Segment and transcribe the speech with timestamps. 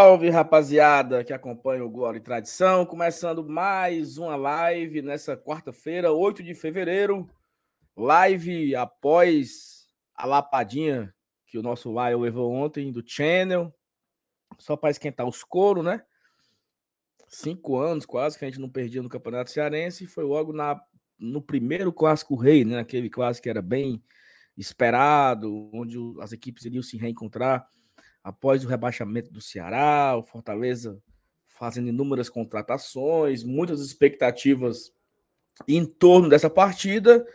[0.00, 2.86] Salve, rapaziada que acompanha o Glória e Tradição.
[2.86, 7.28] Começando mais uma live nessa quarta-feira, 8 de fevereiro.
[7.94, 11.14] Live após a lapadinha
[11.46, 13.70] que o nosso Lion levou ontem do Channel.
[14.58, 16.02] Só para esquentar os coros, né?
[17.28, 20.06] Cinco anos quase que a gente não perdia no Campeonato Cearense.
[20.06, 20.80] Foi logo na,
[21.18, 22.78] no primeiro Clássico Rei, né?
[22.78, 24.02] Aquele clássico que era bem
[24.56, 27.68] esperado, onde as equipes iriam se reencontrar
[28.22, 31.00] após o rebaixamento do Ceará, o Fortaleza
[31.48, 34.92] fazendo inúmeras contratações, muitas expectativas
[35.68, 37.26] em torno dessa partida,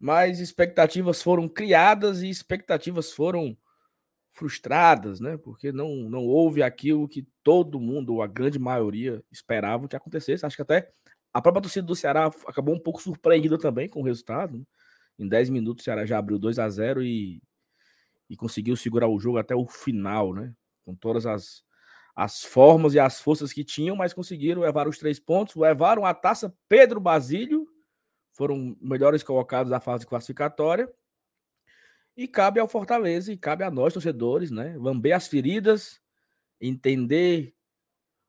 [0.00, 3.56] mas expectativas foram criadas e expectativas foram
[4.32, 5.36] frustradas, né?
[5.38, 10.44] Porque não, não houve aquilo que todo mundo, ou a grande maioria, esperava que acontecesse.
[10.44, 10.90] Acho que até
[11.32, 14.58] a própria torcida do Ceará acabou um pouco surpreendida também com o resultado.
[14.58, 14.64] Né?
[15.18, 17.42] Em 10 minutos o Ceará já abriu 2 a 0 e
[18.28, 20.54] e conseguiu segurar o jogo até o final, né?
[20.84, 21.62] Com todas as,
[22.14, 26.14] as formas e as forças que tinham, mas conseguiram levar os três pontos, levaram a
[26.14, 27.68] taça Pedro Basílio,
[28.32, 30.92] foram melhores colocados da fase classificatória.
[32.16, 34.76] E cabe ao Fortaleza e cabe a nós, torcedores, né?
[34.78, 36.00] Lamber as feridas,
[36.60, 37.54] entender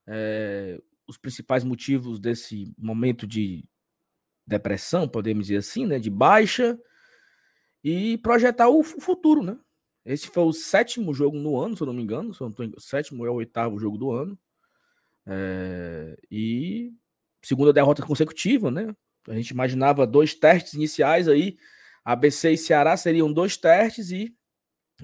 [0.06, 3.64] é, os principais motivos desse momento de
[4.46, 6.00] depressão, podemos dizer assim, né?
[6.00, 6.78] De baixa
[7.82, 9.58] e projetar o futuro, né?
[10.08, 12.34] Esse foi o sétimo jogo no ano, se eu não me engano.
[12.34, 12.64] Se eu não tô...
[12.64, 14.40] O sétimo é o oitavo jogo do ano.
[15.26, 16.18] É...
[16.32, 16.94] E
[17.42, 18.96] segunda derrota consecutiva, né?
[19.28, 21.58] A gente imaginava dois testes iniciais aí.
[22.06, 24.34] ABC e Ceará seriam dois testes e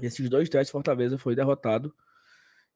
[0.01, 1.93] esses dois testes Fortaleza foi derrotado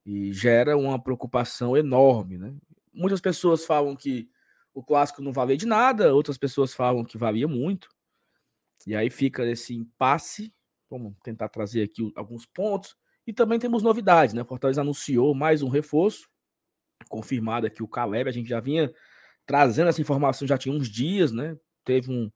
[0.05, 2.53] e gera uma preocupação enorme, né?
[2.93, 4.29] Muitas pessoas falam que
[4.73, 7.87] o clássico não valia de nada, outras pessoas falam que valia muito.
[8.85, 10.53] E aí fica esse impasse
[10.89, 12.95] Vamos tentar trazer aqui alguns pontos.
[13.25, 14.43] E também temos novidades, né?
[14.43, 16.29] Fortaleza anunciou mais um reforço,
[17.09, 18.29] confirmado aqui o Caleb.
[18.29, 18.93] A gente já vinha
[19.45, 21.57] trazendo essa informação já tinha uns dias, né?
[21.83, 22.31] Teve um,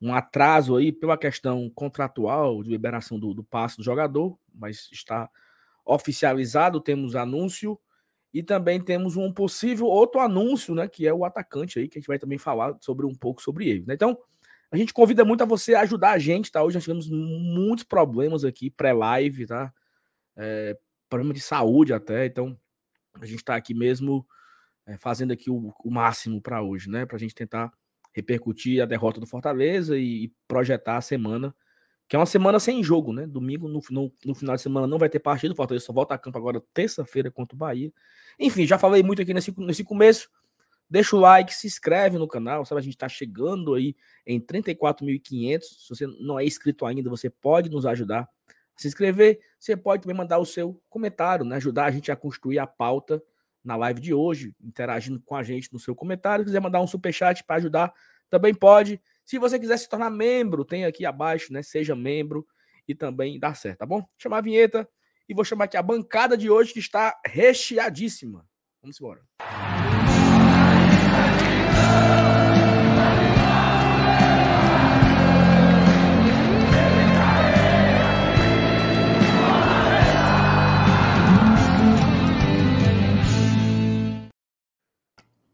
[0.00, 5.28] um atraso aí pela questão contratual de liberação do, do passe do jogador, mas está
[5.84, 7.78] oficializado, temos anúncio
[8.32, 12.00] e também temos um possível outro anúncio, né, que é o atacante aí, que a
[12.00, 13.94] gente vai também falar sobre um pouco sobre ele, né?
[13.94, 14.16] Então,
[14.70, 16.62] a gente convida muito a você ajudar a gente, tá?
[16.62, 19.72] Hoje nós tivemos muitos problemas aqui, pré-live, tá?
[20.36, 20.76] É,
[21.08, 22.56] problema de saúde até, então
[23.20, 24.24] a gente está aqui mesmo
[24.86, 27.04] é, fazendo aqui o, o máximo para hoje, né?
[27.04, 27.72] Para a gente tentar
[28.12, 31.54] repercutir a derrota do Fortaleza e, e, projetar a semana,
[32.08, 33.26] que é uma semana sem jogo, né?
[33.26, 36.14] Domingo, no, no, no final de semana, não vai ter partido, o Fortaleza só volta
[36.14, 37.92] a campo agora terça-feira contra o Bahia.
[38.38, 40.28] Enfim, já falei muito aqui nesse, nesse começo.
[40.90, 42.80] Deixa o like, se inscreve no canal, sabe?
[42.80, 43.94] A gente está chegando aí
[44.26, 45.62] em 34.500.
[45.62, 48.28] Se você não é inscrito ainda, você pode nos ajudar a
[48.74, 49.38] se inscrever.
[49.58, 51.56] Você pode também mandar o seu comentário, né?
[51.56, 53.22] Ajudar a gente a construir a pauta
[53.62, 56.44] na live de hoje, interagindo com a gente no seu comentário.
[56.44, 57.92] Se quiser mandar um super chat para ajudar,
[58.28, 59.00] também pode.
[59.24, 61.62] Se você quiser se tornar membro, tem aqui abaixo, né?
[61.62, 62.44] Seja membro
[62.88, 64.04] e também dá certo, tá bom?
[64.18, 64.88] Chamar a vinheta
[65.28, 68.44] e vou chamar aqui a bancada de hoje que está recheadíssima.
[68.82, 69.20] Vamos embora.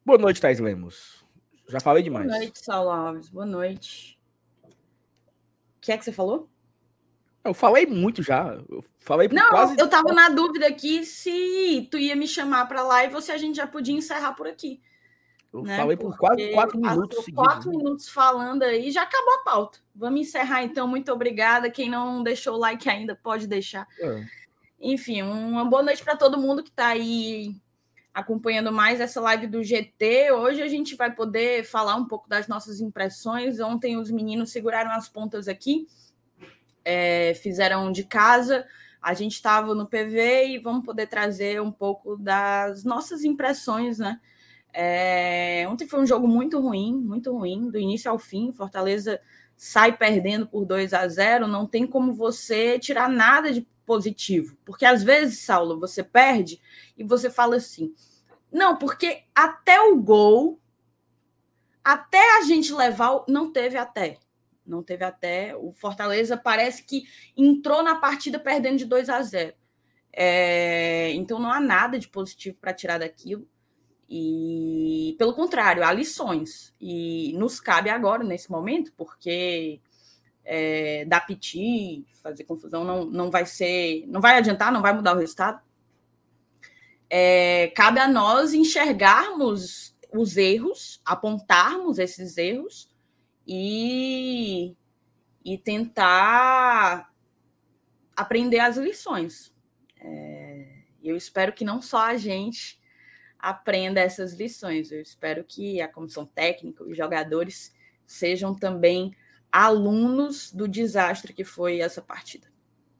[0.06, 1.24] Boa noite, Thais Lemos.
[1.68, 2.28] Já falei demais.
[2.28, 3.28] Boa noite, Saulo Alves.
[3.28, 4.16] Boa noite.
[4.62, 6.48] O que é que você falou?
[7.42, 8.56] Eu falei muito já.
[8.68, 9.74] Eu falei Não, quase...
[9.76, 13.36] eu tava na dúvida aqui se tu ia me chamar para live ou se a
[13.36, 14.80] gente já podia encerrar por aqui.
[15.52, 15.76] Eu né?
[15.76, 17.24] falei por quase quatro minutos.
[17.24, 17.76] Seguidos, quatro né?
[17.76, 19.80] minutos falando aí, já acabou a pauta.
[19.92, 20.86] Vamos encerrar então.
[20.86, 21.68] Muito obrigada.
[21.68, 23.88] Quem não deixou o like ainda, pode deixar.
[23.98, 24.24] É.
[24.78, 27.56] Enfim, uma boa noite para todo mundo que está aí
[28.16, 30.32] acompanhando mais essa live do GT.
[30.32, 33.60] Hoje a gente vai poder falar um pouco das nossas impressões.
[33.60, 35.86] Ontem os meninos seguraram as pontas aqui,
[36.82, 38.66] é, fizeram de casa.
[39.02, 44.18] A gente estava no PV e vamos poder trazer um pouco das nossas impressões, né?
[44.72, 48.50] É, ontem foi um jogo muito ruim, muito ruim, do início ao fim.
[48.50, 49.20] Fortaleza
[49.58, 54.58] sai perdendo por 2 a 0, não tem como você tirar nada de positivo.
[54.64, 56.60] Porque às vezes, Saulo, você perde
[56.98, 57.94] e você fala assim:
[58.52, 60.60] não, porque até o gol,
[61.82, 64.18] até a gente levar, não teve até.
[64.66, 65.54] Não teve até.
[65.56, 67.04] O Fortaleza parece que
[67.36, 69.54] entrou na partida perdendo de 2 a 0.
[70.12, 73.48] É, então não há nada de positivo para tirar daquilo.
[74.08, 76.74] E pelo contrário, há lições.
[76.80, 79.80] E nos cabe agora, nesse momento, porque
[80.46, 85.14] é, dar piti, fazer confusão, não, não vai ser, não vai adiantar, não vai mudar
[85.14, 85.60] o resultado.
[87.10, 92.88] é, cabe a nós enxergarmos os erros, apontarmos esses erros
[93.46, 94.74] e,
[95.44, 97.12] e tentar
[98.16, 99.52] aprender as lições.
[100.00, 102.80] É, eu espero que não só a gente
[103.38, 107.74] aprenda essas lições, eu espero que a comissão técnica, os jogadores
[108.06, 109.14] sejam também
[109.56, 112.46] alunos do desastre que foi essa partida.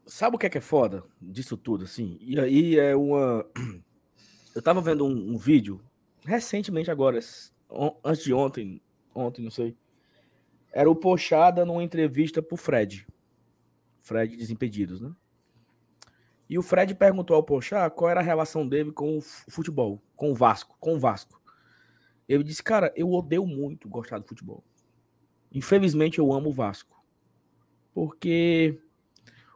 [0.06, 2.16] Sabe o que é que é foda disso tudo, assim?
[2.18, 3.46] E aí é uma.
[4.54, 5.84] Eu tava vendo um, um vídeo
[6.24, 7.18] recentemente agora,
[8.02, 8.80] antes de ontem,
[9.14, 9.76] ontem, não sei.
[10.72, 13.06] Era o Pochada numa entrevista pro Fred.
[14.00, 15.14] Fred Desimpedidos, né?
[16.48, 20.30] E o Fred perguntou ao Pochá qual era a relação dele com o futebol, com
[20.30, 21.38] o Vasco, com o Vasco.
[22.26, 24.64] Ele disse, cara, eu odeio muito gostar do futebol.
[25.52, 26.96] Infelizmente eu amo o Vasco.
[27.94, 28.78] Porque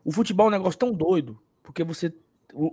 [0.05, 2.13] o futebol é um negócio tão doido, porque você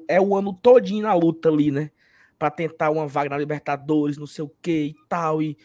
[0.08, 1.92] é o ano todinho na luta ali, né?
[2.40, 5.58] Para tentar uma vaga na Libertadores, não sei o que e tal, e,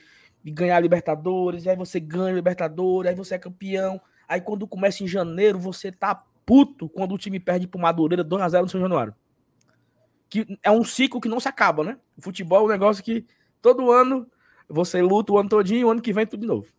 [0.44, 4.00] e ganhar a Libertadores, aí você ganha a Libertadores, aí você é campeão.
[4.26, 6.14] Aí quando começa em janeiro, você tá
[6.44, 9.14] puto quando o time perde pro Madureira 2x0 no São Januário.
[10.28, 11.98] Que é um ciclo que não se acaba, né?
[12.16, 13.26] O futebol é um negócio que
[13.60, 14.26] todo ano
[14.68, 16.72] você luta o ano todinho e o ano que vem tudo de novo.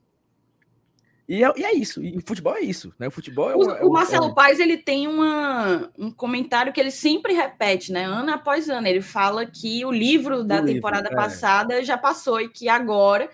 [1.28, 2.04] E é, e é, isso.
[2.04, 3.08] E o futebol é isso, né?
[3.08, 4.34] O futebol é, o, é o, o Marcelo é...
[4.34, 8.04] Paes ele tem uma, um comentário que ele sempre repete, né?
[8.04, 8.88] Ano após ano.
[8.88, 11.24] Ele fala que o livro da o temporada livro, é.
[11.24, 13.30] passada já passou e que agora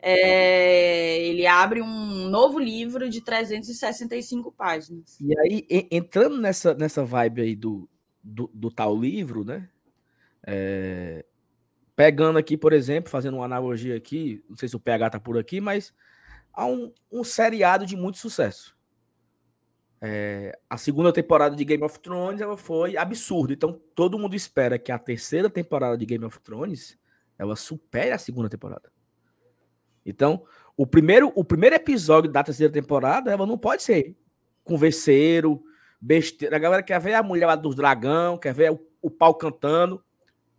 [0.00, 5.18] é, ele abre um novo livro de 365 páginas.
[5.20, 7.88] E aí, entrando nessa, nessa vibe aí do,
[8.22, 9.68] do, do tal livro, né?
[10.46, 11.24] É,
[11.96, 15.36] pegando aqui, por exemplo, fazendo uma analogia aqui, não sei se o PH tá por
[15.36, 15.92] aqui, mas
[16.58, 18.76] há um, um seriado de muito sucesso.
[20.00, 23.52] É, a segunda temporada de Game of Thrones ela foi absurda.
[23.52, 26.98] Então todo mundo espera que a terceira temporada de Game of Thrones
[27.38, 28.90] ela supere a segunda temporada.
[30.04, 30.44] Então
[30.76, 34.16] o primeiro, o primeiro episódio da terceira temporada ela não pode ser
[34.64, 35.62] converseiro,
[36.00, 36.56] besteira.
[36.56, 40.04] A galera quer ver a mulher lá dos dragão, quer ver o, o pau cantando.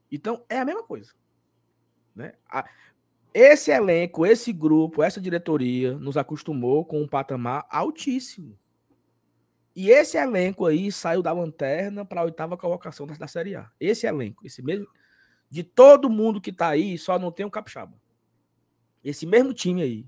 [0.09, 1.11] Então é a mesma coisa.
[2.15, 2.33] Né?
[2.49, 2.65] A,
[3.33, 8.57] esse elenco, esse grupo, essa diretoria nos acostumou com um patamar altíssimo.
[9.75, 13.71] E esse elenco aí saiu da lanterna para a oitava colocação da, da Série A.
[13.79, 14.87] Esse elenco, esse mesmo.
[15.49, 17.97] De todo mundo que tá aí, só não tem o Capixaba.
[19.03, 20.05] Esse mesmo time aí.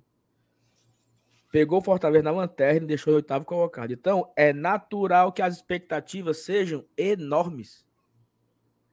[1.51, 3.91] Pegou o Fortaleza na lanterna e deixou o oitavo colocado.
[3.91, 7.85] Então, é natural que as expectativas sejam enormes.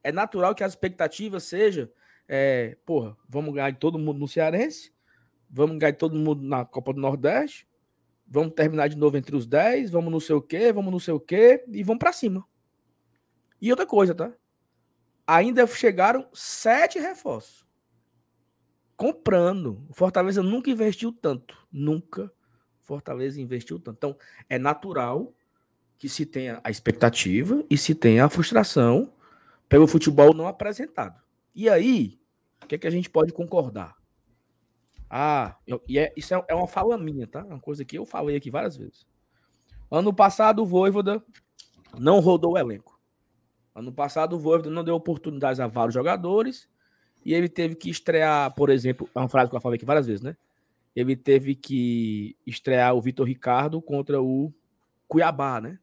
[0.03, 1.89] É natural que as expectativas sejam
[2.29, 4.93] é, porra, vamos ganhar de todo mundo no Cearense,
[5.51, 7.67] vamos ganhar de todo mundo na Copa do Nordeste,
[8.27, 11.15] vamos terminar de novo entre os 10, vamos não sei o quê, vamos não sei
[11.15, 12.45] o quê, e vamos para cima.
[13.61, 14.33] E outra coisa, tá?
[15.27, 17.67] Ainda chegaram sete reforços.
[18.97, 19.87] Comprando.
[19.93, 21.57] Fortaleza nunca investiu tanto.
[21.71, 22.33] Nunca
[22.89, 23.97] Fortaleza investiu tanto.
[23.99, 24.17] Então,
[24.49, 25.35] é natural
[25.99, 29.13] que se tenha a expectativa e se tenha a frustração
[29.69, 31.21] pelo futebol não apresentado.
[31.55, 32.18] E aí,
[32.63, 33.97] o que, é que a gente pode concordar?
[35.11, 37.45] Ah, eu, e é, isso é, é, uma fala minha, tá?
[37.45, 39.07] Uma coisa que eu falei aqui várias vezes.
[39.91, 41.25] Ano passado, o Voivoda
[41.99, 43.01] não rodou o elenco.
[43.75, 46.69] Ano passado, o Voivoda não deu oportunidades a vários jogadores
[47.25, 50.07] e ele teve que estrear, por exemplo, é uma frase que eu falei aqui várias
[50.07, 50.37] vezes, né?
[50.95, 54.53] Ele teve que estrear o Vitor Ricardo contra o
[55.07, 55.79] Cuiabá, né?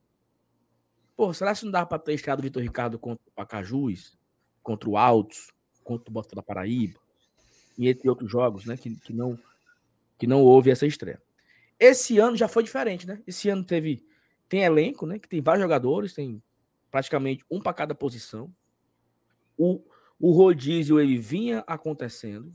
[1.15, 4.17] Pô, será que não dá para ter estreado o Vitor Ricardo contra o Pacajus,
[4.61, 5.54] contra o Altos,
[5.85, 6.99] contra o Botafogo da Paraíba,
[7.77, 9.39] e entre outros jogos, né, que, que, não,
[10.17, 11.21] que não houve essa estreia.
[11.79, 13.21] Esse ano já foi diferente, né?
[13.27, 14.03] Esse ano teve
[14.47, 16.41] tem elenco, né, que tem vários jogadores, tem
[16.91, 18.53] praticamente um para cada posição.
[19.57, 19.81] O,
[20.19, 22.51] o rodízio ele vinha acontecendo,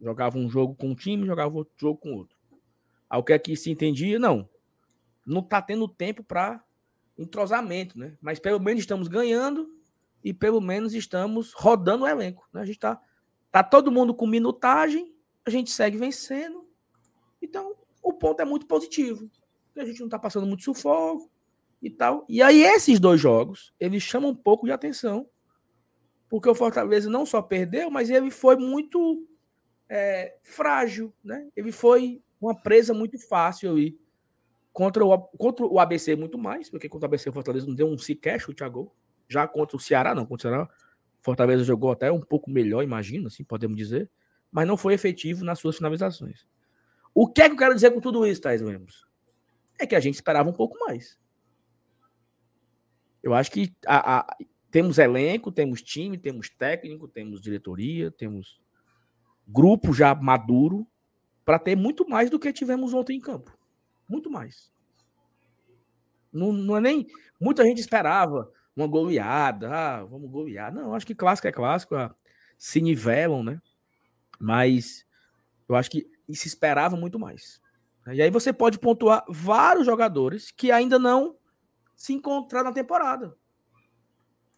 [0.00, 2.36] jogava um jogo com um time, jogava outro jogo com outro.
[3.08, 4.48] Ao que aqui se entendia, não.
[5.24, 6.62] Não tá tendo tempo para
[7.16, 8.16] entrosamento, né?
[8.20, 9.79] Mas pelo menos estamos ganhando
[10.24, 12.48] e pelo menos estamos rodando o elenco.
[12.52, 12.60] Né?
[12.60, 13.00] A gente está
[13.50, 16.68] tá todo mundo com minutagem, a gente segue vencendo.
[17.40, 19.30] Então, o ponto é muito positivo.
[19.76, 21.30] A gente não está passando muito sufoco
[21.80, 22.24] e tal.
[22.28, 25.26] E aí, esses dois jogos, eles chamam um pouco de atenção,
[26.28, 29.26] porque o Fortaleza não só perdeu, mas ele foi muito
[29.88, 31.48] é, frágil, né?
[31.56, 33.98] Ele foi uma presa muito fácil aí.
[34.72, 37.88] Contra o, contra o ABC, muito mais, porque contra o ABC o Fortaleza não deu
[37.88, 38.94] um sequer chute a gol.
[39.30, 40.26] Já contra o Ceará, não.
[40.26, 40.68] Contra o Ceará,
[41.22, 44.10] Fortaleza jogou até um pouco melhor, imagino, assim, podemos dizer.
[44.50, 46.46] Mas não foi efetivo nas suas finalizações.
[47.14, 49.06] O que é que eu quero dizer com tudo isso, Thais Lemos?
[49.78, 51.18] É que a gente esperava um pouco mais.
[53.22, 54.36] Eu acho que a, a,
[54.70, 58.60] Temos elenco, temos time, temos técnico, temos diretoria, temos
[59.46, 60.86] grupo já maduro
[61.44, 63.56] para ter muito mais do que tivemos ontem em campo.
[64.08, 64.72] Muito mais.
[66.32, 67.06] Não, não é nem.
[67.40, 69.70] Muita gente esperava uma goleada.
[69.72, 70.72] Ah, vamos golear.
[70.72, 71.94] Não, acho que clássico é clássico.
[71.94, 72.14] Ah,
[72.58, 73.60] se nivelam, né?
[74.38, 75.06] Mas
[75.68, 77.60] eu acho que se esperava muito mais.
[78.12, 81.36] E aí você pode pontuar vários jogadores que ainda não
[81.94, 83.36] se encontraram na temporada.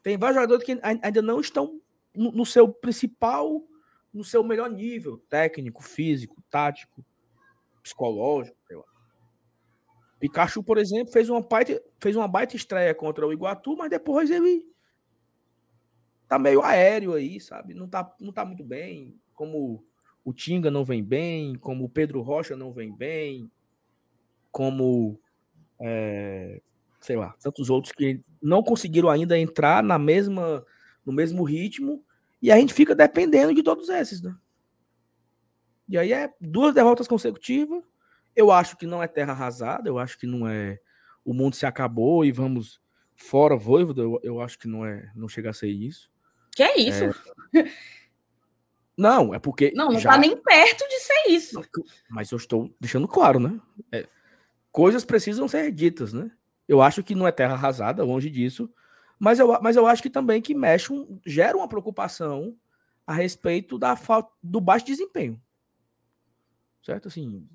[0.03, 1.81] Tem vários jogadores que ainda não estão
[2.15, 3.63] no seu principal,
[4.13, 7.05] no seu melhor nível, técnico, físico, tático,
[7.83, 8.85] psicológico, sei lá.
[10.23, 14.31] Pikachu, por exemplo, fez uma baita, fez uma baita estreia contra o Iguatu, mas depois
[14.31, 14.65] ele
[16.29, 17.75] tá meio aéreo aí, sabe?
[17.75, 19.85] Não tá, não tá muito bem, como
[20.25, 23.51] o Tinga não vem bem, como o Pedro Rocha não vem bem,
[24.53, 25.19] como
[25.81, 26.63] é,
[27.01, 30.65] sei lá, tantos outros que não conseguiram ainda entrar na mesma
[31.05, 32.01] no mesmo ritmo
[32.41, 34.33] e a gente fica dependendo de todos esses, né?
[35.89, 37.83] E aí é duas derrotas consecutivas.
[38.35, 40.79] Eu acho que não é terra arrasada, eu acho que não é
[41.25, 42.81] o mundo se acabou e vamos
[43.15, 46.11] fora Voivoda, eu, eu acho que não é, não chega a ser isso.
[46.55, 47.05] Que é isso?
[47.05, 47.13] É...
[48.97, 49.73] Não, é porque.
[49.75, 50.11] Não, não já...
[50.11, 51.63] tá nem perto de ser isso.
[52.11, 53.59] Mas eu estou deixando claro, né?
[53.91, 54.07] É...
[54.71, 56.31] Coisas precisam ser ditas, né?
[56.69, 58.71] Eu acho que não é terra arrasada, longe disso.
[59.19, 62.57] Mas eu, mas eu acho que também que mexe, um, gera uma preocupação
[63.07, 65.41] a respeito da falta do baixo desempenho.
[66.83, 67.09] Certo?
[67.09, 67.49] Assim.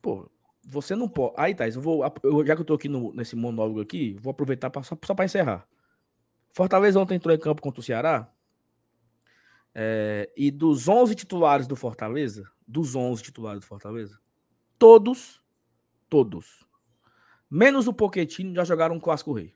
[0.00, 0.30] Pô,
[0.64, 1.34] você não pode.
[1.36, 2.02] Aí, Thais, eu vou.
[2.22, 5.14] Eu, já que eu tô aqui no, nesse monólogo aqui, vou aproveitar pra, só, só
[5.14, 5.66] para encerrar.
[6.52, 8.30] Fortaleza ontem entrou em campo contra o Ceará.
[9.74, 14.18] É, e dos 11 titulares do Fortaleza, dos 11 titulares do Fortaleza,
[14.76, 15.40] todos,
[16.08, 16.66] todos,
[17.48, 19.54] menos o Poquetino, já jogaram um Clássico Rei.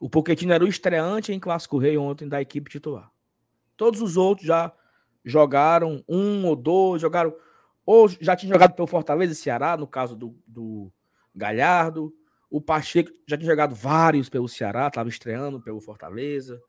[0.00, 3.10] O Poquetino era o estreante em Clássico Rei ontem da equipe titular.
[3.76, 4.72] Todos os outros já
[5.24, 7.34] jogaram um ou dois, jogaram
[7.90, 10.92] ou já tinha jogado pelo Fortaleza e Ceará, no caso do, do
[11.34, 12.14] Galhardo,
[12.50, 16.60] o Pacheco já tinha jogado vários pelo Ceará, estava estreando pelo Fortaleza.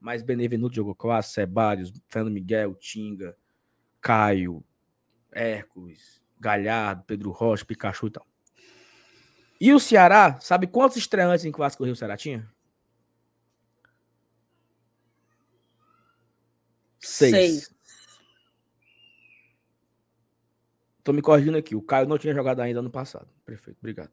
[0.00, 3.36] Mas Benevenuto jogou quase, Sebários, Fernando Miguel, Tinga,
[4.00, 4.64] Caio,
[5.30, 8.26] Hércules, Galhardo, Pedro Rocha, Pikachu e tal.
[9.60, 12.50] E o Ceará, sabe quantos estreantes em Clássico Rio o Ceará tinha?
[16.98, 17.30] Seis.
[17.30, 17.71] Seis.
[21.04, 21.74] Tô me corrigindo aqui.
[21.74, 23.28] O Caio não tinha jogado ainda ano passado.
[23.44, 24.10] Perfeito, obrigado.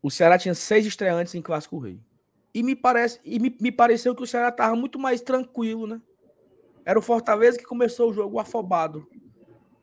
[0.00, 2.00] O Ceará tinha seis estreantes em Clássico Rei.
[2.54, 6.00] E me parece e me, me pareceu que o Ceará estava muito mais tranquilo, né?
[6.84, 9.06] Era o Fortaleza que começou o jogo afobado.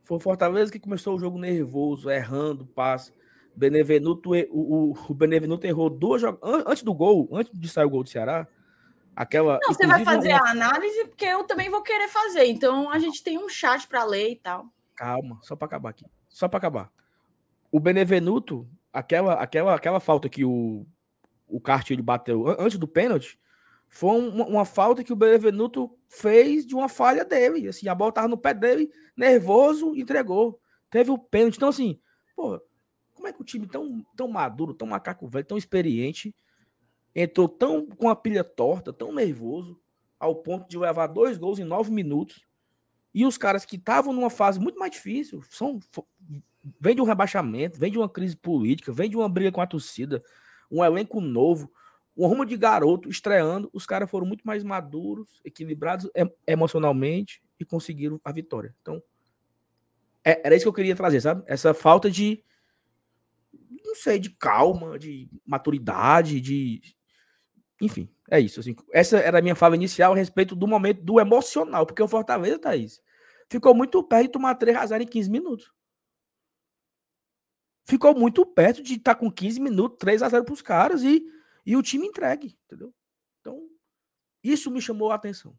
[0.04, 3.14] Foi o Fortaleza que começou o jogo nervoso, errando passe.
[3.56, 6.64] Benevenuto, o, o Benevenuto errou duas jogadas.
[6.66, 8.48] Antes do gol, antes de sair o gol do Ceará,
[9.16, 9.60] aquela.
[9.62, 10.48] Não, você vai fazer uma...
[10.48, 12.46] a análise, porque eu também vou querer fazer.
[12.46, 14.68] Então a gente tem um chat para ler e tal.
[15.00, 16.06] Calma, só para acabar aqui.
[16.28, 16.92] Só para acabar.
[17.72, 20.86] O Benevenuto, aquela, aquela, aquela falta que o,
[21.48, 23.40] o Cartilho bateu antes do pênalti,
[23.88, 27.70] foi uma, uma, falta que o Benevenuto fez de uma falha dele.
[27.70, 30.60] Assim, a bola tava no pé dele, nervoso, entregou.
[30.90, 31.56] Teve o pênalti.
[31.56, 31.98] Então, assim,
[32.36, 32.62] pô,
[33.14, 36.36] como é que o time tão, tão maduro, tão macaco velho, tão experiente,
[37.16, 39.80] entrou tão com a pilha torta, tão nervoso,
[40.20, 42.49] ao ponto de levar dois gols em nove minutos.
[43.14, 45.80] E os caras que estavam numa fase muito mais difícil, são
[46.80, 49.68] vem de um rebaixamento, vem de uma crise política, vem de uma briga com a
[49.68, 50.24] torcida,
[50.70, 51.72] um elenco novo,
[52.16, 53.70] um rumo de garoto estreando.
[53.74, 56.10] Os caras foram muito mais maduros, equilibrados
[56.46, 58.76] emocionalmente e conseguiram a vitória.
[58.82, 59.02] Então,
[60.24, 61.44] é, era isso que eu queria trazer, sabe?
[61.48, 62.44] Essa falta de,
[63.84, 66.82] não sei, de calma, de maturidade, de.
[67.82, 68.60] Enfim, é isso.
[68.60, 72.08] Assim, essa era a minha fala inicial a respeito do momento do emocional, porque o
[72.08, 73.02] Fortaleza, Thaís,
[73.50, 75.72] ficou muito perto de tomar 3 a 0 em 15 minutos
[77.90, 81.02] ficou muito perto de estar tá com 15 minutos, 3 a 0 para os caras
[81.02, 81.26] e,
[81.66, 82.94] e o time entregue, entendeu?
[83.42, 83.68] Então,
[84.44, 85.58] isso me chamou a atenção.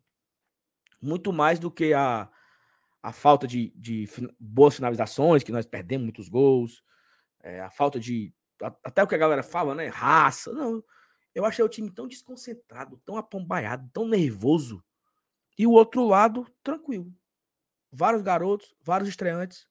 [1.02, 2.30] Muito mais do que a,
[3.02, 4.08] a falta de, de
[4.38, 6.84] boas finalizações, que nós perdemos muitos gols,
[7.42, 8.32] é, a falta de.
[8.84, 9.88] Até o que a galera fala, né?
[9.88, 10.52] Raça.
[10.52, 10.84] Não.
[11.34, 14.82] Eu achei o time tão desconcentrado, tão apombaiado, tão nervoso.
[15.58, 17.12] E o outro lado, tranquilo.
[17.92, 19.68] Vários garotos, vários estreantes,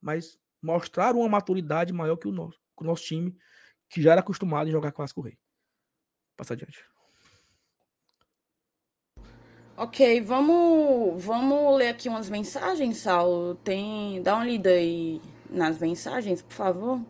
[0.00, 3.36] mas mostraram uma maturidade maior que o nosso, que o nosso time,
[3.88, 5.38] que já era acostumado em jogar Clássico Rei.
[6.36, 6.84] Passa adiante.
[9.76, 13.54] Ok, vamos, vamos ler aqui umas mensagens, Saulo.
[13.54, 17.00] Tem, dá uma lida aí nas mensagens, por favor.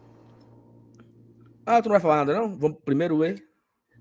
[1.67, 2.57] Ah, tu não vai falar nada, não?
[2.57, 3.50] Vamos primeiro ler?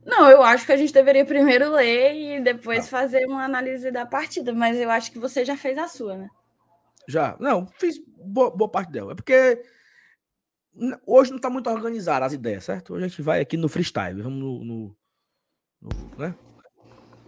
[0.05, 2.89] Não, eu acho que a gente deveria primeiro ler e depois ah.
[2.89, 6.29] fazer uma análise da partida, mas eu acho que você já fez a sua, né?
[7.07, 7.35] Já.
[7.39, 9.11] Não, fiz boa, boa parte dela.
[9.11, 9.61] É porque
[11.05, 12.93] hoje não está muito organizado as ideias, certo?
[12.93, 14.63] Hoje a gente vai aqui no freestyle, vamos no.
[14.63, 14.95] no,
[15.81, 16.35] no né?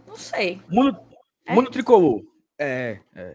[0.06, 0.60] Não sei.
[0.68, 0.98] Mundo,
[1.46, 2.22] é mundo tricolor.
[2.58, 3.34] É, é.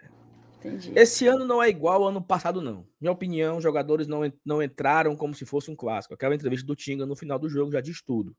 [0.60, 0.92] Entendi.
[0.96, 2.88] Esse ano não é igual ao ano passado, não.
[3.00, 6.14] Minha opinião, os jogadores não, não entraram como se fosse um clássico.
[6.14, 8.36] Aquela entrevista do Tinga no final do jogo já diz tudo.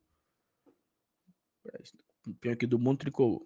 [2.52, 3.42] Aqui do mundo tricolor.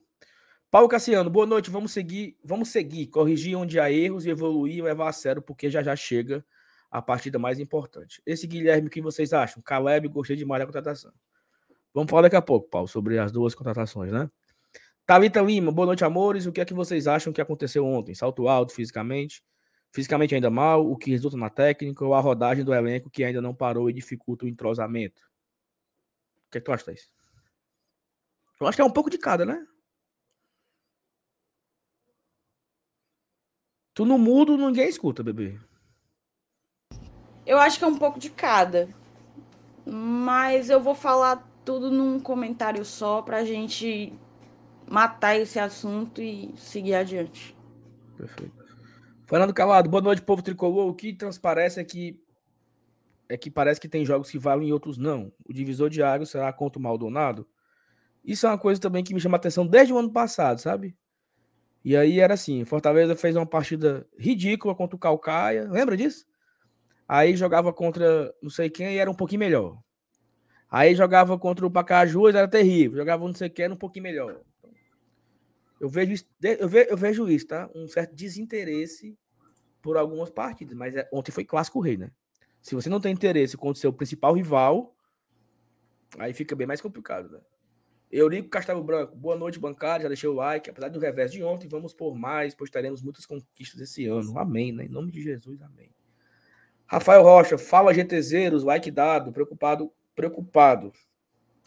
[0.71, 1.71] Paulo Cassiano, boa noite.
[1.71, 5.69] Vamos seguir, vamos seguir, corrigir onde há erros e evoluir e levar a sério, porque
[5.69, 6.45] já já chega
[6.91, 8.23] a partida mais importante.
[8.25, 9.63] Esse Guilherme, o que vocês acham?
[9.63, 11.13] Caleb, gostei demais da contratação.
[11.95, 14.31] Vamos falar daqui a pouco, Paulo, sobre as duas contratações, né?
[15.05, 16.47] Thalita Lima, boa noite, amores.
[16.47, 18.15] O que é que vocês acham que aconteceu ontem?
[18.15, 19.43] Salto alto fisicamente,
[19.91, 23.43] fisicamente ainda mal, o que resulta na técnica ou a rodagem do elenco que ainda
[23.43, 25.21] não parou e dificulta o entrosamento?
[26.47, 27.11] O que é que tu acha, Thaís?
[28.63, 29.67] Eu acho que é um pouco de cada, né?
[33.93, 35.59] Tu no mudo, ninguém escuta, bebê.
[37.45, 38.89] Eu acho que é um pouco de cada.
[39.85, 44.13] Mas eu vou falar tudo num comentário só pra gente
[44.89, 47.57] matar esse assunto e seguir adiante.
[48.17, 48.63] Perfeito.
[49.27, 50.89] Fernando Calado, boa noite, povo tricolor.
[50.89, 52.23] O que transparece é que
[53.29, 55.33] é que parece que tem jogos que valem e outros não.
[55.45, 57.47] O divisor de água será contra o Maldonado?
[58.25, 60.97] Isso é uma coisa também que me chama atenção desde o ano passado, sabe?
[61.85, 66.25] E aí era assim, Fortaleza fez uma partida ridícula contra o Calcaia, lembra disso?
[67.09, 69.83] Aí jogava contra não sei quem e era um pouquinho melhor.
[70.71, 72.97] Aí jogava contra o Pacajus, era terrível.
[72.97, 74.41] Jogava não sei quem, era um pouquinho melhor.
[75.79, 77.69] Eu vejo isso, eu vejo, eu vejo isso, tá?
[77.75, 79.19] Um certo desinteresse
[79.83, 82.11] por algumas partidas, mas é, ontem foi clássico rei, né?
[82.63, 84.97] Se você não tem interesse contra o seu principal rival,
[86.17, 87.41] aí fica bem mais complicado, né?
[88.13, 90.03] Eurico Castelo Branco, boa noite, bancário.
[90.03, 90.69] Já deixei o like.
[90.69, 94.39] Apesar do revés de ontem, vamos por mais, pois teremos muitas conquistas esse ano.
[94.39, 94.85] Amém, né?
[94.85, 95.91] Em nome de Jesus, amém.
[96.85, 99.33] Rafael Rocha, fala GTZeros, like dado.
[99.33, 100.93] Preocupado, preocupado.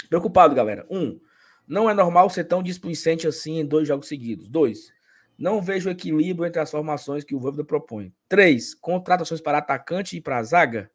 [0.07, 0.85] Preocupado, galera.
[0.87, 1.19] Um,
[1.67, 4.47] não é normal ser tão displicente assim em dois jogos seguidos.
[4.47, 4.93] Dois,
[5.35, 8.13] não vejo equilíbrio entre as formações que o Voivoda propõe.
[8.29, 10.91] Três, contratações para atacante e para zaga.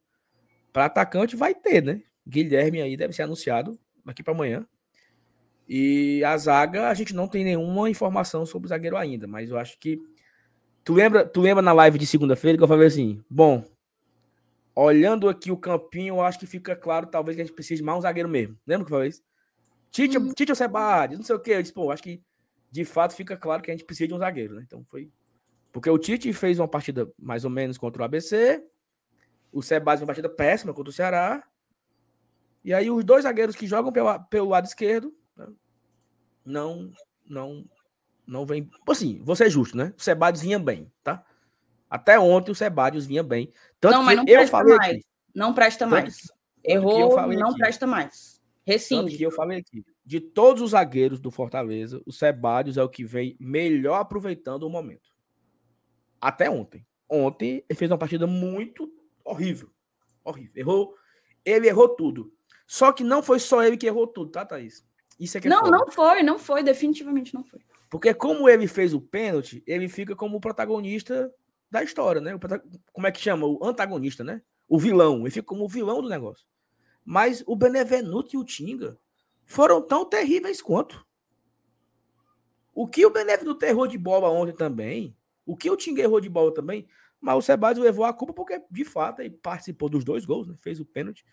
[0.72, 2.04] Para atacante vai ter, né?
[2.24, 4.64] Guilherme aí deve ser anunciado daqui para amanhã.
[5.72, 9.56] E a zaga, a gente não tem nenhuma informação sobre o zagueiro ainda, mas eu
[9.56, 10.02] acho que.
[10.82, 13.64] Tu lembra, tu lembra na live de segunda-feira que eu falei assim: bom,
[14.74, 17.84] olhando aqui o campinho, eu acho que fica claro, talvez, que a gente precise de
[17.84, 18.58] mais um zagueiro mesmo.
[18.66, 19.22] Lembra que eu falei isso?
[19.92, 20.32] Tite, hum.
[20.32, 21.52] Tite ou Sebade, não sei o quê.
[21.52, 22.20] Eu disse, pô, acho que
[22.68, 24.64] de fato fica claro que a gente precisa de um zagueiro, né?
[24.66, 25.08] Então foi.
[25.70, 28.60] Porque o Tite fez uma partida mais ou menos contra o ABC,
[29.52, 31.44] o Sebade uma partida péssima contra o Ceará.
[32.64, 35.14] E aí os dois zagueiros que jogam pela, pelo lado esquerdo
[36.44, 36.92] não,
[37.26, 37.64] não,
[38.26, 38.68] não vem.
[38.88, 39.94] Assim, vou ser justo, né?
[39.96, 41.24] O Sebadios vinha bem, tá?
[41.88, 43.52] Até ontem o Sebadios vinha bem.
[43.80, 44.96] Tanto não, mas não eu falei mais.
[44.96, 46.32] Aqui, não presta mais.
[46.64, 48.40] Errou, não aqui, presta mais.
[48.64, 49.16] Rescinde.
[49.16, 49.84] que eu falei aqui.
[50.04, 54.70] De todos os zagueiros do Fortaleza, o Sebadios é o que vem melhor aproveitando o
[54.70, 55.10] momento.
[56.20, 56.86] Até ontem.
[57.08, 58.92] Ontem ele fez uma partida muito
[59.24, 59.70] horrível.
[60.22, 60.52] Horrível.
[60.54, 60.94] Errou.
[61.44, 62.32] Ele errou tudo.
[62.66, 64.86] Só que não foi só ele que errou tudo, tá, Thaís?
[65.20, 65.70] Isso é que é Não, foda.
[65.70, 67.60] não foi, não foi, definitivamente não foi.
[67.90, 71.32] Porque como ele fez o pênalti, ele fica como o protagonista
[71.70, 72.38] da história, né?
[72.92, 73.46] Como é que chama?
[73.46, 74.40] O antagonista, né?
[74.66, 75.20] O vilão.
[75.20, 76.46] Ele fica como o vilão do negócio.
[77.04, 78.98] Mas o Benevenuto e o Tinga
[79.44, 81.04] foram tão terríveis quanto.
[82.72, 86.28] O que o Benevenuto errou de bola ontem também, o que o Tinga errou de
[86.28, 86.88] bola também,
[87.20, 90.54] mas o Sebastião levou a culpa porque, de fato, ele participou dos dois gols, né?
[90.60, 91.24] Fez o pênalti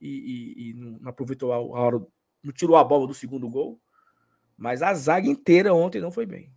[0.00, 2.00] e, e, e não aproveitou a hora
[2.42, 3.80] não tirou a bola do segundo gol.
[4.56, 6.52] Mas a zaga inteira ontem não foi bem.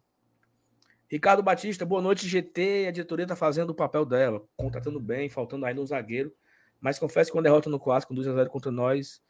[1.08, 2.88] Ricardo Batista, boa noite, GT.
[2.88, 6.34] A diretoria está fazendo o papel dela, contratando bem, faltando ainda um zagueiro.
[6.80, 9.22] Mas confesso que uma derrota no clássico, 2x0 contra nós,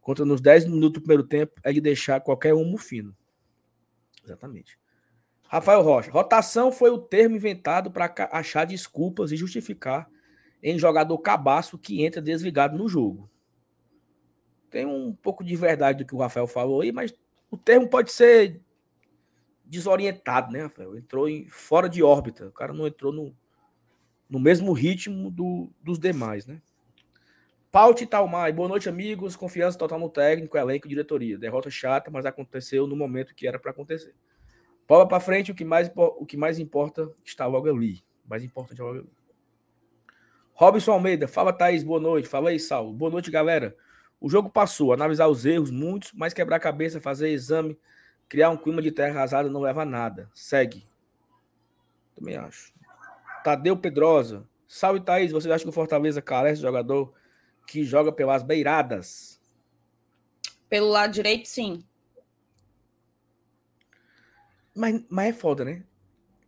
[0.00, 3.14] contra nos 10 minutos do primeiro tempo, é de deixar qualquer um fino.
[4.24, 4.78] Exatamente.
[5.44, 10.10] Rafael Rocha, rotação foi o termo inventado para achar desculpas e justificar
[10.62, 13.30] em jogador cabaço que entra desligado no jogo
[14.70, 17.14] tem um pouco de verdade do que o Rafael falou aí, mas
[17.50, 18.60] o termo pode ser
[19.64, 20.96] desorientado, né, Rafael?
[20.96, 22.48] Entrou em, fora de órbita.
[22.48, 23.34] O cara não entrou no,
[24.28, 26.60] no mesmo ritmo do, dos demais, né?
[27.70, 29.36] Paute Talmai, boa noite, amigos.
[29.36, 31.36] Confiança total no técnico, elenco e diretoria.
[31.36, 34.14] Derrota chata, mas aconteceu no momento que era para acontecer.
[34.86, 38.02] Bola para frente, o que, mais, o que mais importa está logo ali.
[38.24, 39.08] O mais importante é logo ali.
[40.54, 42.26] Robson Almeida, fala Thaís, boa noite.
[42.26, 42.92] Fala aí, Saulo.
[42.92, 43.76] Boa noite, galera.
[44.20, 47.78] O jogo passou, analisar os erros, muitos, mas quebrar a cabeça, fazer exame,
[48.28, 50.28] criar um clima de terra arrasada não leva a nada.
[50.34, 50.84] Segue.
[52.14, 52.72] Também acho.
[53.44, 54.46] Tadeu Pedrosa.
[54.66, 55.32] Salve, Thaís.
[55.32, 57.14] Você acha que o Fortaleza carece de jogador
[57.66, 59.40] que joga pelas beiradas?
[60.68, 61.84] Pelo lado direito, sim.
[64.74, 65.84] Mas, mas é foda, né?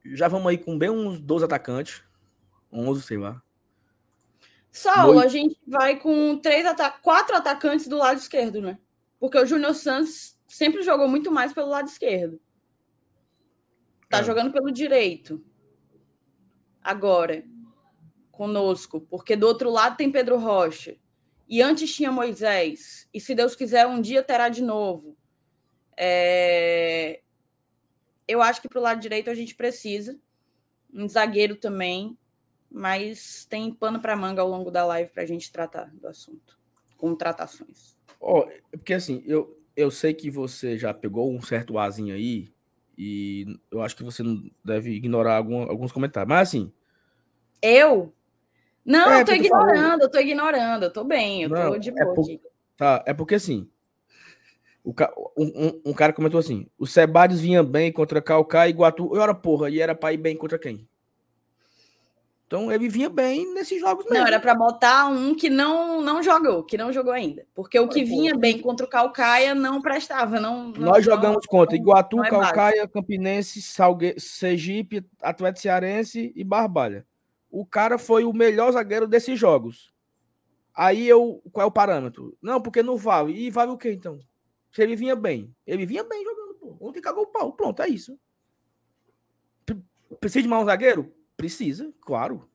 [0.04, 2.02] Já vamos aí com bem uns 12 atacantes.
[2.72, 3.42] 11, sei lá.
[4.72, 8.78] Saulo, a gente vai com três ata quatro atacantes do lado esquerdo, né?
[9.18, 12.40] Porque o Júnior Santos sempre jogou muito mais pelo lado esquerdo.
[14.08, 14.24] Tá é.
[14.24, 15.44] jogando pelo direito.
[16.82, 17.44] Agora,
[18.30, 19.00] conosco.
[19.02, 20.96] Porque do outro lado tem Pedro Rocha.
[21.48, 23.08] E antes tinha Moisés.
[23.12, 25.16] E se Deus quiser, um dia terá de novo.
[25.96, 27.20] É...
[28.26, 30.18] Eu acho que pro lado direito a gente precisa.
[30.92, 32.16] Um zagueiro também
[32.70, 36.58] mas tem pano para manga ao longo da live para a gente tratar do assunto,
[36.96, 37.96] contratações.
[38.20, 42.52] Oh, porque assim, eu, eu sei que você já pegou um certo azinho aí,
[42.96, 46.72] e eu acho que você não deve ignorar algum, alguns comentários, mas assim.
[47.62, 48.14] Eu?
[48.84, 51.90] Não, é, eu tô ignorando, eu tô ignorando, eu tô bem, eu não, tô de
[51.90, 52.26] é boa é por.
[52.76, 53.70] Tá, é porque assim.
[54.82, 54.94] O,
[55.36, 59.14] um, um, cara comentou assim: o Sebades vinha bem contra Calcaia e Iguatu.
[59.14, 60.88] Eu era porra, e era para ir bem contra quem?
[62.50, 64.18] Então ele vinha bem nesses jogos mesmo.
[64.18, 67.46] Não, era para botar um que não não jogou, que não jogou ainda.
[67.54, 70.40] Porque o que vinha bem contra o Calcaia não prestava.
[70.40, 74.16] Não, não Nós jogamos não, contra Iguatu, não é Calcaia, Campinense, Salgue...
[74.18, 77.06] Sergipe, Atlético Cearense e Barbalha.
[77.48, 79.94] O cara foi o melhor zagueiro desses jogos.
[80.74, 81.40] Aí eu.
[81.52, 82.36] Qual é o parâmetro?
[82.42, 83.32] Não, porque não vale.
[83.32, 84.18] E vale o quê então?
[84.72, 85.54] Se ele vinha bem.
[85.64, 86.76] Ele vinha bem jogando, pô.
[86.80, 87.52] Ontem cagou o pau.
[87.52, 88.18] Pronto, é isso.
[90.18, 91.14] Precisa de mais um zagueiro?
[91.40, 92.46] Precisa, claro.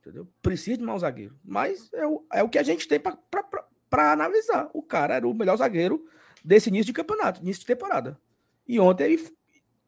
[0.00, 0.28] Entendeu?
[0.40, 1.36] Precisa de mais um zagueiro.
[1.44, 4.70] Mas é o, é o que a gente tem para analisar.
[4.72, 6.08] O cara era o melhor zagueiro
[6.44, 8.16] desse início de campeonato, início de temporada.
[8.64, 9.36] E ontem ele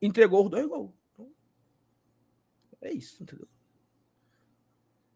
[0.02, 0.90] entregou os dois gols.
[1.14, 1.30] Então,
[2.80, 3.46] é isso, entendeu?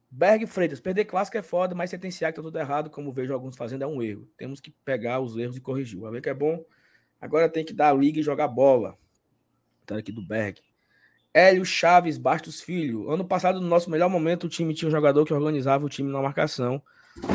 [0.09, 3.57] Berg Freitas, perder clássico é foda, mas sentenciar que tá tudo errado, como vejo alguns
[3.57, 4.31] fazendo, é um erro.
[4.37, 5.99] Temos que pegar os erros e corrigir.
[5.99, 6.65] Vai ver que é bom.
[7.21, 8.97] Agora tem que dar a liga e jogar bola.
[9.85, 10.63] Tá aqui do Berg.
[11.35, 13.11] Hélio Chaves Bastos Filho.
[13.11, 16.11] Ano passado, no nosso melhor momento, o time tinha um jogador que organizava o time
[16.11, 16.81] na marcação,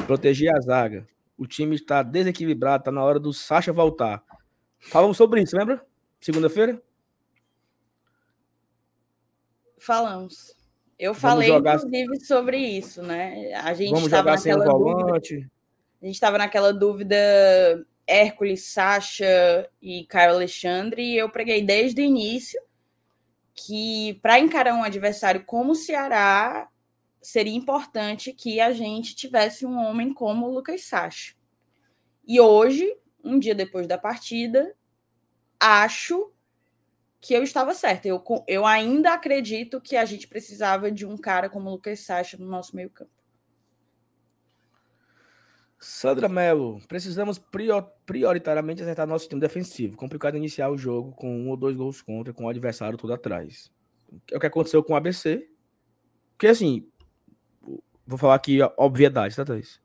[0.07, 1.05] protegia a zaga.
[1.37, 4.23] O time está desequilibrado, está na hora do Sacha voltar.
[4.79, 5.85] Falamos sobre isso, lembra?
[6.21, 6.81] Segunda-feira?
[9.77, 10.55] Falamos.
[10.97, 11.75] Eu Vamos falei, jogar...
[11.75, 13.53] inclusive, sobre isso, né?
[13.53, 15.35] A gente o volante.
[15.35, 15.51] Dúvida,
[16.01, 17.15] a gente estava naquela dúvida
[18.07, 22.59] Hércules, Sacha e Caio Alexandre, e eu preguei desde o início
[23.65, 26.69] que para encarar um adversário como o Ceará,
[27.21, 31.35] seria importante que a gente tivesse um homem como o Lucas Sacha.
[32.25, 34.73] E hoje, um dia depois da partida,
[35.59, 36.31] acho
[37.19, 38.07] que eu estava certa.
[38.07, 42.37] Eu, eu ainda acredito que a gente precisava de um cara como o Lucas Sacha
[42.37, 43.11] no nosso meio-campo.
[45.79, 47.41] Sandra Melo, precisamos
[48.05, 49.95] prioritariamente acertar nosso time defensivo.
[49.95, 53.71] Complicado iniciar o jogo com um ou dois gols contra, com o adversário todo atrás.
[54.29, 55.47] É o que aconteceu com o ABC.
[56.31, 56.85] Porque assim,
[58.05, 59.79] vou falar aqui obviedade, tá, Thaís?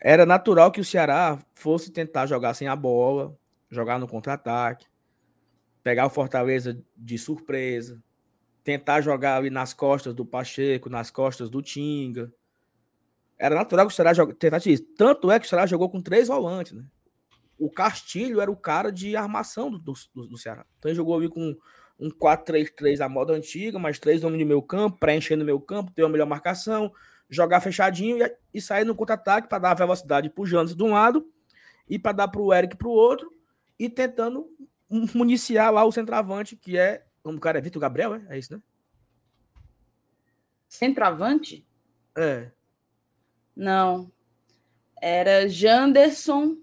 [0.00, 3.38] Era natural que o Ceará fosse tentar jogar sem a bola,
[3.70, 4.86] jogar no contra-ataque,
[5.80, 8.02] pegar o Fortaleza de surpresa,
[8.64, 12.32] tentar jogar ali nas costas do Pacheco, nas costas do Tinga
[13.38, 14.84] era natural que o Ceará tentasse isso.
[14.96, 16.84] Tanto é que o Ceará jogou com três volantes, né?
[17.58, 19.78] O Castilho era o cara de armação do,
[20.14, 20.64] do, do Ceará.
[20.78, 21.56] Então ele jogou ali com
[21.98, 25.92] um 4-3-3 à moda antiga, mais três homens no meu campo, preenchendo o meu campo,
[25.92, 26.92] ter uma melhor marcação,
[27.28, 31.26] jogar fechadinho e, e sair no contra-ataque para dar velocidade para o de um lado
[31.88, 33.32] e para dar para o Eric para o outro
[33.78, 34.46] e tentando
[35.14, 37.04] municiar lá o centroavante, que é.
[37.24, 38.26] O cara é Vitor Gabriel, é?
[38.28, 38.62] É isso, né?
[40.68, 41.66] Centroavante?
[42.16, 42.52] É.
[43.56, 44.12] Não.
[45.00, 46.58] Era Janderson,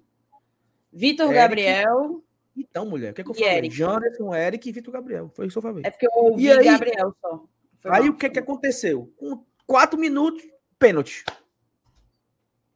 [0.91, 2.23] Vitor Gabriel.
[2.55, 3.57] Então, mulher, o que, é que eu falei?
[3.57, 3.75] Eric.
[3.75, 5.31] Janderson, Eric e Vitor Gabriel.
[5.33, 5.83] Foi isso que eu falei.
[5.85, 7.43] É porque eu ouvi aí, Gabriel só.
[7.79, 9.11] Foi aí o que, que aconteceu?
[9.17, 10.43] Com quatro minutos,
[10.77, 11.25] pênalti.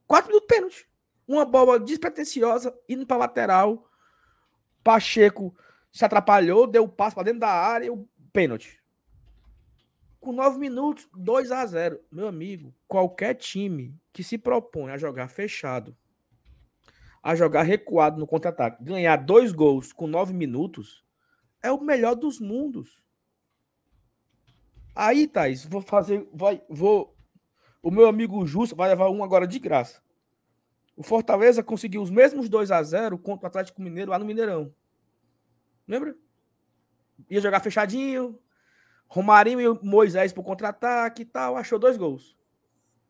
[0.08, 0.88] Quatro minutos, pênalti.
[1.28, 3.88] Uma bola despretensiosa, indo para lateral.
[4.84, 5.56] Pacheco
[5.92, 8.82] se atrapalhou, deu o passo para dentro da área e o pênalti.
[10.20, 15.28] Com nove minutos, 2 a 0 Meu amigo, qualquer time que se propõe a jogar
[15.28, 15.96] fechado,
[17.22, 21.06] a jogar recuado no contra-ataque, ganhar dois gols com nove minutos,
[21.62, 23.04] é o melhor dos mundos.
[24.96, 26.28] Aí, Thaís, vou fazer.
[26.34, 27.16] Vai, vou.
[27.84, 30.02] O meu amigo Justo vai levar um agora de graça.
[30.96, 34.74] O Fortaleza conseguiu os mesmos 2 a 0 contra o Atlético Mineiro lá no Mineirão.
[35.88, 36.16] Lembra?
[37.30, 38.40] Ia jogar fechadinho.
[39.08, 41.56] Romarinho e Moisés pro contra-ataque e tal.
[41.56, 42.36] Achou dois gols.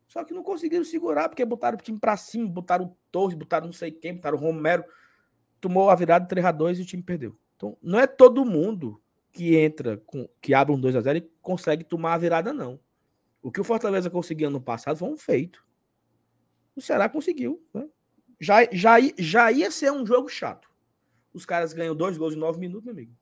[0.08, 3.66] Só que não conseguiram segurar, porque botaram o time pra cima, botaram o Torres, botaram
[3.66, 4.86] não sei quem, botaram o Romero.
[5.60, 7.38] Tomou a virada 3 a 2 e o time perdeu.
[7.56, 11.30] Então, não é todo mundo que entra, com, que abre um 2 a 0 e
[11.42, 12.80] consegue tomar a virada, não.
[13.42, 15.66] O que o Fortaleza conseguiu ano passado foi um feito.
[16.76, 17.62] O Ceará conseguiu.
[17.74, 17.88] Né?
[18.40, 20.70] Já, já, já ia ser um jogo chato.
[21.34, 23.14] Os caras ganham dois gols em nove minutos, meu amigo.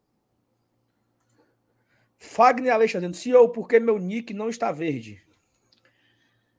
[2.25, 5.23] Fagner Alexandre CEO, por que meu nick não está verde?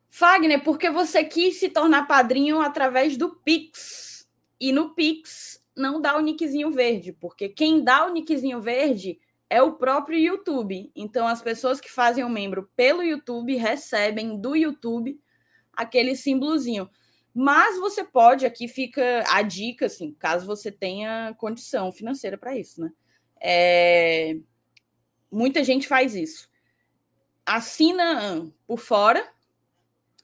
[0.09, 4.27] Fagner, porque você quis se tornar padrinho através do Pix.
[4.59, 9.19] E no Pix não dá o nickzinho verde, porque quem dá o nickzinho verde
[9.51, 10.91] é o próprio YouTube.
[10.97, 15.21] Então, as pessoas que fazem o membro pelo YouTube recebem do YouTube
[15.73, 16.89] aquele símbolozinho.
[17.35, 22.81] Mas você pode, aqui fica a dica, assim, caso você tenha condição financeira para isso,
[22.81, 22.91] né?
[23.39, 24.39] É...
[25.31, 26.49] Muita gente faz isso.
[27.45, 29.27] Assina por fora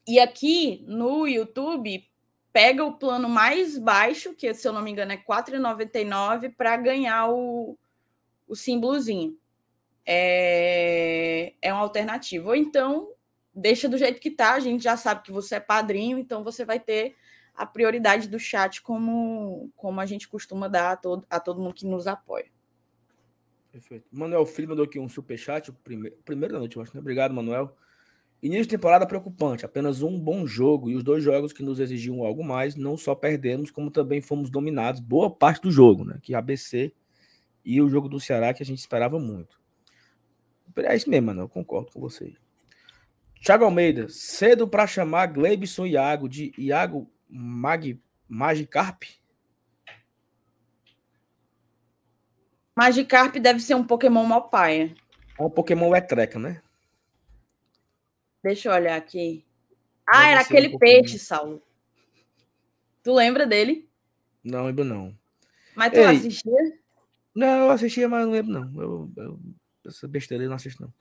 [0.06, 2.08] e aqui no YouTube
[2.52, 6.76] pega o plano mais baixo, que se eu não me engano é R$ 4,99, para
[6.76, 7.78] ganhar o,
[8.46, 9.38] o símbolozinho.
[10.04, 12.48] É, é uma alternativa.
[12.48, 13.10] Ou então,
[13.54, 16.64] deixa do jeito que tá, a gente já sabe que você é padrinho, então você
[16.64, 17.16] vai ter
[17.54, 21.74] a prioridade do chat como, como a gente costuma dar a todo, a todo mundo
[21.74, 22.50] que nos apoia.
[23.72, 24.06] Perfeito.
[24.12, 26.94] Manuel Filho mandou aqui um superchat, primeiro, primeiro da noite, eu acho.
[26.94, 27.00] Né?
[27.00, 27.74] Obrigado, Manuel.
[28.42, 32.22] Início de temporada preocupante, apenas um bom jogo e os dois jogos que nos exigiam
[32.22, 36.18] algo mais, não só perdemos, como também fomos dominados boa parte do jogo, né?
[36.20, 36.92] Que ABC
[37.64, 39.60] e o jogo do Ceará que a gente esperava muito.
[40.76, 42.34] É isso mesmo, mano, eu concordo com você.
[43.42, 49.04] Thiago Almeida, cedo para chamar Gleibson Iago de Iago Mag, Magikarp?
[52.76, 54.94] Magikarp deve ser um Pokémon mal paia.
[55.38, 56.62] É um Pokémon etreca, né?
[58.42, 59.44] Deixa eu olhar aqui.
[60.06, 61.62] Ah, era aquele um peixe, Saulo.
[63.02, 63.88] Tu lembra dele?
[64.42, 65.16] Não lembro, não.
[65.74, 66.78] Mas tu Ei, assistia?
[67.34, 68.82] Não, eu assistia, mas não lembro, não.
[68.82, 69.40] Eu, eu,
[69.86, 70.92] essa besteira eu não assisto, não.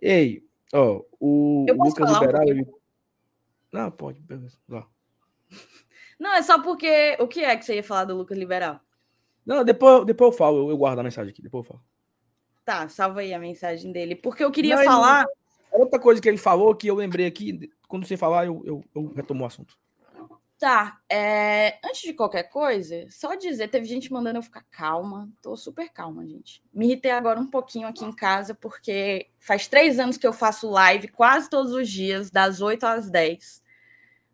[0.00, 2.42] Ei, ó, o Lucas Liberal.
[2.42, 2.66] Um ele...
[3.72, 4.22] Não, pode.
[4.70, 4.84] Ó.
[6.18, 7.16] Não, é só porque.
[7.20, 8.80] O que é que você ia falar do Lucas Liberal?
[9.46, 11.84] Não, depois, depois eu falo, eu, eu guardo a mensagem aqui, depois eu falo.
[12.64, 14.16] Tá, salva aí a mensagem dele.
[14.16, 15.24] Porque eu queria não, falar.
[15.72, 15.82] Ele...
[15.82, 19.12] Outra coisa que ele falou que eu lembrei aqui, quando você falar, eu, eu, eu
[19.14, 19.78] retomo o assunto.
[20.58, 21.78] Tá, é...
[21.84, 26.26] antes de qualquer coisa, só dizer, teve gente mandando eu ficar calma, tô super calma,
[26.26, 26.62] gente.
[26.72, 30.68] Me irritei agora um pouquinho aqui em casa, porque faz três anos que eu faço
[30.70, 33.62] live quase todos os dias, das 8 às 10.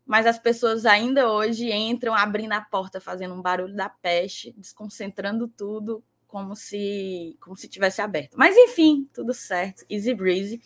[0.05, 5.47] Mas as pessoas ainda hoje entram abrindo a porta, fazendo um barulho da peste, desconcentrando
[5.47, 8.35] tudo, como se como se tivesse aberto.
[8.35, 10.61] Mas enfim, tudo certo, easy breezy.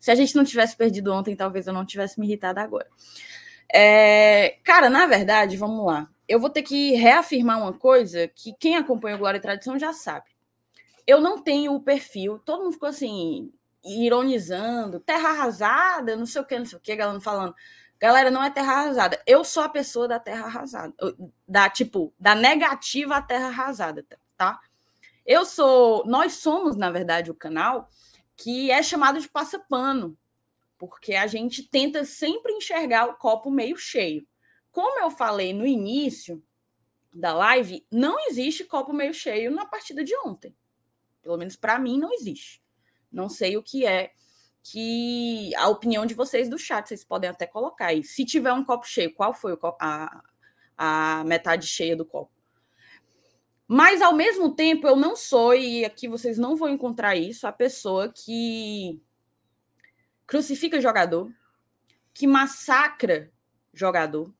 [0.00, 2.88] Se a gente não tivesse perdido ontem, talvez eu não tivesse me irritado agora.
[3.72, 6.08] É, cara, na verdade, vamos lá.
[6.26, 9.92] Eu vou ter que reafirmar uma coisa que quem acompanha o Glória e Tradição já
[9.92, 10.26] sabe.
[11.06, 13.52] Eu não tenho o perfil, todo mundo ficou assim,
[13.84, 17.54] ironizando, terra arrasada, não sei o que, não sei o que, galera falando.
[18.00, 19.20] Galera, não é terra arrasada.
[19.26, 20.94] Eu sou a pessoa da terra arrasada.
[21.46, 24.06] Da, tipo, da negativa à terra arrasada,
[24.36, 24.60] tá?
[25.26, 26.06] Eu sou.
[26.06, 27.88] Nós somos, na verdade, o canal
[28.36, 30.16] que é chamado de passapano,
[30.78, 34.24] porque a gente tenta sempre enxergar o copo meio cheio.
[34.70, 36.40] Como eu falei no início
[37.12, 40.56] da live, não existe copo meio cheio na partida de ontem.
[41.20, 42.62] Pelo menos para mim não existe.
[43.10, 44.12] Não sei o que é
[44.70, 48.04] que a opinião de vocês do chat, vocês podem até colocar aí.
[48.04, 50.22] Se tiver um copo cheio, qual foi copo, a,
[50.76, 52.30] a metade cheia do copo?
[53.66, 57.52] Mas, ao mesmo tempo, eu não sou, e aqui vocês não vão encontrar isso, a
[57.52, 59.00] pessoa que
[60.26, 61.32] crucifica jogador,
[62.12, 63.30] que massacra
[63.72, 64.32] jogador,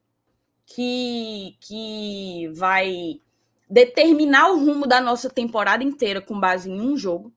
[0.66, 3.20] que, que vai
[3.68, 7.32] determinar o rumo da nossa temporada inteira com base em um jogo,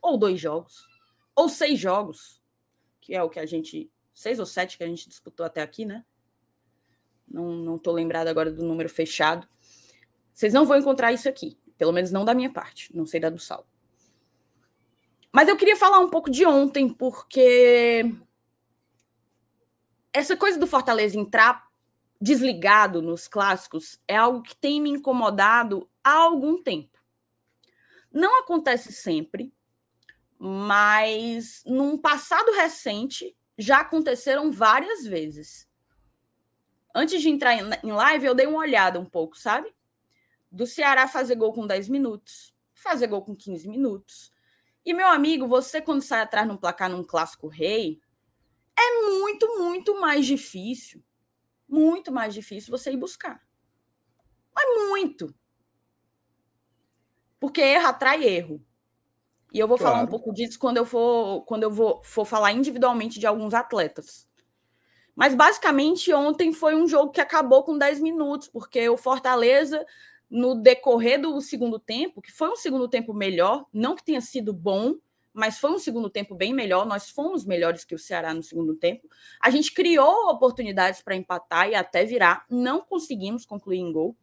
[0.00, 0.91] ou dois jogos,
[1.34, 2.40] ou seis jogos,
[3.00, 3.90] que é o que a gente.
[4.14, 6.04] Seis ou sete que a gente disputou até aqui, né?
[7.26, 9.48] Não, não tô lembrado agora do número fechado.
[10.32, 13.30] Vocês não vão encontrar isso aqui, pelo menos não da minha parte, não sei da
[13.30, 13.66] do Sal.
[15.32, 18.04] Mas eu queria falar um pouco de ontem, porque
[20.12, 21.66] essa coisa do Fortaleza entrar
[22.20, 26.98] desligado nos clássicos é algo que tem me incomodado há algum tempo.
[28.12, 29.52] Não acontece sempre,
[30.44, 35.70] mas num passado recente já aconteceram várias vezes.
[36.92, 39.72] Antes de entrar em live, eu dei uma olhada um pouco, sabe?
[40.50, 44.32] Do Ceará fazer gol com 10 minutos, fazer gol com 15 minutos.
[44.84, 48.00] E, meu amigo, você quando sai atrás num placar num clássico rei,
[48.76, 51.04] é muito, muito mais difícil.
[51.68, 53.40] Muito mais difícil você ir buscar.
[54.52, 55.32] Mas muito.
[57.38, 58.60] Porque erro atrai erro.
[59.52, 59.94] E eu vou claro.
[59.94, 63.52] falar um pouco disso quando eu for quando eu vou for falar individualmente de alguns
[63.52, 64.26] atletas.
[65.14, 69.84] Mas basicamente ontem foi um jogo que acabou com 10 minutos, porque o Fortaleza
[70.30, 74.54] no decorrer do segundo tempo, que foi um segundo tempo melhor, não que tenha sido
[74.54, 74.94] bom,
[75.32, 76.86] mas foi um segundo tempo bem melhor.
[76.86, 79.06] Nós fomos melhores que o Ceará no segundo tempo.
[79.40, 84.16] A gente criou oportunidades para empatar e até virar, não conseguimos concluir em gol.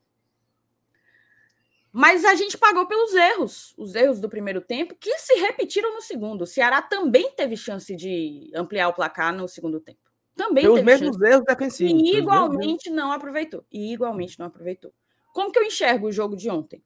[1.92, 6.02] Mas a gente pagou pelos erros, os erros do primeiro tempo, que se repetiram no
[6.02, 6.44] segundo.
[6.44, 10.00] O Ceará também teve chance de ampliar o placar no segundo tempo.
[10.36, 11.26] Também Tem os mesmos chance.
[11.26, 12.02] erros defensivos.
[12.02, 13.66] E igualmente não aproveitou.
[13.72, 14.94] E igualmente não aproveitou.
[15.34, 16.84] Como que eu enxergo o jogo de ontem?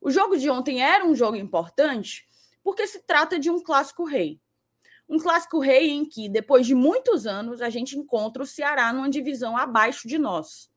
[0.00, 2.26] O jogo de ontem era um jogo importante
[2.64, 4.40] porque se trata de um clássico rei.
[5.08, 9.10] Um clássico rei em que, depois de muitos anos, a gente encontra o Ceará numa
[9.10, 10.71] divisão abaixo de nós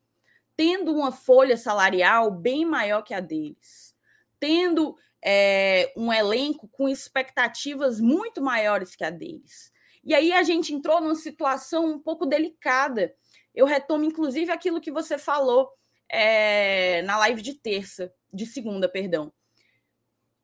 [0.56, 3.94] tendo uma folha salarial bem maior que a deles,
[4.40, 9.72] tendo é, um elenco com expectativas muito maiores que a deles.
[10.02, 13.14] E aí a gente entrou numa situação um pouco delicada.
[13.54, 15.68] Eu retomo, inclusive, aquilo que você falou
[16.08, 19.32] é, na live de terça, de segunda, perdão.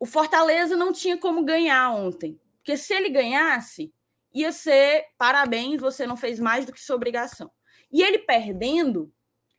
[0.00, 3.94] O Fortaleza não tinha como ganhar ontem, porque se ele ganhasse,
[4.34, 7.50] ia ser parabéns, você não fez mais do que sua obrigação.
[7.90, 9.12] E ele perdendo,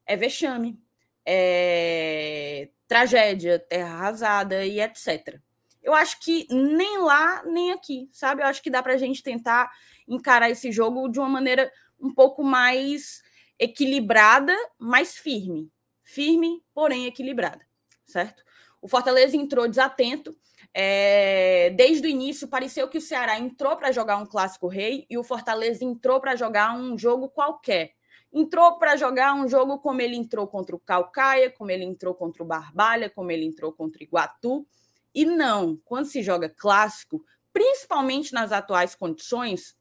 [0.06, 0.80] é vexame,
[1.26, 5.40] é tragédia, terra arrasada e etc.
[5.82, 8.42] Eu acho que nem lá, nem aqui, sabe?
[8.42, 9.70] Eu acho que dá para a gente tentar
[10.08, 13.22] encarar esse jogo de uma maneira um pouco mais
[13.60, 15.72] equilibrada, mais firme.
[16.04, 17.66] Firme, porém equilibrada,
[18.06, 18.44] certo?
[18.82, 20.36] O Fortaleza entrou desatento.
[20.74, 25.18] É, desde o início, pareceu que o Ceará entrou para jogar um clássico rei e
[25.18, 27.94] o Fortaleza entrou para jogar um jogo qualquer
[28.34, 32.42] entrou para jogar um jogo como ele entrou contra o Calcaia, como ele entrou contra
[32.42, 34.66] o Barbalha, como ele entrou contra o Iguatu.
[35.14, 39.78] E não, quando se joga clássico, principalmente nas atuais condições,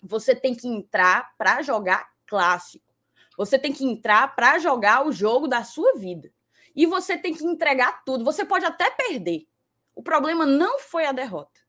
[0.00, 2.94] você tem que entrar para jogar clássico.
[3.36, 6.32] Você tem que entrar para jogar o jogo da sua vida.
[6.76, 8.24] E você tem que entregar tudo.
[8.24, 9.46] Você pode até perder.
[9.94, 11.60] O problema não foi a derrota.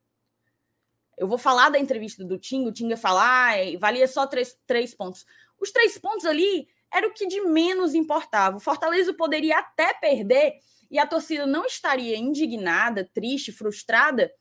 [1.18, 2.70] Eu vou falar da entrevista do Tinga.
[2.70, 5.26] O Tinga falar, ah, valia só três, três pontos.
[5.62, 8.58] Os três pontos ali era o que de menos importava.
[8.58, 10.56] O Fortaleza poderia até perder
[10.90, 14.34] e a torcida não estaria indignada, triste, frustrada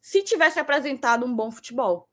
[0.00, 2.08] se tivesse apresentado um bom futebol.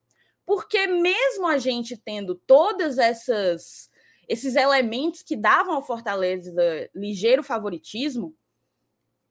[0.46, 3.90] Porque mesmo a gente tendo todas essas
[4.28, 6.54] esses elementos que davam ao Fortaleza
[6.96, 8.34] ligeiro favoritismo,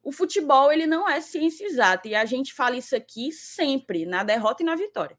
[0.03, 4.23] o futebol ele não é ciência exata e a gente fala isso aqui sempre na
[4.23, 5.17] derrota e na vitória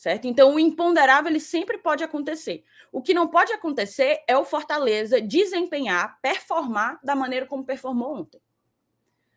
[0.00, 0.26] certo?
[0.26, 2.64] Então, o imponderável ele sempre pode acontecer.
[2.90, 8.40] O que não pode acontecer é o Fortaleza desempenhar, performar da maneira como performou ontem.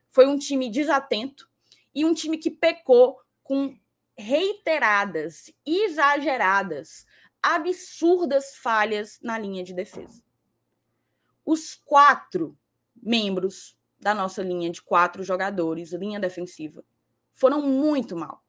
[0.10, 1.50] Foi um time desatento
[1.94, 3.78] e um time que pecou com
[4.18, 7.06] reiteradas, exageradas,
[7.42, 10.24] absurdas falhas na linha de defesa.
[11.46, 12.58] Os quatro
[12.96, 16.86] membros da nossa linha de quatro jogadores, linha defensiva,
[17.34, 18.43] foram muito mal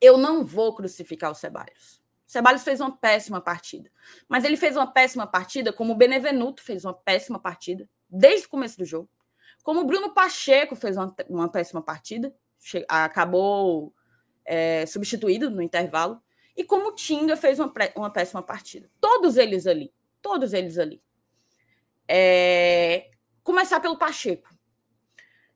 [0.00, 2.00] eu não vou crucificar o Ceballos.
[2.26, 3.90] O Ceballos fez uma péssima partida.
[4.28, 8.50] Mas ele fez uma péssima partida, como o Benevenuto fez uma péssima partida, desde o
[8.50, 9.10] começo do jogo.
[9.62, 12.34] Como o Bruno Pacheco fez uma, uma péssima partida,
[12.88, 13.92] acabou
[14.44, 16.22] é, substituído no intervalo.
[16.56, 18.90] E como o Tinga fez uma, uma péssima partida.
[19.00, 19.92] Todos eles ali.
[20.22, 21.02] Todos eles ali.
[22.08, 23.10] É,
[23.42, 24.48] começar pelo Pacheco.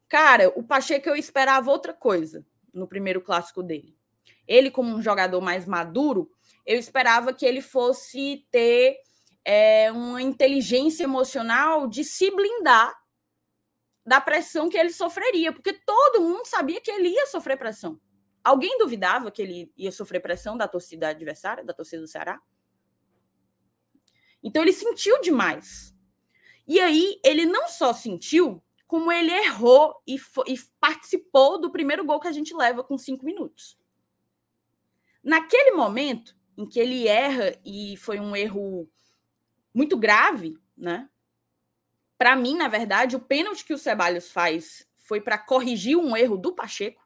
[0.09, 3.97] Cara, o Pacheco eu esperava outra coisa no primeiro clássico dele
[4.47, 6.31] ele como um jogador mais maduro,
[6.67, 8.97] eu esperava que ele fosse ter
[9.45, 12.95] é, uma inteligência emocional de se blindar
[14.07, 17.99] da pressão que ele sofreria, porque todo mundo sabia que ele ia sofrer pressão.
[18.43, 22.39] Alguém duvidava que ele ia sofrer pressão da torcida adversária, da torcida do Ceará?
[24.43, 25.95] Então ele sentiu demais.
[26.69, 30.17] E aí ele não só sentiu, como ele errou e,
[30.47, 33.79] e participou do primeiro gol que a gente leva com cinco minutos.
[35.25, 38.89] Naquele momento em que ele erra e foi um erro
[39.73, 41.09] muito grave, né?
[42.19, 46.37] Para mim, na verdade, o pênalti que o Ceballos faz foi para corrigir um erro
[46.37, 47.03] do Pacheco.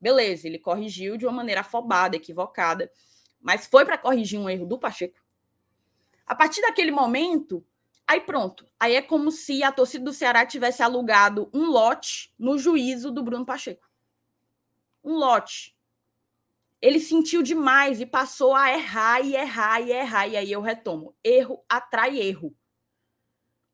[0.00, 2.90] Beleza, ele corrigiu de uma maneira afobada, equivocada,
[3.40, 5.20] mas foi para corrigir um erro do Pacheco.
[6.26, 7.64] A partir daquele momento,
[8.06, 8.66] aí pronto.
[8.78, 13.22] Aí é como se a torcida do Ceará tivesse alugado um lote no juízo do
[13.22, 13.88] Bruno Pacheco.
[15.04, 15.76] Um lote.
[16.80, 20.28] Ele sentiu demais e passou a errar e errar e errar.
[20.28, 22.56] E aí eu retomo: erro atrai erro.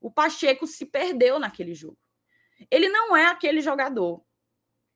[0.00, 1.98] O Pacheco se perdeu naquele jogo.
[2.70, 4.24] Ele não é aquele jogador.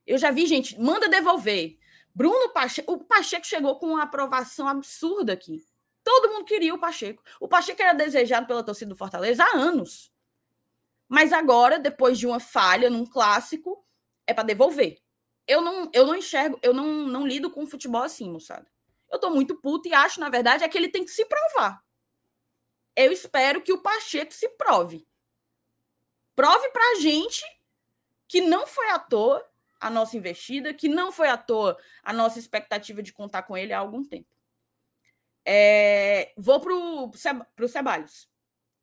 [0.06, 1.78] Eu já vi gente, manda devolver.
[2.14, 5.64] Bruno Pacheco, o Pacheco chegou com uma aprovação absurda aqui.
[6.02, 7.22] Todo mundo queria o Pacheco.
[7.38, 10.12] O Pacheco era desejado pela torcida do Fortaleza há anos.
[11.08, 13.84] Mas agora, depois de uma falha num clássico,
[14.26, 14.98] é para devolver.
[15.46, 18.70] Eu não, eu não enxergo, eu não, não lido com futebol assim, moçada.
[19.10, 21.82] Eu tô muito puto e acho, na verdade, é que ele tem que se provar.
[22.94, 25.06] Eu espero que o Pacheco se prove.
[26.36, 27.44] Prove pra gente
[28.28, 29.44] que não foi à toa
[29.80, 33.72] a nossa investida, que não foi à toa a nossa expectativa de contar com ele
[33.72, 34.28] há algum tempo.
[35.44, 38.28] É, vou para o Ceballos.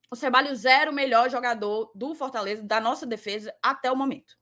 [0.10, 4.37] O Ceballos era o melhor jogador do Fortaleza, da nossa defesa, até o momento.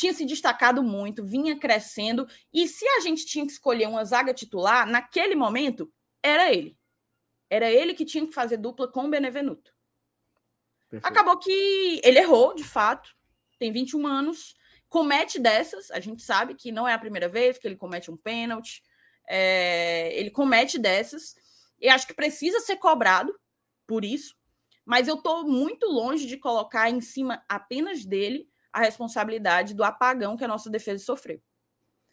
[0.00, 4.32] Tinha se destacado muito, vinha crescendo, e se a gente tinha que escolher uma zaga
[4.32, 5.92] titular, naquele momento,
[6.22, 6.74] era ele.
[7.50, 9.74] Era ele que tinha que fazer dupla com o Benevenuto.
[10.88, 11.06] Perfeito.
[11.06, 13.14] Acabou que ele errou, de fato,
[13.58, 14.54] tem 21 anos,
[14.88, 18.16] comete dessas, a gente sabe que não é a primeira vez que ele comete um
[18.16, 18.82] pênalti,
[19.28, 21.34] é, ele comete dessas,
[21.78, 23.38] e acho que precisa ser cobrado
[23.86, 24.34] por isso,
[24.82, 30.36] mas eu estou muito longe de colocar em cima apenas dele a responsabilidade do apagão
[30.36, 31.40] que a nossa defesa sofreu.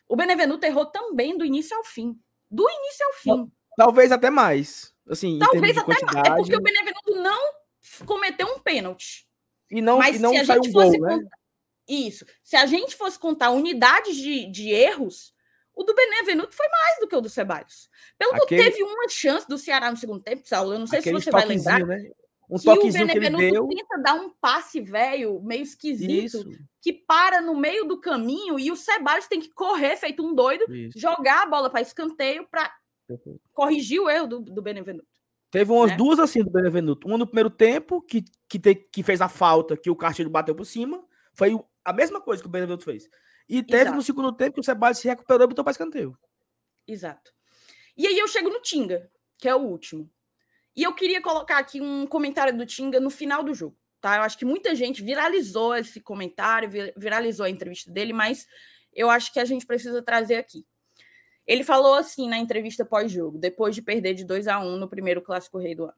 [0.07, 2.17] O Benevenuto errou também do início ao fim.
[2.49, 3.51] Do início ao fim.
[3.75, 4.93] Talvez até mais.
[5.09, 6.27] Assim, Talvez até mais.
[6.27, 7.41] É porque o Benevenuto não
[8.05, 9.27] cometeu um pênalti.
[9.69, 11.19] E não, Mas e não saiu um gol, né?
[11.87, 12.25] Isso.
[12.43, 15.33] Se a gente fosse contar unidades de, de erros,
[15.73, 17.89] o do Benevenuto foi mais do que o do Ceballos.
[18.17, 18.63] Pelo Aquele...
[18.63, 21.25] que teve uma chance do Ceará no segundo tempo, Saulo, eu não sei Aquele se
[21.25, 21.85] você vai lembrar.
[21.85, 22.09] Né?
[22.49, 23.67] Um que o Benevenuto que deu...
[23.67, 26.49] tenta dar um passe velho, meio esquisito, Isso.
[26.81, 30.63] que para no meio do caminho e o Ceballos tem que correr feito um doido,
[30.73, 30.97] Isso.
[30.97, 32.73] jogar a bola para escanteio para
[33.53, 35.07] corrigir o erro do, do Benevenuto.
[35.51, 35.97] Teve umas né?
[35.97, 37.07] duas assim do Benevenuto.
[37.07, 40.55] Uma no primeiro tempo, que, que, te, que fez a falta, que o Castilho bateu
[40.55, 41.03] por cima.
[41.33, 43.09] Foi a mesma coisa que o Benevenuto fez.
[43.47, 43.95] E teve Exato.
[43.95, 46.17] no segundo tempo que o Sebastião se recuperou e botou para escanteio.
[46.85, 47.31] Exato.
[47.95, 50.09] E aí eu chego no Tinga, que é o último.
[50.77, 54.17] E eu queria colocar aqui um comentário do Tinga no final do jogo, tá?
[54.17, 58.45] Eu acho que muita gente viralizou esse comentário, viralizou a entrevista dele, mas
[58.93, 60.63] eu acho que a gente precisa trazer aqui.
[61.47, 65.21] Ele falou assim na entrevista pós-jogo, depois de perder de 2 a 1 no primeiro
[65.21, 65.97] clássico rei do ano.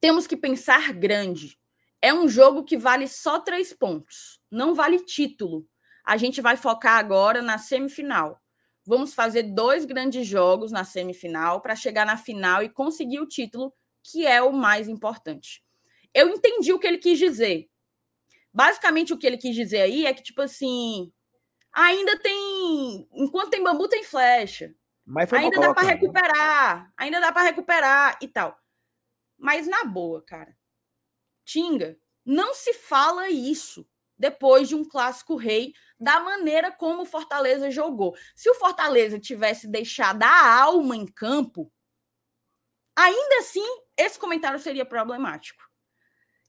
[0.00, 1.58] Temos que pensar grande.
[2.02, 5.66] É um jogo que vale só três pontos, não vale título
[6.08, 8.40] a gente vai focar agora na semifinal.
[8.88, 13.70] Vamos fazer dois grandes jogos na semifinal para chegar na final e conseguir o título,
[14.02, 15.62] que é o mais importante.
[16.14, 17.68] Eu entendi o que ele quis dizer.
[18.50, 21.12] Basicamente, o que ele quis dizer aí é que, tipo assim,
[21.70, 23.06] ainda tem.
[23.12, 24.74] Enquanto tem bambu, tem flecha.
[25.32, 25.92] ainda dá para né?
[25.92, 26.92] recuperar.
[26.96, 28.58] Ainda dá para recuperar e tal.
[29.36, 30.56] Mas na boa, cara.
[31.44, 33.86] Tinga, não se fala isso
[34.18, 38.16] depois de um clássico rei da maneira como o Fortaleza jogou.
[38.34, 41.72] Se o Fortaleza tivesse deixado a alma em campo,
[42.96, 43.64] ainda assim
[43.96, 45.62] esse comentário seria problemático.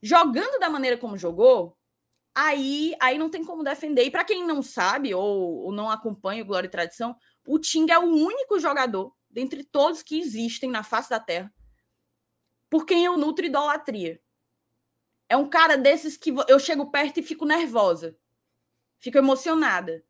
[0.02, 1.78] Jogando da maneira como jogou,
[2.34, 4.06] aí, aí não tem como defender.
[4.06, 7.16] E para quem não sabe ou, ou, não acompanha o Glória e Tradição,
[7.46, 11.54] o Ting é o único jogador dentre todos que existem na face da Terra
[12.70, 14.22] por quem eu nutro idolatria.
[15.30, 18.18] É um cara desses que eu chego perto e fico nervosa
[19.00, 20.04] fico emocionada.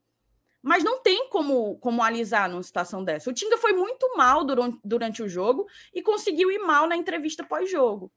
[0.61, 3.29] Mas não tem como, como alisar numa situação dessa.
[3.29, 7.45] O Tinga foi muito mal durante, durante o jogo e conseguiu ir mal na entrevista
[7.45, 8.11] pós-jogo.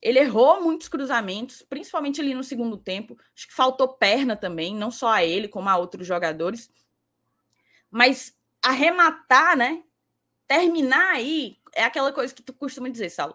[0.00, 3.18] Ele errou muitos cruzamentos, principalmente ali no segundo tempo.
[3.34, 6.70] Acho que faltou perna também, não só a ele, como a outros jogadores.
[7.90, 9.82] Mas arrematar, né?
[10.46, 13.34] Terminar aí é aquela coisa que tu costuma dizer, Saulo.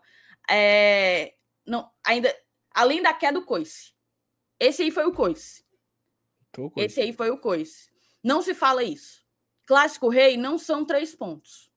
[0.50, 1.34] É,
[1.66, 2.36] não, ainda,
[2.74, 3.94] além da queda do coice.
[4.60, 5.64] Esse aí foi o coice.
[6.78, 7.90] Esse aí foi o coice.
[8.24, 9.26] Não se fala isso.
[9.66, 11.72] Clássico rei não são três pontos.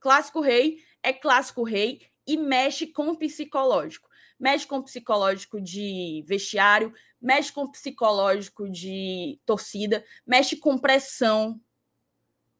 [0.00, 4.08] Clássico rei é clássico rei e mexe com o psicológico.
[4.38, 11.58] Mexe com o psicológico de vestiário, mexe com o psicológico de torcida, mexe com pressão.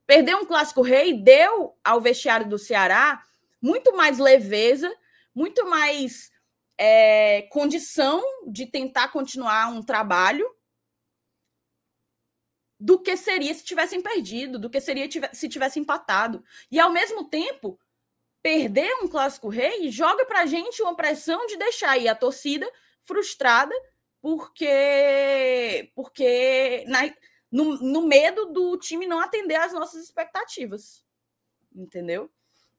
[0.06, 3.22] Perder um clássico rei deu ao vestiário do Ceará
[3.60, 4.94] muito mais leveza,
[5.34, 6.30] muito mais
[6.78, 10.48] é, condição de tentar continuar um trabalho
[12.78, 16.44] do que seria se tivessem perdido, do que seria se tivesse empatado.
[16.70, 17.78] E ao mesmo tempo,
[18.42, 22.70] perder um clássico rei joga para a gente uma pressão de deixar aí a torcida
[23.02, 23.74] frustrada
[24.20, 27.12] porque porque na,
[27.50, 31.04] no, no medo do time não atender às nossas expectativas,
[31.74, 32.30] entendeu?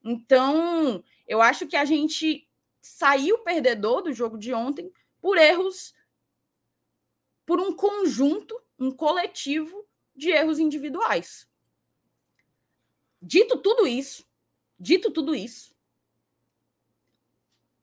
[0.04, 2.47] Então, eu acho que a gente
[2.88, 5.94] saiu perdedor do jogo de ontem por erros,
[7.44, 11.48] por um conjunto, um coletivo de erros individuais.
[13.20, 14.26] Dito tudo isso,
[14.78, 15.76] dito tudo isso,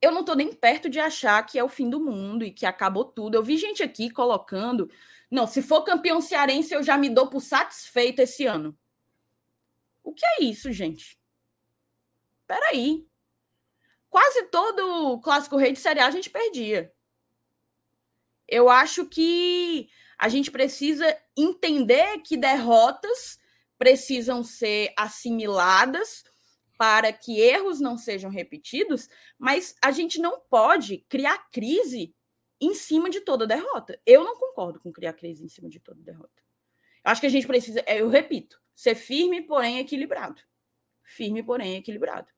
[0.00, 2.66] eu não estou nem perto de achar que é o fim do mundo e que
[2.66, 3.34] acabou tudo.
[3.34, 4.90] Eu vi gente aqui colocando,
[5.30, 8.76] não, se for campeão cearense eu já me dou por satisfeito esse ano.
[10.02, 11.18] O que é isso, gente?
[12.46, 13.06] Peraí.
[14.16, 16.90] Quase todo clássico rei de Série A a gente perdia.
[18.48, 21.04] Eu acho que a gente precisa
[21.36, 23.38] entender que derrotas
[23.76, 26.24] precisam ser assimiladas
[26.78, 29.06] para que erros não sejam repetidos,
[29.38, 32.16] mas a gente não pode criar crise
[32.58, 34.00] em cima de toda derrota.
[34.06, 36.42] Eu não concordo com criar crise em cima de toda derrota.
[37.04, 40.40] Acho que a gente precisa, eu repito, ser firme, porém equilibrado.
[41.02, 42.34] Firme, porém equilibrado.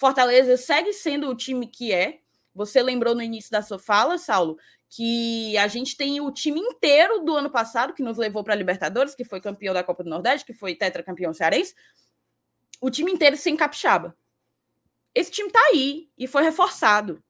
[0.00, 2.22] Fortaleza segue sendo o time que é.
[2.54, 4.56] Você lembrou no início da sua fala, Saulo,
[4.88, 8.56] que a gente tem o time inteiro do ano passado que nos levou para a
[8.56, 11.74] Libertadores, que foi campeão da Copa do Nordeste, que foi tetracampeão cearense,
[12.80, 14.16] o time inteiro sem capixaba.
[15.14, 17.22] Esse time tá aí e foi reforçado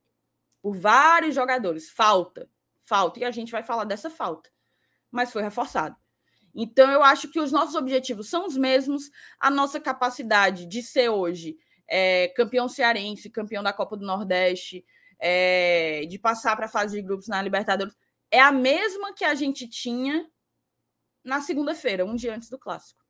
[0.63, 1.91] por vários jogadores.
[1.91, 2.49] Falta,
[2.83, 4.49] falta, e a gente vai falar dessa falta,
[5.11, 5.97] mas foi reforçado.
[6.55, 9.11] Então, eu acho que os nossos objetivos são os mesmos,
[9.41, 11.59] a nossa capacidade de ser hoje
[11.91, 14.85] é, campeão cearense, campeão da Copa do Nordeste,
[15.19, 17.95] é, de passar para a fase de grupos na Libertadores,
[18.31, 20.27] é a mesma que a gente tinha
[21.23, 23.01] na segunda-feira, um dia antes do clássico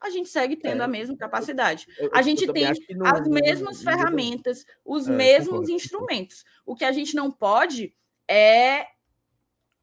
[0.00, 1.86] a gente segue tendo é, a mesma capacidade.
[1.98, 6.44] Eu, a gente tem não, as mesmas não, ferramentas, os é, mesmos instrumentos.
[6.64, 7.94] O que a gente não pode
[8.28, 8.86] é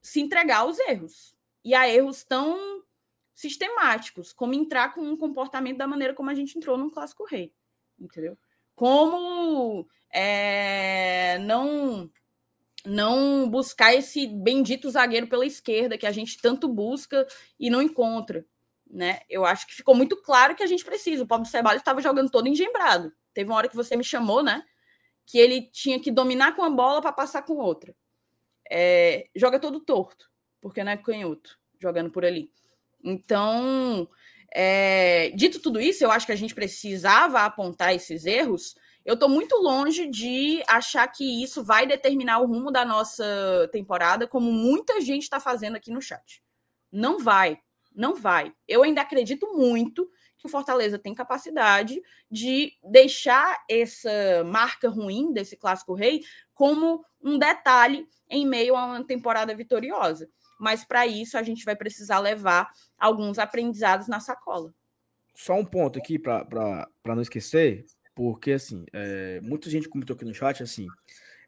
[0.00, 1.36] se entregar aos erros.
[1.64, 2.82] E a erros tão
[3.34, 7.52] sistemáticos, como entrar com um comportamento da maneira como a gente entrou no Clássico Rei.
[7.98, 8.36] Entendeu?
[8.74, 12.10] Como é, não
[12.86, 17.26] não buscar esse bendito zagueiro pela esquerda que a gente tanto busca
[17.58, 18.44] e não encontra
[18.94, 19.20] né?
[19.28, 21.24] Eu acho que ficou muito claro que a gente precisa.
[21.24, 23.12] O Pablo Ceballos estava jogando todo engembrado.
[23.34, 24.64] Teve uma hora que você me chamou, né?
[25.26, 27.94] Que ele tinha que dominar com a bola para passar com outra.
[28.70, 30.30] É, joga todo torto,
[30.60, 32.50] porque não é canhoto jogando por ali.
[33.02, 34.08] Então,
[34.54, 38.76] é, dito tudo isso, eu acho que a gente precisava apontar esses erros.
[39.04, 44.28] Eu estou muito longe de achar que isso vai determinar o rumo da nossa temporada,
[44.28, 46.42] como muita gente está fazendo aqui no chat.
[46.90, 47.58] Não vai.
[47.94, 48.52] Não vai.
[48.66, 52.00] Eu ainda acredito muito que o Fortaleza tem capacidade
[52.30, 56.22] de deixar essa marca ruim desse clássico rei
[56.54, 60.28] como um detalhe em meio a uma temporada vitoriosa.
[60.58, 64.74] Mas para isso a gente vai precisar levar alguns aprendizados na sacola.
[65.34, 67.84] Só um ponto aqui para não esquecer,
[68.14, 70.86] porque assim, é, muita gente comentou aqui no chat assim.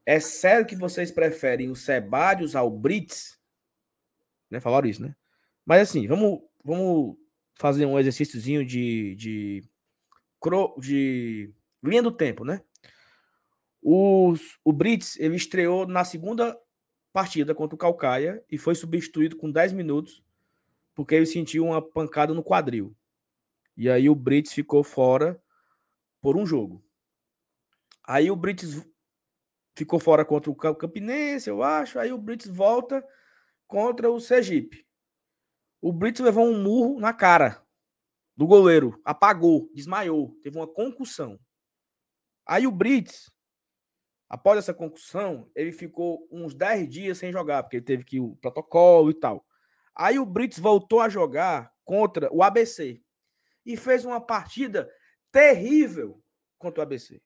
[0.04, 3.38] É sério que vocês preferem o Sebadios ao Brits?
[4.50, 4.60] Né?
[4.60, 5.14] Falaram isso, né?
[5.64, 7.16] Mas assim, vamos, vamos
[7.56, 9.64] fazer um exercíciozinho de, de,
[10.78, 11.52] de
[11.82, 12.60] linha do tempo, né?
[13.82, 16.58] Os, o Brits ele estreou na segunda
[17.16, 20.22] partida contra o Calcaia e foi substituído com 10 minutos
[20.94, 22.94] porque ele sentiu uma pancada no quadril.
[23.74, 25.42] E aí o Brits ficou fora
[26.20, 26.84] por um jogo.
[28.06, 28.86] Aí o Brits
[29.74, 31.98] ficou fora contra o Campinense, eu acho.
[31.98, 33.02] Aí o Brits volta
[33.66, 34.86] contra o Sergipe.
[35.80, 37.64] O Brits levou um murro na cara
[38.36, 41.40] do goleiro, apagou, desmaiou, teve uma concussão.
[42.44, 43.32] Aí o Brits,
[44.28, 48.36] após essa concussão, ele ficou uns 10 dias sem jogar, porque ele teve que o
[48.36, 49.44] protocolo e tal.
[49.94, 53.00] Aí o Brits voltou a jogar contra o ABC
[53.64, 54.90] e fez uma partida
[55.32, 56.22] terrível
[56.58, 57.20] contra o ABC.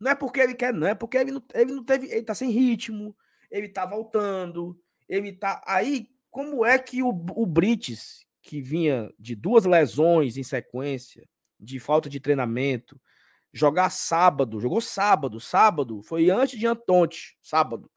[0.00, 2.34] Não é porque ele quer, não, é porque ele não, ele não teve, ele tá
[2.34, 3.16] sem ritmo,
[3.50, 9.36] ele tá voltando, ele tá aí como é que o, o Brites, que vinha de
[9.36, 11.28] duas lesões em sequência,
[11.60, 13.00] de falta de treinamento,
[13.52, 17.90] jogar sábado, jogou sábado, sábado, foi antes de Antonte, sábado,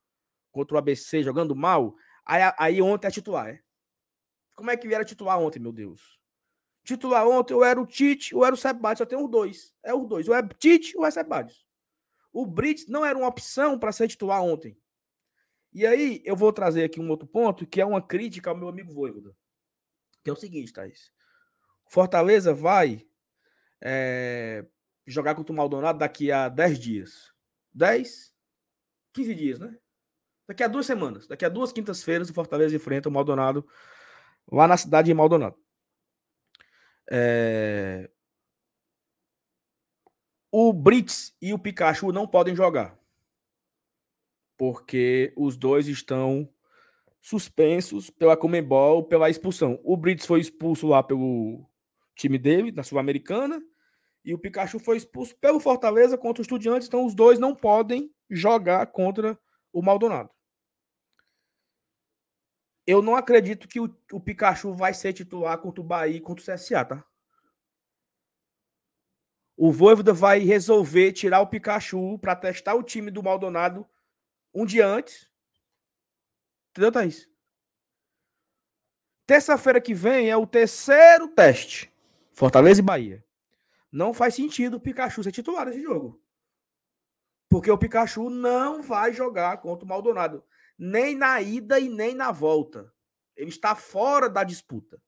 [0.51, 1.95] contra o ABC, jogando mal,
[2.25, 3.61] aí, aí ontem é titular, é?
[4.53, 6.19] Como é que era titular ontem, meu Deus?
[6.83, 9.73] Titular ontem, ou era o Tite, ou era o Sebadios, só tem os dois.
[9.83, 11.65] É os dois, ou é Tite ou é Sebadios.
[12.31, 14.77] O Brits não era uma opção para ser titular ontem.
[15.73, 18.69] E aí, eu vou trazer aqui um outro ponto, que é uma crítica ao meu
[18.69, 19.35] amigo Voivoda.
[20.23, 21.11] Que é o seguinte, Thaís.
[21.87, 23.05] Fortaleza vai
[23.81, 24.65] é,
[25.05, 27.33] jogar contra o Maldonado daqui a 10 dias.
[27.73, 28.33] 10?
[29.13, 29.77] 15 dias, né?
[30.47, 31.27] Daqui a duas semanas.
[31.27, 33.67] Daqui a duas quintas-feiras, o Fortaleza enfrenta o Maldonado
[34.51, 35.57] lá na cidade de Maldonado.
[37.09, 38.09] É...
[40.51, 42.97] O Brits e o Pikachu não podem jogar.
[44.57, 46.49] Porque os dois estão
[47.19, 49.79] suspensos pela Comembol pela expulsão.
[49.83, 51.67] O Brits foi expulso lá pelo
[52.15, 53.61] time dele, na Sul-Americana,
[54.25, 58.13] e o Pikachu foi expulso pelo Fortaleza contra o Estudiantes, então os dois não podem
[58.29, 59.39] jogar contra
[59.71, 60.29] o Maldonado.
[62.87, 66.43] Eu não acredito que o, o Pikachu vai ser titular contra o Bahia e contra
[66.43, 67.05] o CSA, tá?
[69.55, 73.87] O Voivoda vai resolver tirar o Pikachu para testar o time do Maldonado
[74.53, 75.29] um dia antes
[76.75, 77.29] Entendeu, Thaís?
[79.25, 81.89] Terça-feira que vem é o terceiro teste.
[82.33, 83.24] Fortaleza e Bahia.
[83.91, 86.21] Não faz sentido o Pikachu ser titular nesse jogo.
[87.49, 90.43] Porque o Pikachu não vai jogar contra o Maldonado.
[90.77, 92.91] Nem na ida e nem na volta.
[93.35, 95.01] Ele está fora da disputa.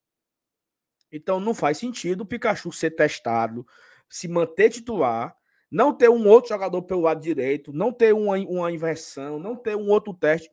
[1.11, 3.65] Então não faz sentido o Pikachu ser testado,
[4.09, 5.36] se manter titular,
[5.69, 9.75] não ter um outro jogador pelo lado direito, não ter uma, uma inversão, não ter
[9.75, 10.49] um outro teste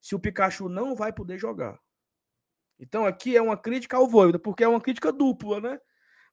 [0.00, 1.78] se o Pikachu não vai poder jogar.
[2.78, 5.80] Então aqui é uma crítica ao Voivoda, porque é uma crítica dupla, né?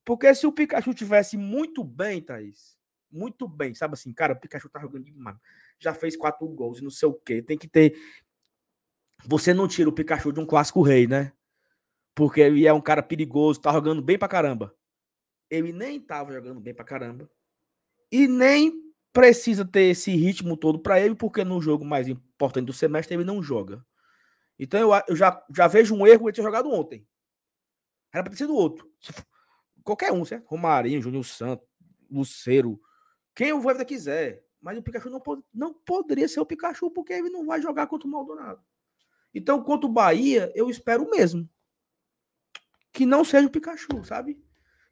[0.10, 2.76] Porque se o Pikachu tivesse muito bem, Thaís,
[3.12, 5.38] muito bem, sabe assim, cara, o Pikachu tá jogando demais,
[5.78, 7.96] já fez quatro gols e não sei o quê, tem que ter...
[9.24, 11.32] Você não tira o Pikachu de um clássico rei, né?
[12.16, 14.76] Porque ele é um cara perigoso, tá jogando bem pra caramba.
[15.48, 17.30] Ele nem tava jogando bem pra caramba.
[18.12, 22.74] E nem precisa ter esse ritmo todo para ele, porque no jogo mais importante do
[22.74, 23.86] semestre ele não joga.
[24.58, 27.08] Então eu, eu já, já vejo um erro ele ter jogado ontem.
[28.12, 28.92] Era para ter sido outro.
[29.84, 30.46] Qualquer um, certo?
[30.48, 31.68] Romarinho, Júnior Santos,
[32.10, 32.80] Luceiro,
[33.36, 34.44] quem o Voivoda quiser.
[34.62, 37.88] Mas o Pikachu não, pode, não poderia ser o Pikachu, porque ele não vai jogar
[37.88, 38.62] contra o Maldonado.
[39.34, 41.48] Então, contra o Bahia, eu espero mesmo.
[42.92, 44.38] Que não seja o Pikachu, sabe?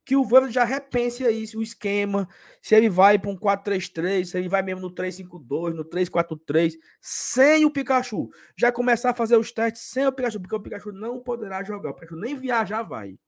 [0.08, 2.30] que o Voivoda já repense aí o esquema,
[2.62, 7.66] se ele vai para um 4-3-3, se ele vai mesmo no 3-5-2, no 3-4-3, sem
[7.66, 8.30] o Pikachu.
[8.56, 11.90] Já começar a fazer os testes sem o Pikachu, porque o Pikachu não poderá jogar.
[11.90, 13.20] O Pikachu nem viajar vai.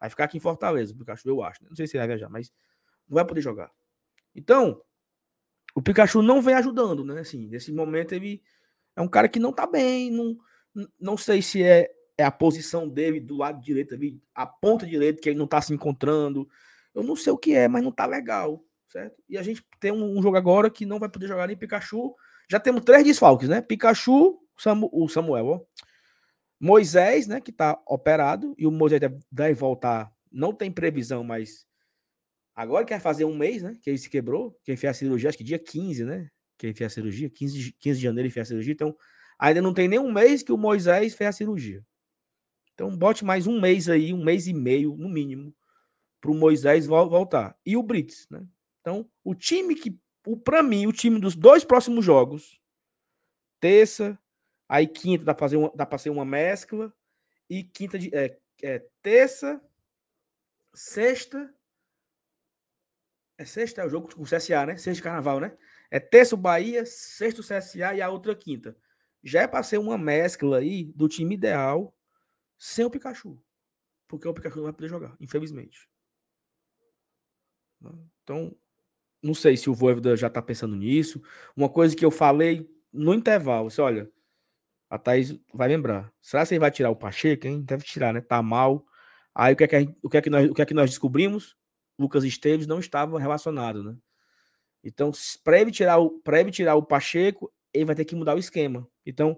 [0.00, 1.62] Vai ficar aqui em Fortaleza, o Pikachu, eu acho.
[1.62, 1.68] Né?
[1.68, 2.52] Não sei se ele vai viajar, mas
[3.08, 3.70] não vai poder jogar.
[4.34, 4.82] Então,
[5.74, 7.20] o Pikachu não vem ajudando, né?
[7.20, 8.42] Assim, nesse momento ele
[8.96, 10.36] é um cara que não tá bem, não,
[11.00, 15.20] não sei se é é a posição dele do lado direito ali, a ponta direita
[15.20, 16.48] que ele não tá se encontrando.
[16.94, 19.20] Eu não sei o que é, mas não tá legal, certo?
[19.28, 22.14] E a gente tem um, um jogo agora que não vai poder jogar nem Pikachu.
[22.48, 23.60] Já temos três desfalques, né?
[23.60, 25.60] Pikachu, Samu, o Samuel, ó.
[26.60, 29.00] Moisés, né, que tá operado, e o Moisés
[29.30, 31.66] deve voltar, não tem previsão, mas
[32.54, 35.38] agora quer fazer um mês, né, que ele se quebrou, quem fez a cirurgia, acho
[35.38, 38.46] que dia 15, né, que ele fez a cirurgia, 15, 15 de janeiro ele fez
[38.46, 38.96] a cirurgia, então
[39.38, 41.84] ainda não tem nem um mês que o Moisés fez a cirurgia.
[42.74, 45.54] Então, bote mais um mês aí, um mês e meio, no mínimo,
[46.20, 47.56] para o Moisés voltar.
[47.64, 48.44] E o Brits, né?
[48.80, 49.96] Então, o time que,
[50.44, 52.60] para mim, o time dos dois próximos jogos,
[53.60, 54.18] terça,
[54.68, 56.92] aí quinta dá para fazer uma, dá para ser uma mescla,
[57.48, 58.14] e quinta de.
[58.14, 59.60] É, é, terça,
[60.74, 61.52] sexta.
[63.36, 64.76] É sexta é o jogo com o CSA, né?
[64.76, 65.56] Sexta de carnaval, né?
[65.90, 68.76] É terça o Bahia, sexta o CSA e a outra quinta.
[69.22, 71.96] Já é para ser uma mescla aí do time ideal
[72.58, 73.40] sem o Pikachu.
[74.06, 75.88] Porque o Pikachu não vai poder jogar, infelizmente.
[78.22, 78.56] Então,
[79.22, 81.22] não sei se o Voivoda já tá pensando nisso.
[81.56, 84.10] Uma coisa que eu falei no intervalo, você olha,
[84.88, 86.12] a Thaís vai lembrar.
[86.20, 87.62] Será que ele vai tirar o Pacheco, hein?
[87.62, 88.20] Deve tirar, né?
[88.20, 88.84] Tá mal.
[89.34, 90.74] Aí o que é que, gente, o que, é que, nós, o que, é que
[90.74, 91.56] nós descobrimos?
[91.98, 93.96] Lucas Esteves não estava relacionado, né?
[94.82, 95.10] Então,
[95.42, 98.38] para ele tirar o para ele tirar o Pacheco, ele vai ter que mudar o
[98.38, 98.86] esquema.
[99.06, 99.36] Então,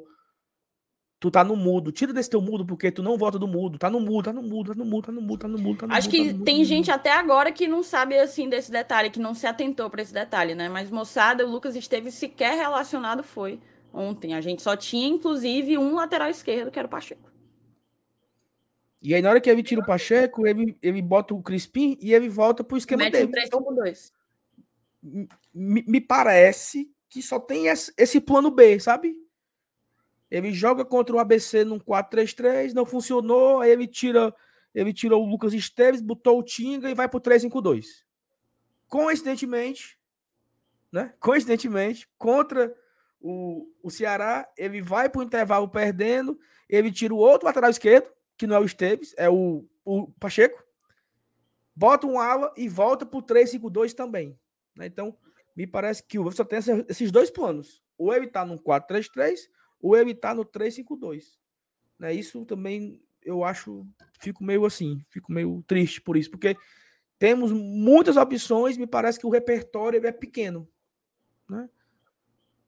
[1.20, 1.92] tu tá no mudo.
[1.92, 3.78] Tira desse teu mudo, porque tu não volta do mudo.
[3.78, 5.78] Tá no mudo, tá no mudo, tá no mudo, tá no mudo, tá no mudo.
[5.78, 8.70] Tá no Acho mudo, que tá tem gente até agora que não sabe assim desse
[8.70, 10.68] detalhe, que não se atentou para esse detalhe, né?
[10.68, 13.60] Mas moçada, o Lucas esteve sequer relacionado foi
[13.96, 14.34] ontem.
[14.34, 17.30] A gente só tinha inclusive um lateral esquerdo, que era o Pacheco.
[19.00, 22.12] E aí na hora que ele tira o Pacheco, ele, ele bota o Crispim e
[22.12, 23.32] ele volta pro esquema Mete dele.
[23.32, 24.12] 3 então, 2.
[25.54, 29.16] Me, me parece que só tem esse, esse plano B, sabe?
[30.30, 34.34] Ele joga contra o ABC num 4-3-3, não funcionou, aí ele tira,
[34.74, 38.04] ele tirou o Lucas Esteves, botou o Tinga e vai pro 3-5-2.
[38.88, 39.96] Coincidentemente,
[40.90, 41.14] né?
[41.20, 42.74] Coincidentemente, contra
[43.20, 46.38] o, o Ceará, ele vai pro intervalo perdendo,
[46.68, 50.62] ele tira o outro lateral esquerdo, que não é o Esteves, é o, o Pacheco.
[51.74, 54.38] bota um ala e volta para o 3-5-2 também.
[54.74, 54.86] Né?
[54.86, 55.16] Então,
[55.54, 56.58] me parece que o só tem
[56.88, 57.82] esses dois planos.
[57.96, 59.48] Ou ele está no 4-3-3,
[59.80, 61.24] ou ele está no 3-5-2.
[61.98, 62.12] Né?
[62.12, 63.84] Isso também eu acho,
[64.20, 66.56] fico meio assim, fico meio triste por isso, porque
[67.18, 70.68] temos muitas opções, me parece que o repertório é pequeno.
[71.48, 71.68] Né?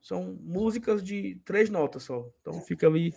[0.00, 2.30] São músicas de três notas só.
[2.40, 3.12] Então fica ali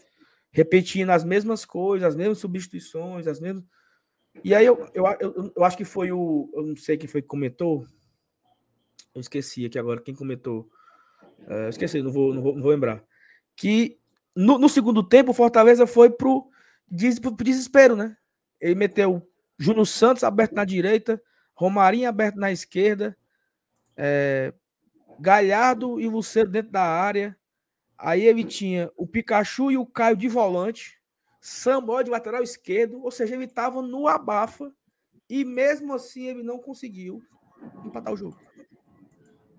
[0.52, 3.64] repetindo as mesmas coisas, as mesmas substituições, as mesmas.
[4.44, 6.50] E aí eu, eu, eu, eu acho que foi o.
[6.54, 7.86] Eu não sei quem foi que comentou.
[9.14, 10.70] Eu esqueci aqui agora quem comentou.
[11.48, 13.04] É, esqueci, não vou, não vou, não vou lembrar.
[13.56, 14.00] Que
[14.36, 16.50] no, no, segundo tempo o Fortaleza foi pro,
[17.22, 18.16] pro desespero, né?
[18.60, 19.28] Ele meteu
[19.58, 21.22] Júnior Santos aberto na direita,
[21.54, 23.18] Romarinho aberto na esquerda,
[23.98, 24.54] é,
[25.22, 27.38] Galhardo e Luceiro dentro da área.
[27.98, 31.00] Aí ele tinha o Pikachu e o Caio de volante,
[31.40, 34.74] Samuel de lateral esquerdo, ou seja, ele estava no abafa
[35.30, 37.22] e mesmo assim ele não conseguiu
[37.86, 38.38] empatar o jogo.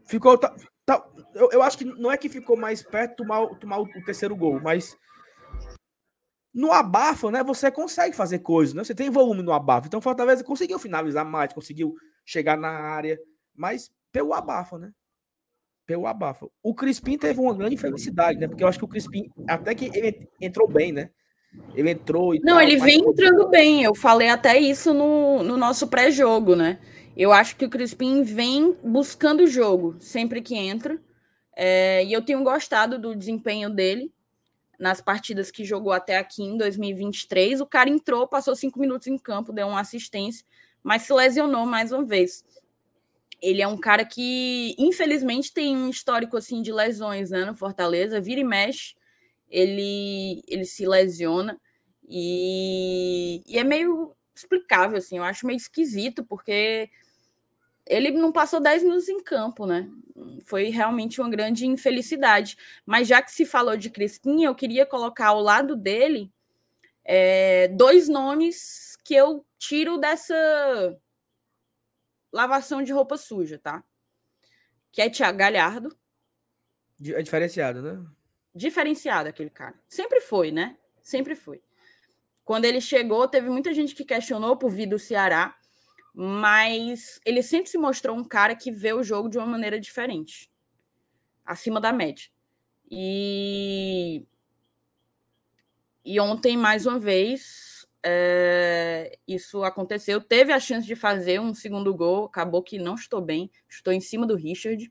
[0.05, 0.39] Ficou.
[1.33, 4.35] Eu, eu, acho que não é que ficou mais perto tomar, tomar o, o terceiro
[4.35, 4.97] gol, mas
[6.53, 7.43] no abafa, né?
[7.45, 8.83] Você consegue fazer coisas, né?
[8.83, 9.87] Você tem volume no abafa.
[9.87, 11.95] Então, Fortaleza conseguiu finalizar mais, conseguiu
[12.27, 13.19] chegar na área,
[13.55, 14.93] mas pelo abafa, né?
[15.87, 16.47] Pelo abafa.
[16.63, 18.47] O Crispim teve uma grande felicidade, né?
[18.47, 21.11] Porque eu acho que o Crispim, até que ele entrou bem, né?
[21.75, 23.83] Ele entrou e Não, tal, ele vem entrando bem.
[23.83, 26.79] Eu falei até isso no, no nosso pré-jogo, né?
[27.17, 30.99] Eu acho que o Crispim vem buscando o jogo sempre que entra.
[31.55, 34.11] É, e eu tenho gostado do desempenho dele
[34.79, 37.61] nas partidas que jogou até aqui em 2023.
[37.61, 40.45] O cara entrou, passou cinco minutos em campo, deu uma assistência,
[40.83, 42.45] mas se lesionou mais uma vez.
[43.43, 48.21] Ele é um cara que, infelizmente, tem um histórico assim de lesões né, no Fortaleza,
[48.21, 48.95] vira e mexe,
[49.51, 51.61] ele, ele se lesiona
[52.09, 56.91] e, e é meio explicável, assim, eu acho meio esquisito, porque
[57.87, 59.89] ele não passou 10 minutos em campo, né?
[60.45, 62.57] Foi realmente uma grande infelicidade.
[62.87, 66.31] Mas já que se falou de Crispim, eu queria colocar ao lado dele
[67.05, 70.97] é, dois nomes que eu tiro dessa
[72.33, 73.85] lavação de roupa suja, tá?
[74.91, 75.97] Que é Thiago Galhardo.
[77.05, 78.05] É diferenciado, né?
[78.55, 79.75] Diferenciado aquele cara.
[79.89, 80.77] Sempre foi, né?
[81.03, 81.63] Sempre foi.
[82.45, 85.57] Quando ele chegou, teve muita gente que questionou por vir do Ceará
[86.15, 90.51] mas ele sempre se mostrou um cara que vê o jogo de uma maneira diferente,
[91.45, 92.29] acima da média.
[92.91, 94.27] E,
[96.05, 97.72] e ontem, mais uma vez,
[98.03, 99.19] é...
[99.27, 100.21] isso aconteceu.
[100.21, 104.01] Teve a chance de fazer um segundo gol, acabou que não estou bem, estou em
[104.01, 104.91] cima do Richard.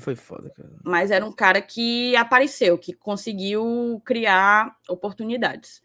[0.00, 0.70] Foi foda, cara.
[0.84, 5.82] Mas era um cara que apareceu, que conseguiu criar oportunidades.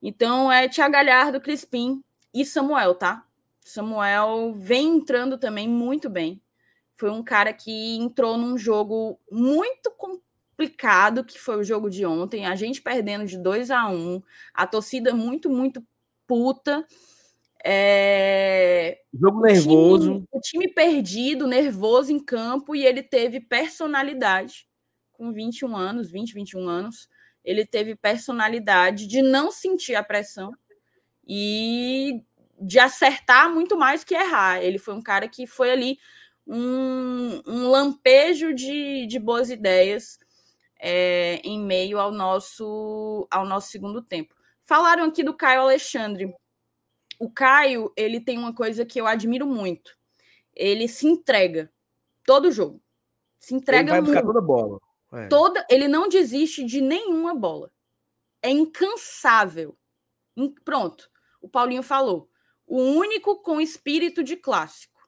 [0.00, 2.02] Então é Tia Galhardo, Crispim
[2.32, 3.26] e Samuel, tá?
[3.60, 6.40] Samuel vem entrando também muito bem.
[6.94, 9.90] Foi um cara que entrou num jogo muito
[10.52, 12.46] complicado, que foi o jogo de ontem.
[12.46, 14.22] A gente perdendo de 2 a 1 um,
[14.54, 15.84] a torcida muito, muito
[16.26, 16.86] puta.
[17.64, 19.00] É...
[19.12, 20.12] Jogo nervoso.
[20.12, 24.66] O time, o time perdido, nervoso em campo, e ele teve personalidade
[25.12, 27.08] com 21 anos, 20, 21 anos.
[27.44, 30.52] Ele teve personalidade de não sentir a pressão
[31.26, 32.22] e
[32.60, 34.62] de acertar muito mais que errar.
[34.62, 35.98] Ele foi um cara que foi ali
[36.46, 40.18] um, um lampejo de, de boas ideias
[40.84, 44.34] é, em meio ao nosso, ao nosso segundo tempo.
[44.64, 46.34] Falaram aqui do Caio Alexandre.
[47.20, 49.96] O Caio, ele tem uma coisa que eu admiro muito.
[50.52, 51.72] Ele se entrega
[52.26, 52.82] todo jogo.
[53.38, 54.80] Se entrega ele vai buscar toda bola.
[55.12, 55.28] É.
[55.28, 57.70] Toda, ele não desiste de nenhuma bola.
[58.42, 59.78] É incansável.
[60.64, 61.08] Pronto.
[61.40, 62.28] O Paulinho falou
[62.66, 65.00] o único com espírito de clássico.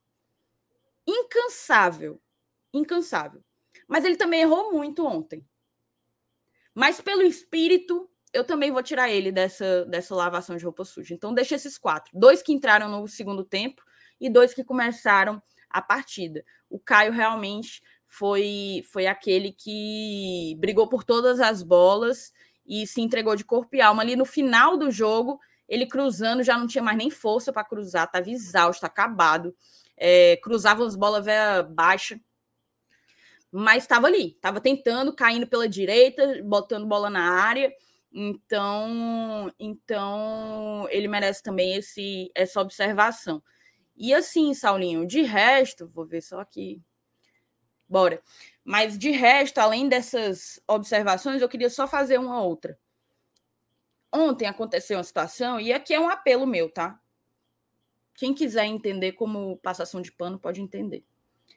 [1.04, 2.20] Incansável.
[2.72, 3.42] Incansável.
[3.88, 5.44] Mas ele também errou muito ontem.
[6.74, 11.14] Mas pelo espírito, eu também vou tirar ele dessa, dessa lavação de roupa suja.
[11.14, 12.10] Então, deixa esses quatro.
[12.12, 13.82] Dois que entraram no segundo tempo
[14.20, 16.44] e dois que começaram a partida.
[16.68, 22.32] O Caio realmente foi, foi aquele que brigou por todas as bolas
[22.66, 24.02] e se entregou de corpo e alma.
[24.02, 28.04] Ali no final do jogo, ele cruzando já não tinha mais nem força para cruzar,
[28.04, 29.54] estava exausto, acabado.
[29.96, 32.20] É, cruzava as bolas velha baixa.
[33.56, 37.72] Mas estava ali, estava tentando, caindo pela direita, botando bola na área.
[38.12, 43.40] Então, então ele merece também esse, essa observação.
[43.96, 46.82] E assim, Saulinho, de resto, vou ver só aqui.
[47.88, 48.20] Bora.
[48.64, 52.76] Mas de resto, além dessas observações, eu queria só fazer uma outra.
[54.12, 57.00] Ontem aconteceu uma situação, e aqui é um apelo meu, tá?
[58.16, 61.04] Quem quiser entender como passação de pano pode entender.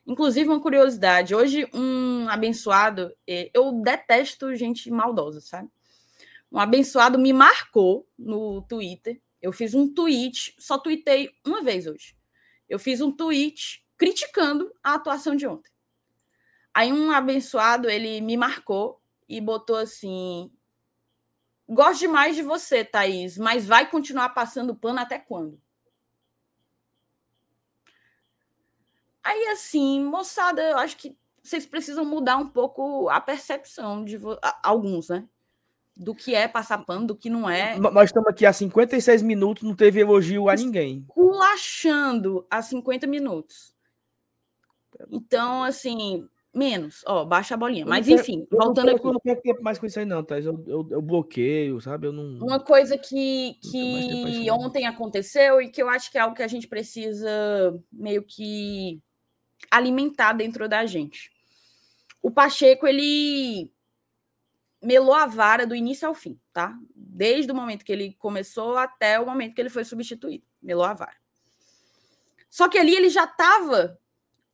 [0.06, 5.70] Inclusive, uma curiosidade: hoje, um abençoado, é, eu detesto gente maldosa, sabe?
[6.52, 9.22] Um abençoado me marcou no Twitter.
[9.42, 12.16] Eu fiz um tweet, só tuitei uma vez hoje.
[12.70, 15.72] Eu fiz um tweet criticando a atuação de ontem.
[16.74, 20.50] Aí um abençoado, ele me marcou e botou assim:
[21.68, 25.62] Gosto demais de você, Thaís, mas vai continuar passando pano até quando?
[29.28, 31.14] Aí, assim, moçada, eu acho que
[31.44, 34.18] vocês precisam mudar um pouco a percepção de
[34.64, 35.28] alguns, né?
[35.94, 37.78] Do que é passar pano, do que não é.
[37.78, 41.04] Nós estamos aqui há 56 minutos, não teve elogio a ninguém.
[41.10, 43.76] Culachando a 50 minutos.
[45.12, 46.26] Então, assim,
[46.58, 47.86] Menos, ó, baixa a bolinha.
[47.86, 49.06] Mas enfim, eu voltando aqui.
[49.06, 50.44] Eu não quero tempo mais com isso aí, não, Thais.
[50.44, 52.08] Eu, eu, eu, bloqueio, sabe?
[52.08, 52.44] Eu não.
[52.44, 56.48] Uma coisa que, que ontem aconteceu e que eu acho que é algo que a
[56.48, 57.30] gente precisa
[57.92, 59.00] meio que
[59.78, 61.32] alimentar dentro da gente.
[62.22, 63.72] O Pacheco, ele
[64.82, 66.78] melou a vara do início ao fim, tá?
[66.96, 70.46] Desde o momento que ele começou até o momento que ele foi substituído.
[70.62, 71.18] Melou a vara.
[72.50, 74.00] Só que ali ele já estava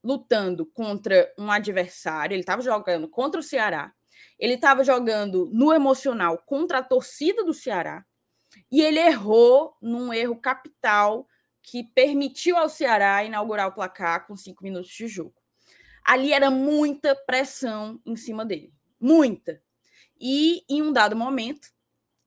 [0.02, 3.92] lutando contra um adversário, ele estava jogando contra o Ceará,
[4.38, 8.04] ele estava jogando no emocional contra a torcida do Ceará,
[8.70, 11.26] e ele errou num erro capital
[11.64, 15.34] que permitiu ao Ceará inaugurar o placar com cinco minutos de jogo.
[16.04, 19.60] Ali era muita pressão em cima dele, muita.
[20.20, 21.68] E em um dado momento,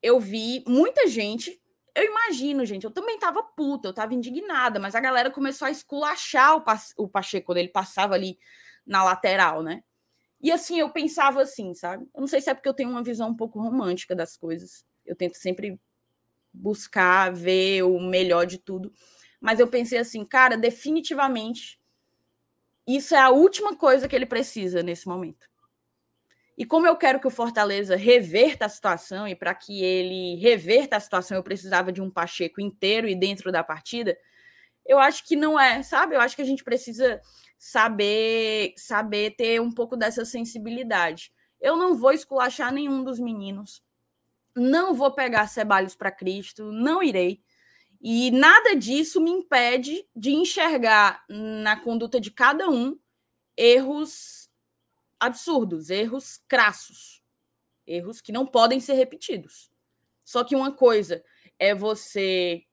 [0.01, 1.61] eu vi muita gente
[1.97, 5.71] eu imagino, gente, eu também tava puta, eu tava indignada, mas a galera começou a
[5.71, 6.63] esculachar o,
[7.03, 8.37] o Pacheco quando ele passava ali
[8.85, 9.83] na lateral, né?
[10.39, 12.07] E assim, eu pensava assim, sabe?
[12.13, 14.85] Eu não sei se é porque eu tenho uma visão um pouco romântica das coisas.
[15.03, 15.79] Eu tento sempre
[16.53, 18.93] buscar ver o melhor de tudo.
[19.39, 21.79] Mas eu pensei assim, cara, definitivamente
[22.87, 25.47] isso é a última coisa que ele precisa nesse momento.
[26.57, 30.95] E como eu quero que o Fortaleza reverta a situação, e para que ele reverta
[30.95, 34.17] a situação, eu precisava de um Pacheco inteiro e dentro da partida,
[34.83, 36.15] eu acho que não é, sabe?
[36.15, 37.21] Eu acho que a gente precisa
[37.59, 41.31] saber, saber ter um pouco dessa sensibilidade.
[41.59, 43.83] Eu não vou esculachar nenhum dos meninos,
[44.55, 47.41] não vou pegar Ceballos para Cristo, não irei.
[48.01, 52.99] E nada disso me impede de enxergar na conduta de cada um
[53.55, 54.49] erros
[55.19, 57.23] absurdos, erros crassos,
[57.85, 59.71] erros que não podem ser repetidos.
[60.23, 61.23] Só que uma coisa
[61.57, 62.63] é você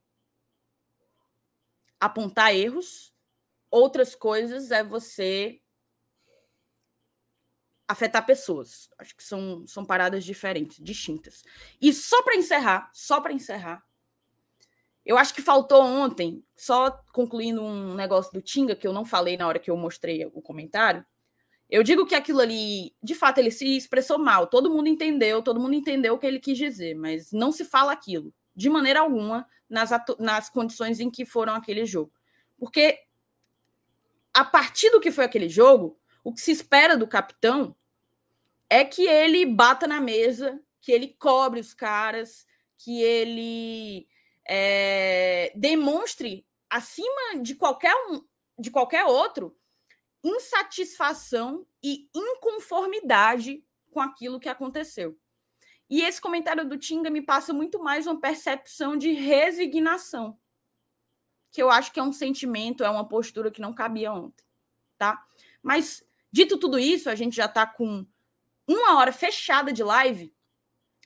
[1.98, 3.14] apontar erros,
[3.70, 5.62] outras coisas é você
[7.88, 8.90] afetar pessoas.
[8.98, 11.42] Acho que são, são paradas diferentes, distintas.
[11.80, 13.82] E só para encerrar, só para encerrar,
[15.04, 19.36] eu acho que faltou ontem, só concluindo um negócio do Tinga que eu não falei
[19.36, 21.04] na hora que eu mostrei o comentário,
[21.68, 24.46] eu digo que aquilo ali, de fato, ele se expressou mal.
[24.46, 27.92] Todo mundo entendeu, todo mundo entendeu o que ele quis dizer, mas não se fala
[27.92, 32.12] aquilo, de maneira alguma, nas, nas condições em que foram aquele jogo.
[32.58, 33.00] Porque
[34.32, 37.74] a partir do que foi aquele jogo, o que se espera do capitão
[38.68, 42.46] é que ele bata na mesa, que ele cobre os caras,
[42.78, 44.06] que ele
[44.46, 48.24] é, demonstre acima de qualquer um,
[48.58, 49.56] de qualquer outro
[50.22, 55.18] insatisfação e inconformidade com aquilo que aconteceu.
[55.88, 60.38] E esse comentário do Tinga me passa muito mais uma percepção de resignação,
[61.52, 64.44] que eu acho que é um sentimento, é uma postura que não cabia ontem,
[64.96, 65.22] tá?
[65.62, 68.06] Mas dito tudo isso, a gente já está com
[68.66, 70.34] uma hora fechada de live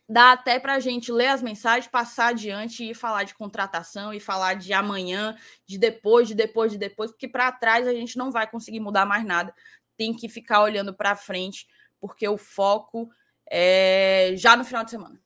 [0.09, 4.19] dá até para a gente ler as mensagens, passar adiante e falar de contratação e
[4.19, 5.37] falar de amanhã,
[5.67, 9.05] de depois, de depois, de depois, porque para trás a gente não vai conseguir mudar
[9.05, 9.55] mais nada.
[9.97, 11.67] Tem que ficar olhando para frente,
[12.01, 13.11] porque o foco
[13.51, 15.21] é já no final de semana.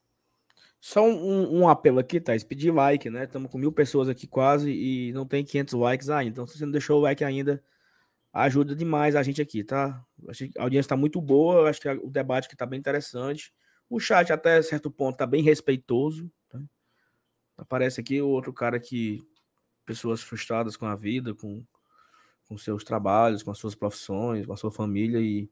[0.81, 3.23] Só um, um apelo aqui, Thais, pedir like, né?
[3.23, 6.31] Estamos com mil pessoas aqui quase e não tem 500 likes ainda.
[6.31, 7.63] Então, se você não deixou o like ainda,
[8.33, 10.03] ajuda demais a gente aqui, tá?
[10.57, 13.53] A audiência está muito boa, acho que o debate que está bem interessante.
[13.93, 16.27] O chat, até certo ponto, tá bem respeitoso.
[16.49, 16.59] Tá?
[17.55, 19.21] Aparece aqui o outro cara que.
[19.85, 21.63] Pessoas frustradas com a vida, com,
[22.47, 25.47] com seus trabalhos, com as suas profissões, com a sua família e,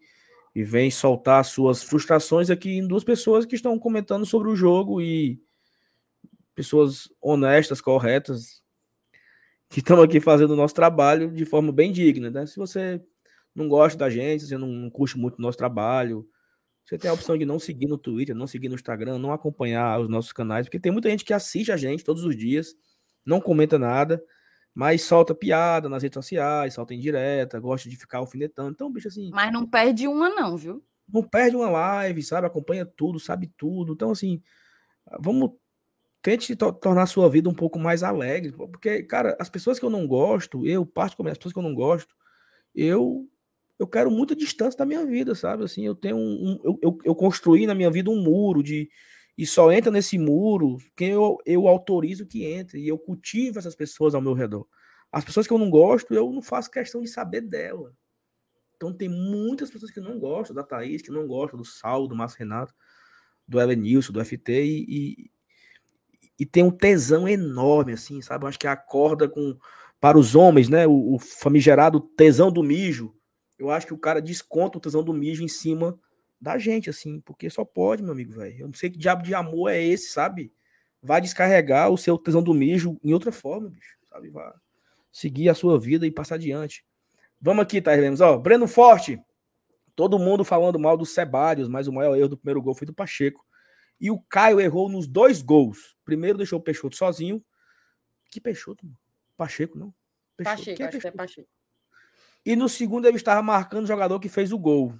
[0.55, 5.01] e vem soltar suas frustrações aqui em duas pessoas que estão comentando sobre o jogo
[5.01, 5.39] e
[6.55, 8.63] pessoas honestas, corretas,
[9.69, 12.31] que estão aqui fazendo o nosso trabalho de forma bem digna.
[12.31, 12.45] Né?
[12.47, 13.03] Se você
[13.53, 16.27] não gosta da gente, se você não, não curte muito o nosso trabalho,
[16.86, 19.99] você tem a opção de não seguir no Twitter, não seguir no Instagram, não acompanhar
[19.99, 22.73] os nossos canais, porque tem muita gente que assiste a gente todos os dias,
[23.25, 24.21] não comenta nada.
[24.73, 28.71] mas solta piada nas redes sociais, solta indireta, gosta de ficar alfinetando.
[28.71, 29.29] Então, bicho, assim.
[29.34, 30.84] Mas não perde uma, não, viu?
[31.07, 32.47] Não perde uma live, sabe?
[32.47, 33.93] Acompanha tudo, sabe tudo.
[33.93, 34.41] Então, assim,
[35.19, 35.51] vamos.
[36.21, 38.51] Tente to tornar a sua vida um pouco mais alegre.
[38.51, 41.73] Porque, cara, as pessoas que eu não gosto, eu, particularmente, as pessoas que eu não
[41.73, 42.15] gosto,
[42.75, 43.27] eu
[43.82, 45.63] eu quero muita distância da minha vida, sabe?
[45.63, 46.19] Assim, eu tenho um.
[46.21, 48.88] um eu, eu, eu, construí na minha vida um muro de.
[49.36, 52.79] E só entra nesse muro quem eu, eu autorizo que entre.
[52.79, 54.67] E eu cultivo essas pessoas ao meu redor.
[55.11, 57.91] As pessoas que eu não gosto, eu não faço questão de saber dela.
[58.75, 62.15] Então tem muitas pessoas que não gostam da Thaís, que não gostam do Sal, do
[62.15, 62.75] Márcio Renato,
[63.47, 65.32] do Elenilson, do FT, e, e,
[66.39, 68.45] e, tem um tesão enorme, assim, sabe?
[68.45, 69.57] Eu acho que acorda com.
[69.99, 70.86] Para os homens, né?
[70.86, 73.11] O, o famigerado tesão do mijo
[73.62, 75.97] eu acho que o cara desconta o tesão do mijo em cima
[76.39, 78.62] da gente, assim, porque só pode, meu amigo, velho.
[78.62, 80.51] Eu não sei que diabo de amor é esse, sabe?
[81.01, 84.30] Vai descarregar o seu tesão do mijo em outra forma, bicho, sabe?
[84.32, 84.51] Vai
[85.12, 86.84] seguir a sua vida e passar adiante.
[87.39, 88.36] Vamos aqui, Thais Lemos, ó.
[88.36, 89.22] Breno Forte.
[89.95, 92.93] Todo mundo falando mal do Sebadios, mas o maior erro do primeiro gol foi do
[92.93, 93.45] Pacheco.
[93.99, 95.95] E o Caio errou nos dois gols.
[96.03, 97.43] Primeiro deixou o Peixoto sozinho.
[98.32, 98.88] Que Peixoto?
[99.38, 99.93] Pacheco, não?
[100.36, 100.57] Peixoto.
[100.57, 101.01] Pacheco, é acho Peixoto?
[101.01, 101.49] que é Pacheco.
[102.45, 104.93] E no segundo ele estava marcando o jogador que fez o gol.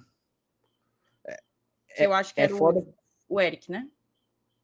[1.26, 2.80] É, Eu acho que é era foda.
[3.28, 3.88] O, o Eric, né?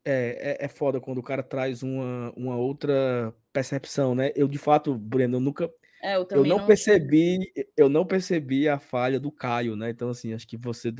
[0.05, 4.33] É, é, é, foda quando o cara traz uma, uma outra percepção, né?
[4.35, 5.71] Eu, de fato, Breno, eu nunca.
[6.03, 7.39] É, eu, eu não, não, percebi,
[7.77, 9.91] eu não percebi a falha do Caio, né?
[9.91, 10.91] Então, assim, acho que você.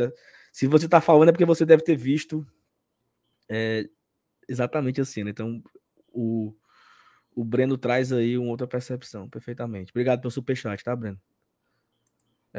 [0.53, 2.45] Se você tá falando é porque você deve ter visto
[3.49, 3.89] é,
[4.49, 5.31] exatamente assim, né?
[5.31, 5.63] Então,
[6.13, 6.53] o,
[7.35, 9.93] o Breno traz aí uma outra percepção, perfeitamente.
[9.93, 11.21] Obrigado pelo superchat, tá, Breno?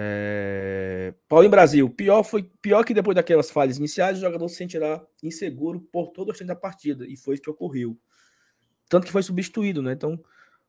[0.01, 1.13] É...
[1.27, 5.81] Paulinho Brasil, pior foi pior que depois daquelas falhas iniciais, o jogador se sentirá inseguro
[5.91, 7.97] por todo o restante da partida, e foi isso que ocorreu.
[8.87, 9.91] Tanto que foi substituído, né?
[9.91, 10.17] Então,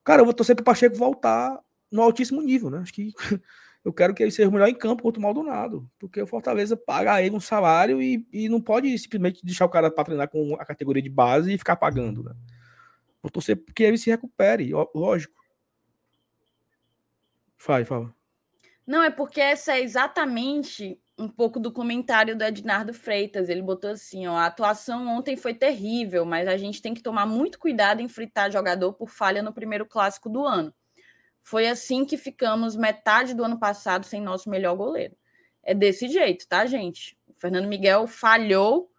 [0.02, 1.60] cara, eu vou torcer pro Pacheco voltar
[1.92, 2.78] no altíssimo nível, né?
[2.78, 3.12] Acho que
[3.84, 6.76] eu quero que ele seja o melhor em campo contra o Maldonado, porque o Fortaleza
[6.76, 10.56] paga ele um salário e, e não pode simplesmente deixar o cara para treinar com
[10.56, 12.34] a categoria de base e ficar pagando, né?
[13.22, 15.38] Vou torcer que ele se recupere, lógico.
[17.56, 18.19] Fala, fala.
[18.90, 23.48] Não, é porque essa é exatamente um pouco do comentário do Ednardo Freitas.
[23.48, 27.24] Ele botou assim: ó, a atuação ontem foi terrível, mas a gente tem que tomar
[27.24, 30.74] muito cuidado em fritar jogador por falha no primeiro clássico do ano.
[31.40, 35.16] Foi assim que ficamos metade do ano passado sem nosso melhor goleiro.
[35.62, 37.16] É desse jeito, tá, gente?
[37.28, 38.90] O Fernando Miguel falhou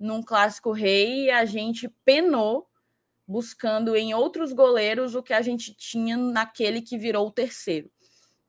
[0.00, 2.66] num clássico rei e a gente penou
[3.28, 7.90] buscando em outros goleiros o que a gente tinha naquele que virou o terceiro.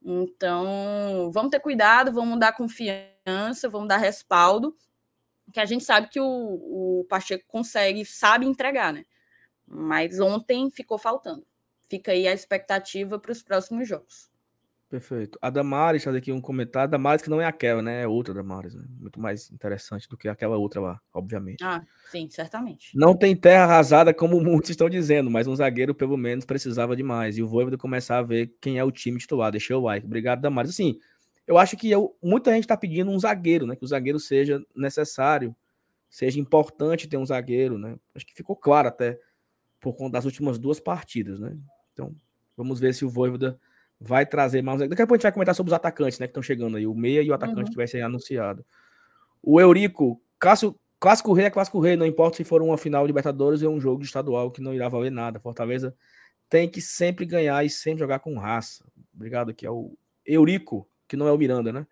[0.08, 4.78] Então, vamos ter cuidado, vamos dar confiança, vamos dar respaldo,
[5.52, 9.04] que a gente sabe que o, o Pacheco consegue, sabe entregar, né?
[9.68, 11.46] Mas ontem ficou faltando.
[11.90, 14.30] Fica aí a expectativa para os próximos jogos.
[14.96, 15.38] Perfeito.
[15.42, 16.88] A Damares faz aqui um comentário.
[16.88, 18.04] A Damares que não é aquela, né?
[18.04, 18.74] É outra Damares.
[18.74, 18.86] Né?
[18.98, 21.62] Muito mais interessante do que aquela outra lá, obviamente.
[21.66, 22.98] Ah, sim, certamente.
[22.98, 27.38] Não tem terra arrasada como muitos estão dizendo, mas um zagueiro pelo menos precisava demais.
[27.38, 29.52] E o Voivoda começar a ver quem é o time titular.
[29.52, 30.06] Deixei o like.
[30.06, 30.72] Obrigado, Damares.
[30.72, 30.98] Assim,
[31.46, 33.76] eu acho que eu, muita gente está pedindo um zagueiro, né?
[33.76, 35.54] Que o zagueiro seja necessário,
[36.10, 37.98] seja importante ter um zagueiro, né?
[38.16, 39.20] Acho que ficou claro até
[39.82, 41.54] por conta das últimas duas partidas, né?
[41.92, 42.16] Então,
[42.56, 43.60] vamos ver se o Voivoda
[44.00, 44.80] vai trazer mais.
[44.80, 46.28] Daqui a pouco a gente vai comentar sobre os atacantes, né?
[46.28, 46.86] Que estão chegando aí.
[46.86, 47.70] O meia e o atacante uhum.
[47.70, 48.66] que vai ser anunciado.
[49.42, 53.08] O Eurico, Cássio, clássico rei é clássico rei, não importa se for uma final de
[53.08, 55.40] Libertadores ou um jogo estadual que não irá valer nada.
[55.40, 55.96] Fortaleza
[56.50, 58.84] tem que sempre ganhar e sempre jogar com raça.
[59.14, 59.92] Obrigado aqui ao
[60.26, 61.88] Eurico, que não é o Miranda, né?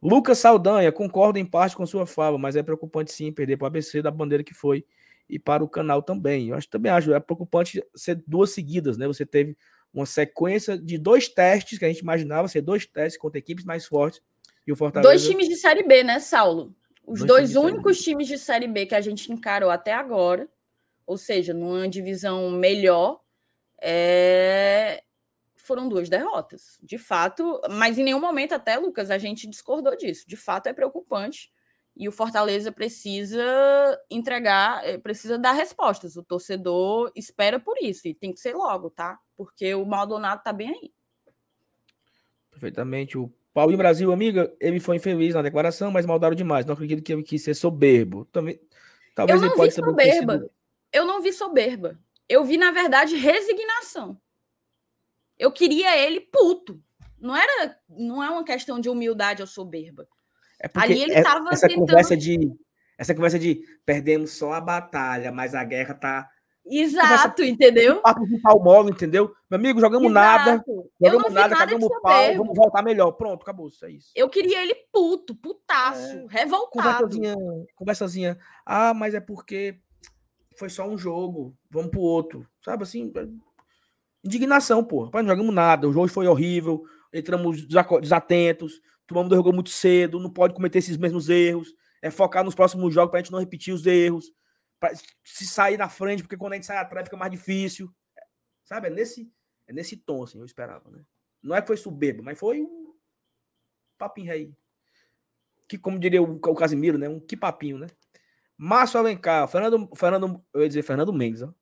[0.00, 3.66] Lucas Saldanha, concordo em parte com sua fala, mas é preocupante sim perder para o
[3.66, 4.84] ABC da bandeira que foi
[5.28, 6.48] e para o canal também.
[6.48, 9.06] Eu acho também acho é preocupante ser duas seguidas, né?
[9.06, 9.56] Você teve
[9.98, 13.86] uma sequência de dois testes que a gente imaginava ser dois testes contra equipes mais
[13.86, 14.22] fortes.
[14.66, 15.08] E o Fortaleza...
[15.08, 16.74] Dois times de Série B, né, Saulo?
[17.06, 20.48] Os dois, dois times únicos times de Série B que a gente encarou até agora,
[21.06, 23.20] ou seja, numa divisão melhor,
[23.80, 25.02] é...
[25.56, 26.78] foram duas derrotas.
[26.82, 30.28] De fato, mas em nenhum momento até, Lucas, a gente discordou disso.
[30.28, 31.50] De fato, é preocupante
[31.96, 33.42] e o Fortaleza precisa
[34.08, 36.16] entregar, eh, precisa dar respostas.
[36.16, 39.18] O torcedor espera por isso e tem que ser logo, tá?
[39.38, 40.92] Porque o Maldonado tá bem aí.
[42.50, 43.16] Perfeitamente.
[43.16, 46.66] O Paulinho Brasil, amiga, ele foi infeliz na declaração, mas maldaram demais.
[46.66, 48.24] Não acredito que ele quis ser soberbo.
[48.26, 48.60] Também,
[49.14, 50.50] talvez Eu não vi soberba.
[50.92, 51.98] Eu não vi soberba.
[52.28, 54.20] Eu vi, na verdade, resignação.
[55.38, 56.82] Eu queria ele puto.
[57.20, 60.08] Não era, não é uma questão de humildade ou soberba.
[60.60, 61.86] É Ali ele é, essa tentando...
[61.86, 62.52] conversa de
[62.98, 66.28] essa conversa de perdemos só a batalha, mas a guerra tá
[66.70, 68.00] Exato, entendeu?
[68.00, 69.34] Papo de pau entendeu?
[69.50, 70.50] Meu amigo, jogamos Exato.
[70.50, 70.64] nada.
[71.02, 73.12] Jogamos nada, nada cagamos pau, vamos voltar melhor.
[73.12, 74.10] Pronto, acabou, isso é isso.
[74.14, 77.08] Eu queria ele puto, putaço, é, revoltado.
[77.08, 77.36] Conversazinha,
[77.74, 78.38] conversazinha.
[78.66, 79.78] Ah, mas é porque
[80.56, 82.46] foi só um jogo, vamos pro outro.
[82.62, 83.12] Sabe assim?
[84.22, 85.04] Indignação, pô.
[85.04, 87.64] Rapaz, não jogamos nada, o jogo foi horrível, entramos
[88.00, 91.72] desatentos, tomamos dois gols muito cedo, não pode cometer esses mesmos erros.
[92.00, 94.26] É focar nos próximos jogos pra gente não repetir os erros
[94.78, 97.92] pra se sair na frente, porque quando a gente sai atrás fica mais difícil.
[98.64, 98.88] Sabe?
[98.88, 99.32] É nesse,
[99.66, 101.02] é nesse tom, assim, eu esperava, né?
[101.42, 102.94] Não é que foi soberbo, mas foi um
[103.96, 104.52] papinho aí.
[105.68, 107.08] Que, como diria o, o Casimiro, né?
[107.08, 107.86] Um que papinho, né?
[108.56, 111.54] Márcio Alencar, Fernando, Fernando, eu ia dizer Fernando Mendes, ó.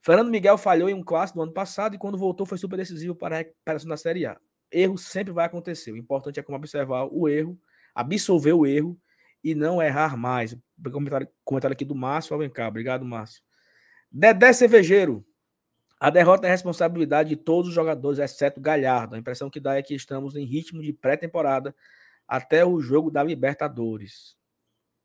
[0.00, 3.14] Fernando Miguel falhou em um clássico do ano passado e quando voltou foi super decisivo
[3.14, 4.40] para a recuperação da Série A.
[4.70, 5.92] Erro sempre vai acontecer.
[5.92, 7.60] O importante é como observar o erro,
[7.94, 8.98] absolver o erro
[9.42, 10.56] e não errar mais.
[10.90, 12.68] Comentário, comentário aqui do Márcio Alencar.
[12.68, 13.42] Obrigado, Márcio.
[14.10, 15.24] Dedé Cervejeiro.
[16.00, 19.16] A derrota é responsabilidade de todos os jogadores, exceto Galhardo.
[19.16, 21.74] A impressão que dá é que estamos em ritmo de pré-temporada
[22.26, 24.36] até o jogo da Libertadores.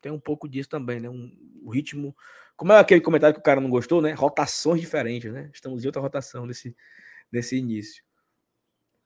[0.00, 1.08] Tem um pouco disso também, né?
[1.08, 2.14] Um, o ritmo.
[2.56, 4.12] Como é aquele comentário que o cara não gostou, né?
[4.12, 5.50] Rotações diferentes, né?
[5.52, 6.76] Estamos em outra rotação nesse,
[7.32, 8.03] nesse início.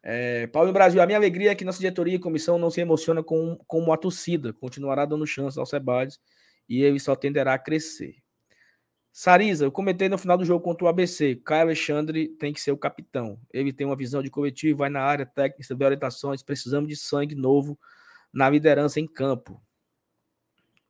[0.03, 3.22] É, Paulo Brasil, a minha alegria é que nossa diretoria e comissão não se emociona
[3.22, 6.18] com, com a torcida, continuará dando chance ao Sebades
[6.68, 8.16] e ele só tenderá a crescer.
[9.12, 12.70] Sariza, eu comentei no final do jogo contra o ABC, Caio Alexandre tem que ser
[12.70, 13.40] o capitão.
[13.53, 17.34] Ele tem uma visão de coletivo, vai na área técnica, dá orientações, precisamos de sangue
[17.34, 17.76] novo
[18.32, 19.61] na liderança em campo.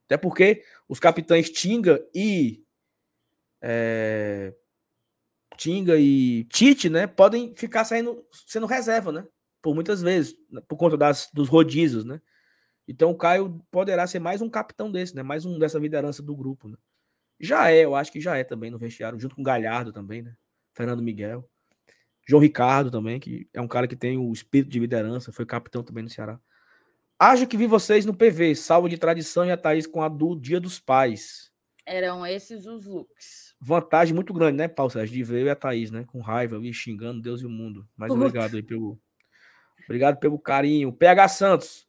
[0.05, 2.63] Até porque os capitães Tinga e
[3.63, 4.55] é,
[5.59, 9.27] Tinga e Tite, né, podem ficar saindo, sendo reserva, né?
[9.61, 12.21] Por muitas vezes, né, por conta das, dos rodízios, né?
[12.87, 15.23] Então o Caio poderá ser mais um capitão desse, né?
[15.23, 16.77] Mais um dessa liderança do grupo, né?
[17.41, 20.23] Já é, eu acho que já é também no vestiário, junto com o Galhardo também,
[20.23, 20.33] né?
[20.75, 21.45] Fernando Miguel.
[22.27, 25.83] João Ricardo também, que é um cara que tem o espírito de liderança, foi capitão
[25.83, 26.41] também no Ceará.
[27.19, 30.37] Acho que vi vocês no PV, salvo de tradição e a Thaís com a do
[30.37, 31.51] Dia dos Pais.
[31.85, 35.57] Eram esses os looks vantagem muito grande, né, Paulo Sérgio, de ver eu e a
[35.57, 37.87] Thaís, né, com raiva, e xingando Deus e o mundo.
[37.97, 38.99] Mas obrigado aí pelo,
[39.85, 40.93] obrigado pelo carinho.
[40.93, 41.87] PH Santos,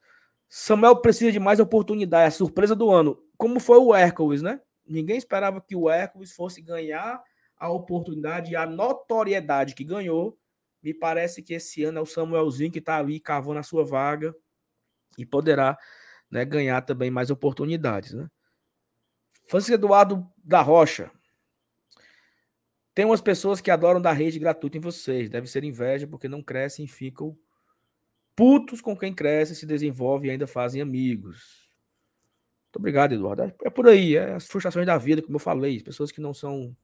[0.48, 3.22] Samuel precisa de mais oportunidade, a surpresa do ano.
[3.38, 4.60] Como foi o Hércules, né?
[4.86, 7.22] Ninguém esperava que o Hércules fosse ganhar
[7.56, 10.38] a oportunidade e a notoriedade que ganhou.
[10.82, 14.34] Me parece que esse ano é o Samuelzinho que está ali cavando a sua vaga
[15.18, 15.78] e poderá
[16.32, 18.28] né, ganhar também mais oportunidades, né?
[19.48, 21.12] Francisco Eduardo da Rocha,
[23.00, 25.30] tem umas pessoas que adoram dar rede gratuita em vocês.
[25.30, 27.34] Deve ser inveja porque não crescem e ficam
[28.36, 31.72] putos com quem cresce, se desenvolve e ainda fazem amigos.
[32.66, 33.54] Muito obrigado, Eduardo.
[33.64, 36.76] É por aí, é as frustrações da vida, como eu falei, pessoas que não são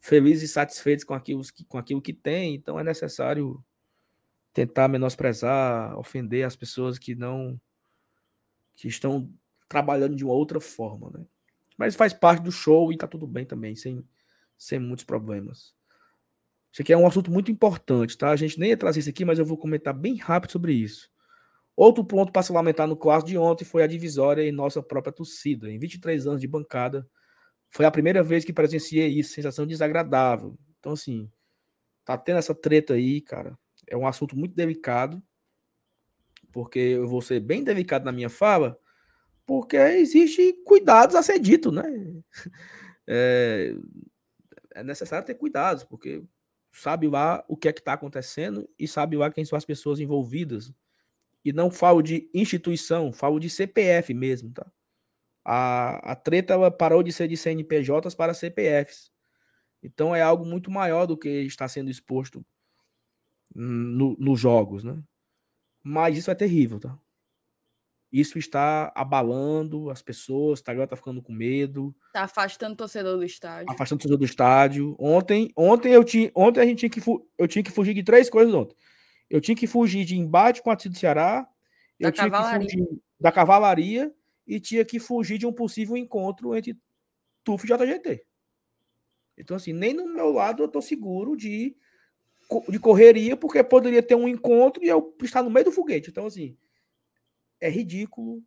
[0.00, 3.64] felizes e satisfeitas com aquilo, com aquilo que têm, então é necessário
[4.52, 7.60] tentar menosprezar, ofender as pessoas que não
[8.74, 9.32] que estão
[9.68, 11.24] trabalhando de uma outra forma, né?
[11.78, 14.04] Mas faz parte do show e tá tudo bem também, sem
[14.60, 15.74] sem muitos problemas.
[16.70, 18.30] Isso aqui é um assunto muito importante, tá?
[18.30, 21.10] A gente nem ia trazer isso aqui, mas eu vou comentar bem rápido sobre isso.
[21.74, 25.12] Outro ponto para se lamentar no clássico de ontem foi a divisória em nossa própria
[25.12, 25.70] torcida.
[25.70, 27.08] Em 23 anos de bancada,
[27.70, 30.56] foi a primeira vez que presenciei isso, sensação desagradável.
[30.78, 31.30] Então, assim,
[32.04, 33.58] tá tendo essa treta aí, cara.
[33.88, 35.22] É um assunto muito delicado,
[36.52, 38.78] porque eu vou ser bem delicado na minha fala,
[39.46, 41.82] porque existe cuidados a ser dito, né?
[43.12, 43.74] É,
[44.74, 46.22] é necessário ter cuidados, porque
[46.70, 50.00] sabe lá o que é que está acontecendo e sabe lá quem são as pessoas
[50.00, 50.72] envolvidas.
[51.44, 54.70] E não falo de instituição, falo de CPF mesmo, tá?
[55.44, 59.10] A, a treta ela parou de ser de CNPJs para CPFs.
[59.82, 62.44] Então é algo muito maior do que está sendo exposto
[63.54, 65.02] no, nos jogos, né?
[65.82, 66.98] Mas isso é terrível, tá?
[68.12, 71.94] Isso está abalando as pessoas, tá, a galera tá ficando com medo.
[72.12, 73.72] Tá afastando o torcedor do estádio.
[73.72, 74.96] Afastando o torcedor do estádio.
[74.98, 77.00] Ontem, ontem eu tinha, ontem a gente tinha que
[77.38, 78.74] eu tinha que fugir de três coisas ontem.
[79.28, 81.42] Eu tinha que fugir de embate com a torcida do Ceará,
[82.00, 82.66] da eu tinha cavalaria.
[82.66, 84.14] que fugir da cavalaria
[84.44, 86.76] e tinha que fugir de um possível encontro entre
[87.44, 88.24] TUF e JGT.
[89.38, 91.76] Então assim, nem no meu lado eu tô seguro de
[92.68, 96.10] de correria, porque poderia ter um encontro e eu estar no meio do foguete.
[96.10, 96.56] Então assim,
[97.60, 98.42] é ridículo,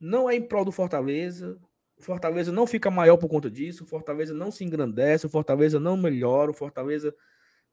[0.00, 1.58] não é em prol do Fortaleza.
[1.98, 5.80] O Fortaleza não fica maior por conta disso, o Fortaleza não se engrandece, o Fortaleza
[5.80, 7.14] não melhora, o Fortaleza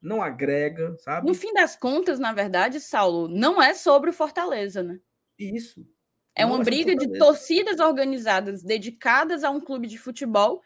[0.01, 1.27] não agrega, sabe?
[1.27, 4.99] No fim das contas, na verdade, Saulo, não é sobre o Fortaleza, né?
[5.37, 5.85] Isso.
[6.35, 10.61] É uma é briga de torcidas organizadas dedicadas a um clube de futebol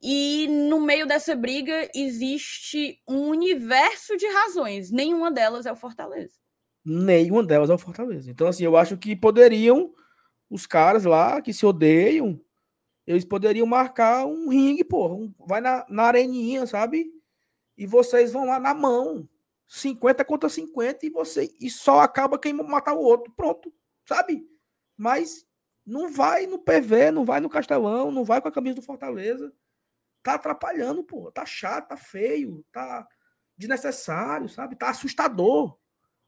[0.00, 4.90] E no meio dessa briga existe um universo de razões.
[4.90, 6.34] Nenhuma delas é o Fortaleza.
[6.84, 8.30] Nenhuma delas é o Fortaleza.
[8.30, 9.92] Então, assim, eu acho que poderiam,
[10.50, 12.40] os caras lá que se odeiam,
[13.06, 15.14] eles poderiam marcar um ringue, porra.
[15.14, 17.06] Um, vai na, na areninha, sabe?
[17.76, 19.28] E vocês vão lá na mão.
[19.66, 23.32] 50 contra 50 e você e só acaba quem matar o outro.
[23.34, 23.72] Pronto,
[24.06, 24.46] sabe?
[24.96, 25.46] Mas
[25.84, 29.52] não vai no PV, não vai no Castelão, não vai com a camisa do Fortaleza.
[30.22, 31.32] Tá atrapalhando, pô.
[31.32, 33.06] Tá chato, tá feio, tá
[33.56, 34.76] desnecessário, sabe?
[34.76, 35.78] Tá assustador.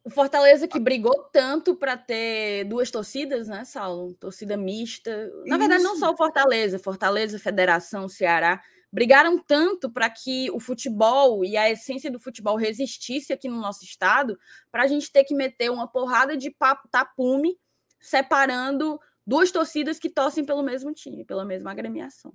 [0.04, 4.12] O Fortaleza que brigou tanto para ter duas torcidas, né, Saulo?
[4.14, 5.30] Torcida mista.
[5.46, 8.62] Na verdade, não só o Fortaleza, Fortaleza, Federação, Ceará,
[8.92, 13.82] brigaram tanto para que o futebol e a essência do futebol resistisse aqui no nosso
[13.82, 14.38] estado,
[14.70, 17.58] para a gente ter que meter uma porrada de papo tapume
[17.98, 22.32] separando duas torcidas que torcem pelo mesmo time, pela mesma agremiação.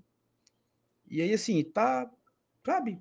[1.08, 2.10] E aí, assim, tá,
[2.66, 3.00] sabe,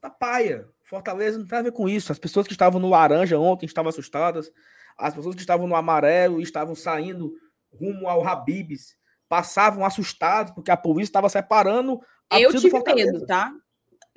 [0.00, 0.68] tá paia.
[0.84, 2.12] Fortaleza não tem a ver com isso.
[2.12, 4.50] As pessoas que estavam no laranja ontem estavam assustadas.
[4.98, 7.32] As pessoas que estavam no amarelo e estavam saindo
[7.72, 8.96] rumo ao Habibs
[9.28, 12.00] passavam assustados porque a polícia estava separando.
[12.28, 13.52] A Eu tive medo, tá?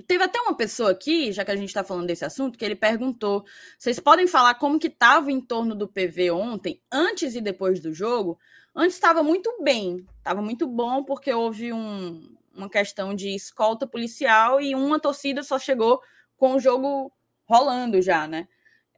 [0.06, 2.76] Teve até uma pessoa aqui, já que a gente está falando desse assunto, que ele
[2.76, 3.46] perguntou:
[3.80, 7.94] vocês podem falar como que estava o entorno do PV ontem, antes e depois do
[7.94, 8.38] jogo?
[8.76, 14.60] Antes estava muito bem, estava muito bom, porque houve um, uma questão de escolta policial
[14.60, 16.02] e uma torcida só chegou
[16.38, 17.12] com o jogo
[17.45, 18.48] rolando já, né?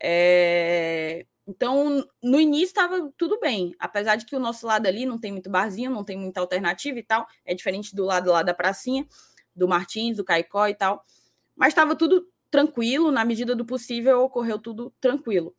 [0.01, 1.25] É...
[1.47, 5.31] Então, no início estava tudo bem, apesar de que o nosso lado ali não tem
[5.31, 9.07] muito barzinho, não tem muita alternativa e tal, é diferente do lado lá da pracinha,
[9.55, 11.01] do Martins, do Caicó e tal,
[11.55, 15.55] mas estava tudo tranquilo, na medida do possível ocorreu tudo tranquilo.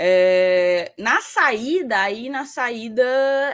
[0.00, 3.02] É, na saída, aí na saída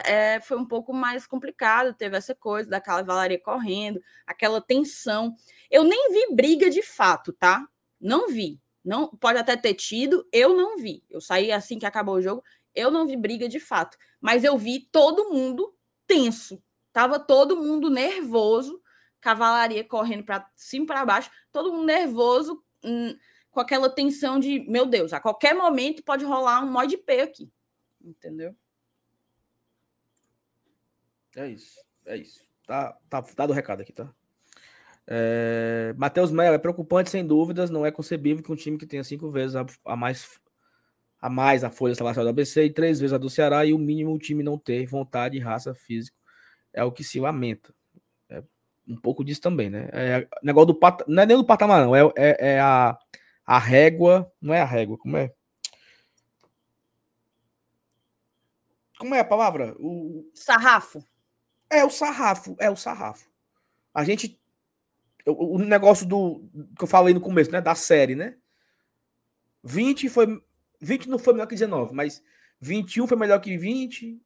[0.05, 5.35] é, foi um pouco mais complicado, teve essa coisa da cavalaria correndo, aquela tensão.
[5.71, 7.67] Eu nem vi briga de fato, tá?
[7.99, 8.61] Não vi.
[8.83, 11.03] Não pode até ter tido, eu não vi.
[11.09, 12.43] Eu saí assim que acabou o jogo,
[12.75, 15.73] eu não vi briga de fato, mas eu vi todo mundo
[16.05, 16.61] tenso.
[16.93, 18.79] Tava todo mundo nervoso,
[19.19, 23.17] cavalaria correndo para cima para baixo, todo mundo nervoso, hum,
[23.55, 27.49] com aquela tensão de, meu Deus, a qualquer momento pode rolar um mod P aqui.
[28.03, 28.53] Entendeu?
[31.37, 31.79] É isso.
[32.05, 32.45] É isso.
[32.67, 34.13] Tá, tá dado o recado aqui, tá?
[35.07, 39.03] É, Matheus Melo, é preocupante sem dúvidas, não é concebível que um time que tenha
[39.03, 40.39] cinco vezes a, a mais
[41.21, 43.77] a mais a folha salarial do ABC e três vezes a do Ceará e o
[43.77, 46.17] mínimo o time não ter vontade, raça, físico
[46.73, 47.73] é o que se lamenta.
[48.29, 48.43] É
[48.87, 49.89] um pouco disso também, né?
[49.93, 51.03] É, negócio do pat...
[51.07, 52.97] não é nem do patamar, não, é, é, é a,
[53.45, 55.33] a régua, não é a régua, como é?
[58.97, 59.75] Como é a palavra?
[59.79, 61.03] O sarrafo.
[61.69, 63.29] É o sarrafo, é o sarrafo.
[63.93, 64.39] A gente
[65.25, 66.47] o, negócio do
[66.77, 67.59] que eu falei no começo, né?
[67.59, 68.35] Da série, né?
[69.63, 70.41] 20 foi.
[70.79, 72.21] 20 não foi melhor que 19, mas
[72.59, 74.21] 21 foi melhor que 20.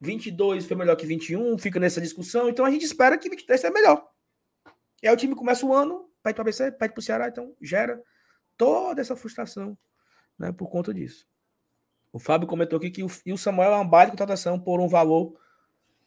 [0.00, 2.48] 22 foi melhor que 21, fica nessa discussão.
[2.48, 4.06] Então a gente espera que 23 seja melhor.
[5.02, 7.28] E aí o time começa o ano, pede para o ABC, pede para o Ceará,
[7.28, 8.02] então gera
[8.56, 9.76] toda essa frustração
[10.38, 11.26] né, por conta disso.
[12.12, 15.36] O Fábio comentou aqui que o, o Samuel é uma baita contratação por um valor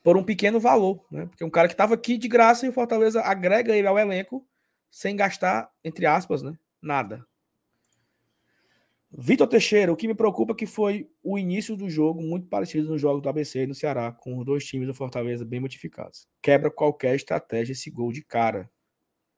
[0.08, 1.26] por um pequeno valor, né?
[1.26, 4.48] Porque um cara que estava aqui de graça e o Fortaleza agrega ele ao elenco
[4.90, 6.58] sem gastar, entre aspas, né?
[6.82, 7.28] Nada.
[9.12, 12.88] Vitor Teixeira, o que me preocupa é que foi o início do jogo muito parecido
[12.88, 16.26] no jogo do ABC e no Ceará, com os dois times do Fortaleza bem modificados.
[16.42, 18.70] Quebra qualquer estratégia esse gol de cara.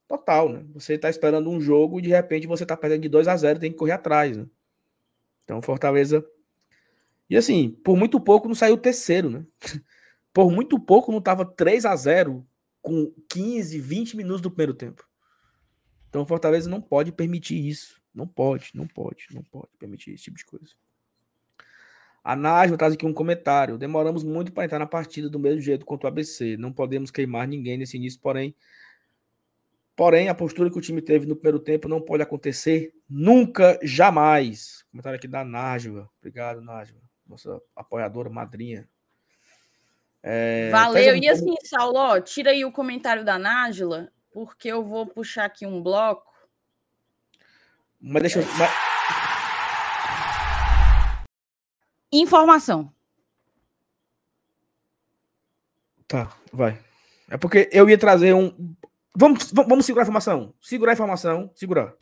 [0.10, 0.66] Total, né?
[0.74, 3.60] Você está esperando um jogo e de repente você está perdendo de 2 a 0
[3.60, 4.48] tem que correr atrás, né?
[5.44, 6.26] Então, Fortaleza.
[7.30, 9.46] E assim, por muito pouco não saiu terceiro, né?
[10.32, 12.48] Por muito pouco não estava 3 a 0
[12.82, 15.04] com 15, 20 minutos do primeiro tempo.
[16.08, 18.00] Então Fortaleza não pode permitir isso.
[18.14, 20.74] Não pode, não pode, não pode permitir esse tipo de coisa.
[22.24, 23.78] A Najma traz aqui um comentário.
[23.78, 26.58] Demoramos muito para entrar na partida do mesmo jeito contra o ABC.
[26.58, 28.56] Não podemos queimar ninguém nesse início, porém.
[30.00, 34.86] Porém, a postura que o time teve no primeiro tempo não pode acontecer nunca, jamais.
[34.90, 36.10] Comentário aqui da Najma.
[36.20, 37.02] Obrigado, Najma.
[37.28, 38.88] Nossa apoiadora, madrinha.
[40.24, 41.18] É, Valeu.
[41.18, 45.66] E assim, Saulo, ó, tira aí o comentário da Nájila, porque eu vou puxar aqui
[45.66, 46.32] um bloco.
[48.00, 48.46] Mas deixa eu.
[48.58, 48.72] Mas...
[52.10, 52.90] Informação.
[56.08, 56.80] Tá, vai.
[57.30, 58.78] É porque eu ia trazer um.
[59.16, 60.56] Vamos, vamos segurar a informação.
[60.62, 61.52] Segurar a informação.
[61.56, 61.94] Segurar.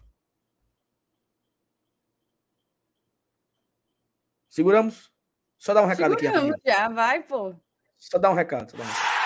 [4.50, 5.12] Seguramos?
[5.58, 6.62] Só dar um recado Seguramos, aqui.
[6.66, 7.56] Já, vai, pô.
[7.98, 8.76] Só dar um recado.
[8.76, 9.18] Dar um recado.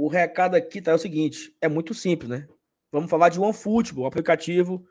[0.00, 2.48] O recado aqui tá é o seguinte: é muito simples, né?
[2.92, 4.86] Vamos falar de OneFootball, o aplicativo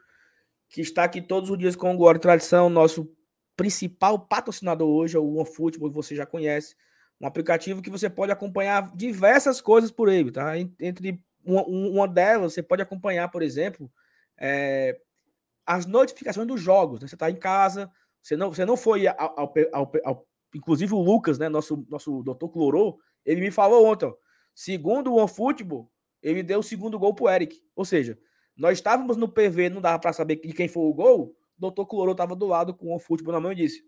[0.70, 3.10] que está aqui todos os dias com o Glória e Tradição, nosso
[3.56, 6.76] principal patrocinador hoje é o OneFootball, que você já conhece.
[7.20, 10.54] Um aplicativo que você pode acompanhar diversas coisas por ele, tá?
[10.58, 13.92] Entre uma, uma delas, você pode acompanhar, por exemplo,
[14.38, 15.00] é,
[15.66, 17.00] as notificações dos jogos.
[17.00, 17.08] Né?
[17.08, 17.92] Você está em casa,
[18.22, 21.50] você não, você não foi ao, ao, ao, ao, Inclusive o Lucas, né?
[21.50, 24.14] Nosso, nosso doutor Clorô, ele me falou ontem, ó,
[24.56, 25.92] segundo o OneFootball,
[26.22, 27.62] ele deu o segundo gol pro Eric.
[27.76, 28.18] Ou seja,
[28.56, 31.36] nós estávamos no PV, não dava para saber de quem foi o gol.
[31.58, 33.84] O doutor Clorô estava do lado com o OneFootball na mão e disse: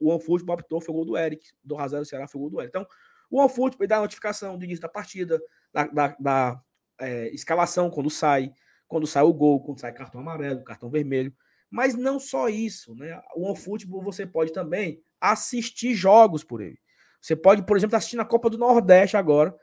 [0.00, 1.50] o OneFootball optou, foi o gol do Eric.
[1.62, 2.70] Do Razero Ceará foi o gol do Eric.
[2.70, 2.86] Então,
[3.30, 5.40] o OneFootball dá notificação do início da partida,
[5.72, 6.62] da, da, da
[7.00, 8.52] é, escalação quando sai,
[8.88, 11.32] quando sai o gol, quando sai cartão amarelo, cartão vermelho.
[11.70, 13.20] Mas não só isso, né?
[13.36, 16.78] O OneFootball você pode também assistir jogos por ele.
[17.20, 19.54] Você pode, por exemplo, assistir na Copa do Nordeste agora.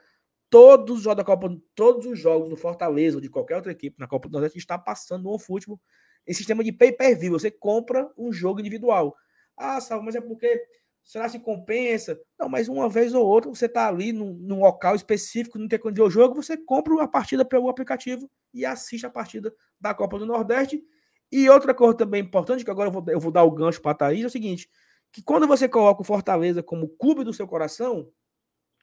[0.50, 4.00] Todos os jogos da Copa, todos os jogos do Fortaleza ou de qualquer outra equipe
[4.00, 5.80] na Copa do Nordeste está passando no OneFootball
[6.26, 7.34] em sistema de pay-per-view.
[7.34, 9.16] Você compra um jogo individual.
[9.58, 10.64] Ah, Salvo, mas é porque
[11.04, 12.20] será se compensa?
[12.40, 15.80] Não, mas uma vez ou outra você está ali num, num, local específico, não tem
[15.80, 20.20] quando o jogo, você compra a partida pelo aplicativo e assiste a partida da Copa
[20.20, 20.84] do Nordeste.
[21.32, 23.92] E outra coisa também importante, que agora eu vou, eu vou dar o gancho para
[23.92, 24.70] a Thaís, é o seguinte:
[25.12, 28.10] que quando você coloca o Fortaleza como clube do seu coração,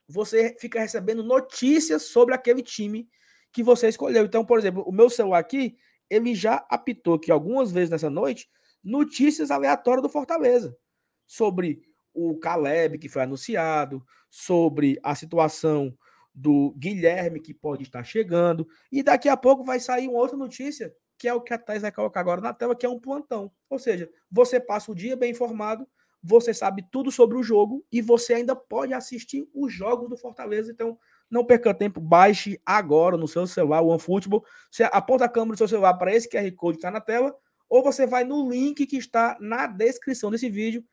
[0.07, 3.07] você fica recebendo notícias sobre aquele time
[3.51, 4.25] que você escolheu.
[4.25, 5.77] Então, por exemplo, o meu celular aqui,
[6.09, 8.49] ele já apitou aqui algumas vezes nessa noite
[8.85, 10.77] notícias aleatórias do Fortaleza
[11.25, 11.81] sobre
[12.13, 15.97] o Caleb, que foi anunciado, sobre a situação
[16.33, 20.93] do Guilherme, que pode estar chegando, e daqui a pouco vai sair uma outra notícia,
[21.17, 23.51] que é o que a Thais vai colocar agora na tela, que é um plantão.
[23.69, 25.87] Ou seja, você passa o dia bem informado,
[26.21, 30.71] você sabe tudo sobre o jogo e você ainda pode assistir os jogos do Fortaleza.
[30.71, 30.97] Então,
[31.29, 34.43] não perca tempo, baixe agora no seu celular o OneFootball.
[34.69, 37.35] Você aponta a câmera do seu celular para esse QR Code que está na tela,
[37.69, 40.83] ou você vai no link que está na descrição desse vídeo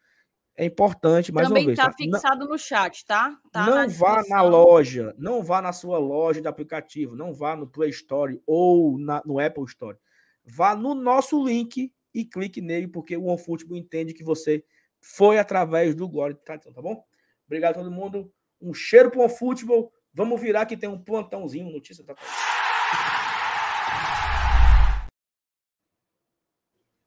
[0.56, 1.78] é importante, mais Também uma vez.
[1.78, 2.20] Também está tá?
[2.20, 3.38] fixado no chat, tá?
[3.50, 7.56] tá não na vá na loja, não vá na sua loja de aplicativo, não vá
[7.56, 9.96] no Play Store ou na, no Apple Store.
[10.44, 14.62] Vá no nosso link e clique nele, porque o OneFootball entende que você
[15.00, 17.02] foi através do Glória de Tradição, tá bom?
[17.46, 18.30] Obrigado a todo mundo.
[18.60, 19.90] Um cheiro para o OneFootball.
[20.12, 22.04] Vamos virar que tem um plantãozinho, notícia.
[22.04, 22.14] Tá?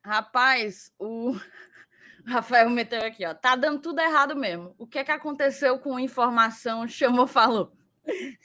[0.05, 1.35] Rapaz, o
[2.27, 3.33] Rafael meteu aqui, ó.
[3.33, 4.75] Tá dando tudo errado mesmo.
[4.77, 6.87] O que é que aconteceu com informação?
[6.87, 7.71] Chamou, falou.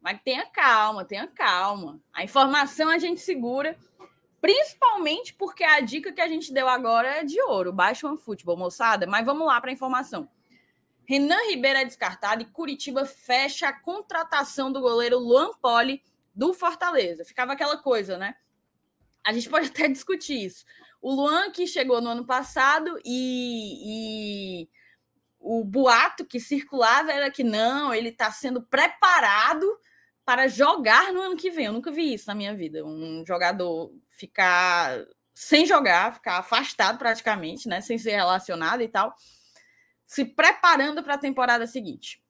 [0.00, 2.00] Mas tenha calma, tenha calma.
[2.12, 3.76] A informação a gente segura,
[4.40, 7.72] principalmente porque a dica que a gente deu agora é de ouro.
[7.72, 9.08] Baixa um futebol, moçada.
[9.08, 10.28] Mas vamos lá para a informação.
[11.04, 16.00] Renan Ribeiro é descartado e Curitiba fecha a contratação do goleiro Luan Poli
[16.32, 17.24] do Fortaleza.
[17.24, 18.36] Ficava aquela coisa, né?
[19.24, 20.64] A gente pode até discutir isso.
[21.00, 24.68] O Luan, que chegou no ano passado, e, e
[25.38, 29.66] o boato que circulava era que não, ele está sendo preparado
[30.24, 31.66] para jogar no ano que vem.
[31.66, 32.84] Eu nunca vi isso na minha vida.
[32.84, 37.80] Um jogador ficar sem jogar, ficar afastado praticamente, né?
[37.80, 39.14] Sem ser relacionado e tal,
[40.06, 42.22] se preparando para a temporada seguinte.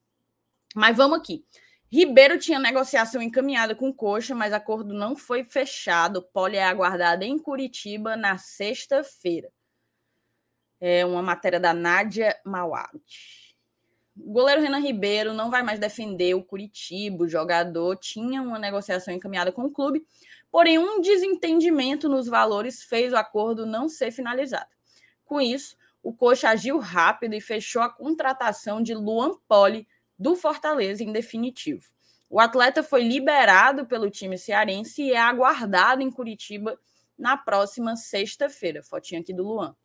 [0.75, 1.45] Mas vamos aqui.
[1.91, 6.21] Ribeiro tinha negociação encaminhada com Coxa, mas acordo não foi fechado.
[6.21, 9.51] Poli é aguardado em Curitiba na sexta-feira.
[10.79, 12.99] É uma matéria da Nádia Mawad.
[14.17, 17.23] O goleiro Renan Ribeiro não vai mais defender o Curitiba.
[17.23, 20.05] O jogador tinha uma negociação encaminhada com o clube,
[20.51, 24.69] porém um desentendimento nos valores fez o acordo não ser finalizado.
[25.23, 31.03] Com isso, o Coxa agiu rápido e fechou a contratação de Luan Poli do Fortaleza
[31.03, 31.83] em definitivo.
[32.29, 36.77] O atleta foi liberado pelo time cearense e é aguardado em Curitiba
[37.17, 38.83] na próxima sexta-feira.
[38.83, 39.75] Fotinha aqui do Luan.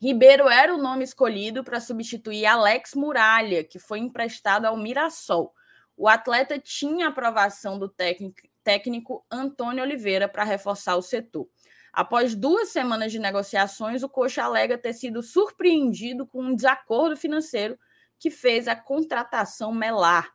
[0.00, 5.54] Ribeiro era o nome escolhido para substituir Alex Muralha, que foi emprestado ao Mirassol.
[5.96, 11.48] O atleta tinha aprovação do técnico, Antônio Oliveira para reforçar o setor.
[11.92, 17.78] Após duas semanas de negociações, o Coxa alega ter sido surpreendido com um desacordo financeiro
[18.22, 20.30] que fez a contratação melar.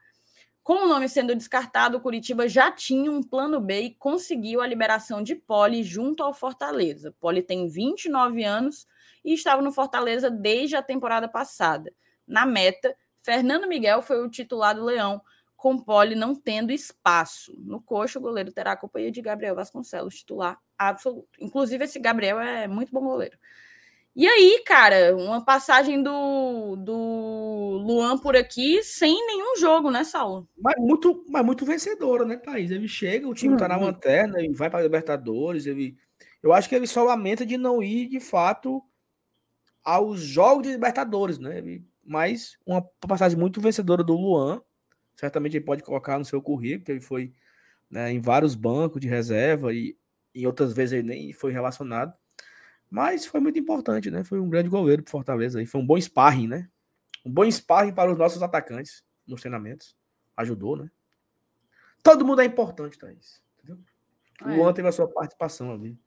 [0.62, 4.68] Com o nome sendo descartado, o Curitiba já tinha um plano B e conseguiu a
[4.68, 7.16] liberação de Poli junto ao Fortaleza.
[7.18, 8.86] Poli tem 29 anos
[9.24, 11.94] e estava no Fortaleza desde a temporada passada.
[12.28, 15.22] Na meta, Fernando Miguel foi o titular do Leão,
[15.56, 17.56] com Poli não tendo espaço.
[17.58, 21.30] No coxo, o goleiro terá a companhia de Gabriel Vasconcelos, titular absoluto.
[21.40, 23.38] Inclusive, esse Gabriel é muito bom goleiro.
[24.18, 30.50] E aí, cara, uma passagem do, do Luan por aqui sem nenhum jogo, né, Saulo?
[30.58, 32.72] Mas muito, mas muito vencedora, né, Thaís?
[32.72, 33.60] Ele chega, o time uhum.
[33.60, 33.84] tá na uhum.
[33.84, 35.96] lanterna, ele vai para Libertadores, ele.
[36.42, 38.82] Eu acho que ele só lamenta de não ir, de fato,
[39.84, 41.60] aos jogos de Libertadores, né?
[41.60, 41.86] Ele...
[42.04, 44.64] Mas uma passagem muito vencedora do Luan.
[45.16, 47.34] Certamente ele pode colocar no seu currículo, que ele foi
[47.88, 49.96] né, em vários bancos de reserva e
[50.34, 52.16] em outras vezes ele nem foi relacionado.
[52.90, 54.24] Mas foi muito importante, né?
[54.24, 55.62] Foi um grande goleiro pro Fortaleza.
[55.62, 56.70] E foi um bom sparring, né?
[57.26, 59.96] Um bom sparring para os nossos atacantes nos treinamentos.
[60.36, 60.90] Ajudou, né?
[62.02, 63.42] Todo mundo é importante, Thaís.
[63.58, 63.84] Entendeu?
[64.42, 64.56] O é.
[64.56, 65.98] Luan teve a sua participação ali.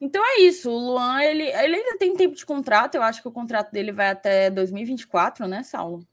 [0.00, 0.70] Então é isso.
[0.70, 2.96] O Luan, ele, ele ainda tem tempo de contrato.
[2.96, 6.06] Eu acho que o contrato dele vai até 2024, né, Saulo?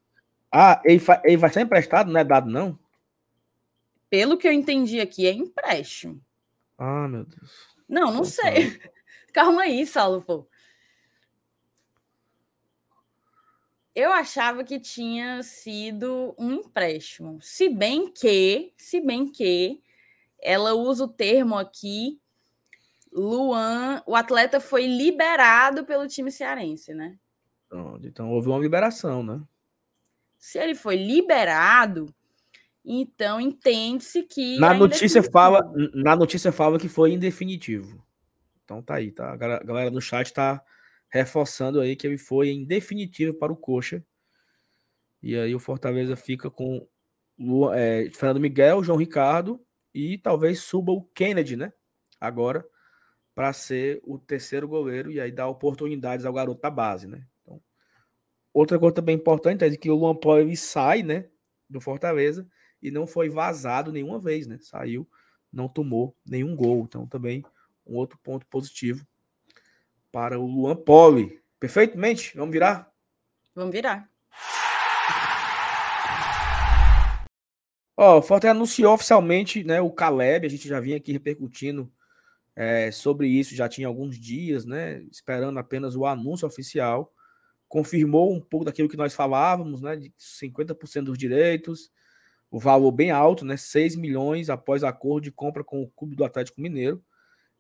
[0.52, 2.80] Ah, ele, ele vai ser emprestado, não é dado, não?
[4.10, 6.22] Pelo que eu entendi aqui, é empréstimo.
[6.78, 7.76] Ah, meu Deus.
[7.90, 8.80] Não, não sei.
[9.36, 10.48] Calma aí, Saulo, pô.
[13.94, 17.38] Eu achava que tinha sido um empréstimo.
[17.42, 19.84] Se bem que, se bem que
[20.42, 22.18] ela usa o termo aqui,
[23.12, 27.20] Luan, o atleta foi liberado pelo time cearense, né?
[28.04, 29.42] Então houve uma liberação, né?
[30.38, 32.16] Se ele foi liberado,
[32.86, 35.60] então entende-se que na notícia fala,
[35.94, 38.05] na notícia fala que foi indefinitivo.
[38.66, 39.32] Então tá aí, tá?
[39.32, 40.62] A galera no chat tá
[41.08, 44.04] reforçando aí que ele foi em definitivo para o Coxa.
[45.22, 46.86] E aí o Fortaleza fica com
[47.40, 49.64] o é, Fernando Miguel, João Ricardo
[49.94, 51.72] e talvez suba o Kennedy, né?
[52.20, 52.66] Agora
[53.36, 57.28] para ser o terceiro goleiro e aí dar oportunidades ao garoto da base, né?
[57.42, 57.62] Então,
[58.54, 61.30] outra coisa também importante é que o Luan Poli sai, né,
[61.70, 62.48] do Fortaleza
[62.82, 64.58] e não foi vazado nenhuma vez, né?
[64.62, 65.08] Saiu,
[65.52, 66.86] não tomou nenhum gol.
[66.86, 67.44] Então também
[67.86, 69.06] um outro ponto positivo
[70.12, 71.42] para o Luan Poli.
[71.60, 72.36] Perfeitamente?
[72.36, 72.92] Vamos virar?
[73.54, 74.10] Vamos virar.
[77.98, 81.90] Ó, o Fortaleza anunciou oficialmente né, o Caleb, a gente já vinha aqui repercutindo
[82.56, 85.02] é, sobre isso, já tinha alguns dias, né?
[85.12, 87.14] Esperando apenas o anúncio oficial.
[87.68, 89.98] Confirmou um pouco daquilo que nós falávamos, né?
[89.98, 91.92] De 50% dos direitos,
[92.50, 93.58] o valor bem alto, né?
[93.58, 97.04] 6 milhões após acordo de compra com o Clube do Atlético Mineiro.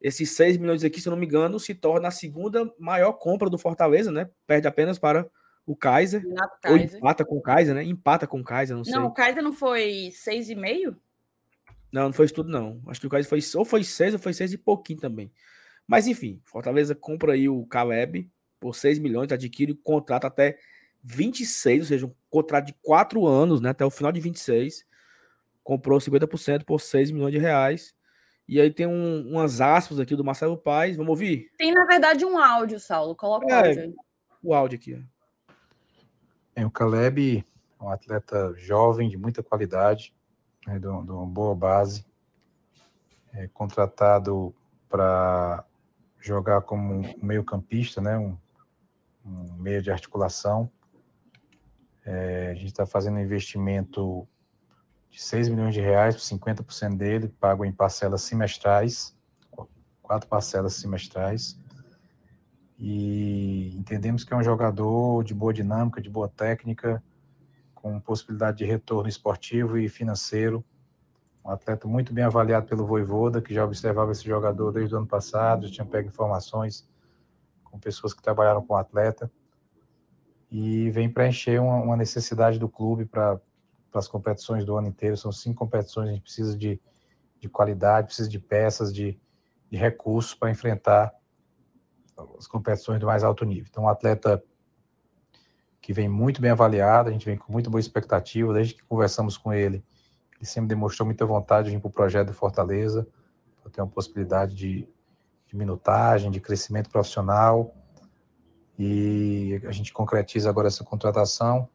[0.01, 3.49] Esses 6 milhões aqui, se eu não me engano, se torna a segunda maior compra
[3.49, 4.29] do Fortaleza, né?
[4.45, 5.27] Perde apenas para
[5.65, 6.23] o Kaiser.
[6.67, 7.83] Ou empata com o Kaiser, né?
[7.83, 8.93] Empata com o Kaiser, não, não sei.
[8.93, 10.95] Não, o Kaiser não foi 6,5?
[11.91, 12.81] Não, não foi isso tudo, não.
[12.87, 15.31] Acho que o Kaiser foi ou foi 6 ou foi 6 e pouquinho também.
[15.87, 20.57] Mas enfim, Fortaleza compra aí o Caleb por 6 milhões, adquire o contrato até
[21.03, 23.69] 26, ou seja, um contrato de 4 anos, né?
[23.69, 24.85] Até o final de 26.
[25.63, 27.95] Comprou 50% por 6 milhões de reais.
[28.47, 30.95] E aí tem um, umas aspas aqui do Marcelo Paes.
[30.95, 31.51] Vamos ouvir?
[31.57, 33.15] Tem, na verdade, um áudio, Saulo.
[33.15, 33.95] Coloca o é, áudio aí.
[34.43, 35.05] O áudio aqui.
[36.55, 37.45] É, o Caleb
[37.79, 40.13] é um atleta jovem, de muita qualidade,
[40.65, 42.05] né, de, uma boa base.
[43.33, 44.55] É, contratado
[44.87, 45.65] para
[46.21, 48.37] jogar como um meio-campista, né, um,
[49.25, 50.71] um, meio de articulação.
[52.05, 54.27] É, a gente está fazendo um investimento
[55.15, 59.15] de 6 milhões de reais, 50% dele, pago em parcelas semestrais,
[60.01, 61.57] quatro parcelas semestrais.
[62.77, 67.01] E entendemos que é um jogador de boa dinâmica, de boa técnica,
[67.73, 70.65] com possibilidade de retorno esportivo e financeiro.
[71.45, 75.07] Um atleta muito bem avaliado pelo Voivoda, que já observava esse jogador desde o ano
[75.07, 76.85] passado, já tinha pego informações
[77.63, 79.31] com pessoas que trabalharam com o atleta.
[80.51, 83.39] E vem preencher uma, uma necessidade do clube para
[83.95, 85.15] para as competições do ano inteiro.
[85.15, 86.81] São cinco competições, a gente precisa de,
[87.39, 89.17] de qualidade, precisa de peças, de,
[89.71, 91.13] de recursos para enfrentar
[92.37, 93.67] as competições do mais alto nível.
[93.69, 94.43] Então, um atleta
[95.81, 99.37] que vem muito bem avaliado, a gente vem com muito boa expectativa, desde que conversamos
[99.37, 99.81] com ele,
[100.35, 103.07] ele sempre demonstrou muita vontade de vir para o projeto do Fortaleza,
[103.61, 104.89] para ter uma possibilidade de,
[105.47, 107.73] de minutagem, de crescimento profissional,
[108.77, 111.69] e a gente concretiza agora essa contratação,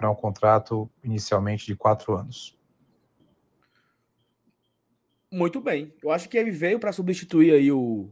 [0.00, 2.58] para um contrato inicialmente de quatro anos.
[5.30, 5.94] Muito bem.
[6.02, 8.10] Eu acho que ele veio para substituir aí o,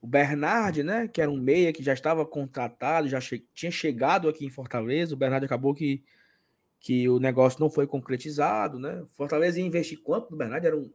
[0.00, 1.06] o Bernard, né?
[1.06, 5.14] Que era um meia que já estava contratado, já che tinha chegado aqui em Fortaleza.
[5.14, 6.02] O Bernard acabou que,
[6.80, 9.04] que o negócio não foi concretizado, né?
[9.08, 10.66] Fortaleza ia investir quanto no Bernard?
[10.66, 10.90] Eram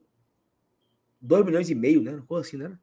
[1.21, 2.23] 2 milhões e meio, né?
[2.27, 2.75] Coisa assim, né?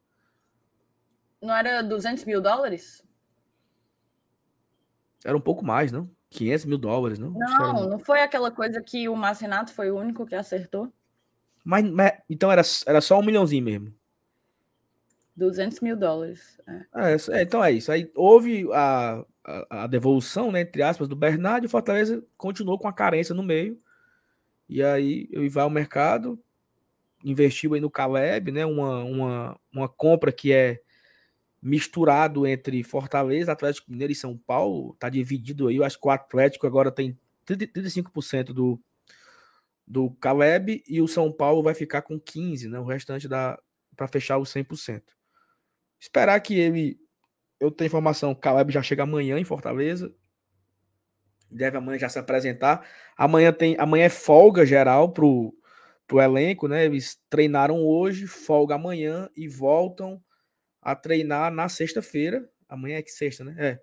[1.42, 3.04] Não era 200 mil dólares?
[5.24, 6.08] Era um pouco mais, não?
[6.30, 7.30] 500 mil dólares, não?
[7.30, 10.90] Não, não foi aquela coisa que o Marcinato foi o único que acertou.
[11.64, 13.94] Mas, mas, então era, era só um milhãozinho mesmo.
[15.36, 16.58] 200 mil dólares.
[16.66, 17.16] É.
[17.32, 17.90] É, então é isso.
[17.90, 22.78] Aí houve a, a, a, devolução, né, entre aspas, do Bernardo e o Fortaleza continuou
[22.78, 23.78] com a carência no meio.
[24.68, 26.38] E aí ele vai ao mercado,
[27.24, 30.80] investiu aí no Caleb, né, uma, uma, uma compra que é
[31.62, 36.10] misturado entre Fortaleza, Atlético Mineiro e São Paulo, tá dividido aí, eu acho que o
[36.10, 38.80] Atlético agora tem 35% do,
[39.86, 43.58] do Caleb e o São Paulo vai ficar com 15, né, o restante da
[43.96, 45.02] para fechar os 100%.
[46.00, 46.98] Esperar que ele
[47.60, 50.10] eu tenho informação, o Caleb já chega amanhã em Fortaleza.
[51.50, 52.86] Deve amanhã já se apresentar.
[53.14, 55.54] Amanhã tem, amanhã é folga geral pro
[56.06, 56.86] pro elenco, né?
[56.86, 60.20] Eles treinaram hoje, folga amanhã e voltam
[60.80, 62.48] a treinar na sexta-feira.
[62.68, 63.54] Amanhã é que sexta, né?
[63.58, 63.80] É.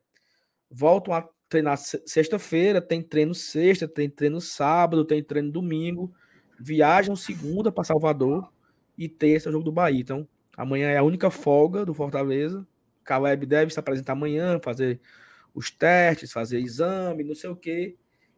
[0.69, 6.13] Voltam a treinar sexta-feira, tem treino sexta, tem treino sábado, tem treino domingo.
[6.59, 8.51] Viajam segunda para Salvador
[8.97, 10.01] e terça é o jogo do Bahia.
[10.01, 12.65] Então, amanhã é a única folga do Fortaleza.
[13.03, 14.99] Caleb deve se apresentar amanhã, fazer
[15.53, 17.95] os testes, fazer exame, não sei o quê,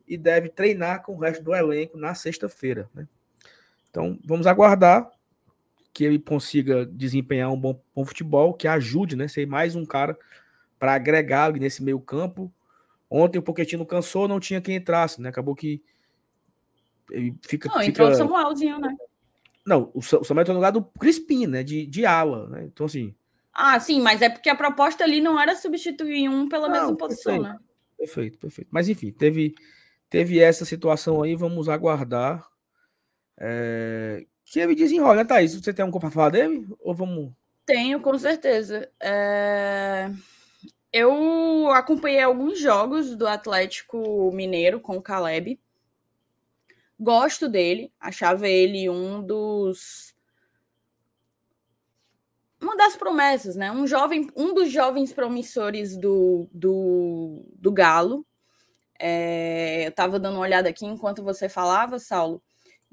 [0.08, 2.90] e deve treinar com o resto do elenco na sexta-feira.
[2.94, 3.08] Né?
[3.90, 5.10] Então, vamos aguardar
[5.94, 9.28] que ele consiga desempenhar um bom, bom futebol, que ajude, né?
[9.28, 10.18] Ser mais um cara
[10.78, 12.52] para agregar ali nesse meio campo.
[13.10, 15.30] Ontem o Pochettino cansou, não tinha quem entrasse, né?
[15.30, 15.82] Acabou que
[17.10, 17.68] ele fica.
[17.68, 17.90] Não, fica...
[17.90, 18.96] entrou o Samuelzinho, né?
[19.66, 21.64] Não, o Samuel entrou no lugar do Crispim, né?
[21.64, 22.64] De, de ala, né?
[22.66, 23.14] Então, assim.
[23.54, 26.96] Ah, sim, mas é porque a proposta ali não era substituir um pela não, mesma
[26.96, 27.60] posição, perfeito, né?
[27.98, 28.70] Perfeito, perfeito.
[28.72, 29.54] Mas enfim, teve,
[30.10, 32.48] teve essa situação aí, vamos aguardar.
[33.38, 35.54] É, que ele desenrola, Thaís?
[35.54, 36.68] Você tem algum para falar dele?
[36.80, 37.32] Ou vamos.
[37.66, 38.90] Tenho, com certeza.
[39.00, 40.10] É...
[40.92, 45.60] Eu acompanhei alguns jogos do Atlético Mineiro com o Caleb.
[47.00, 50.16] Gosto dele, achava ele um dos.
[52.60, 53.72] Uma das promessas, né?
[53.72, 58.26] Um jovem, um dos jovens promissores do, do, do Galo.
[59.00, 59.86] É...
[59.86, 62.42] Eu estava dando uma olhada aqui enquanto você falava, Saulo.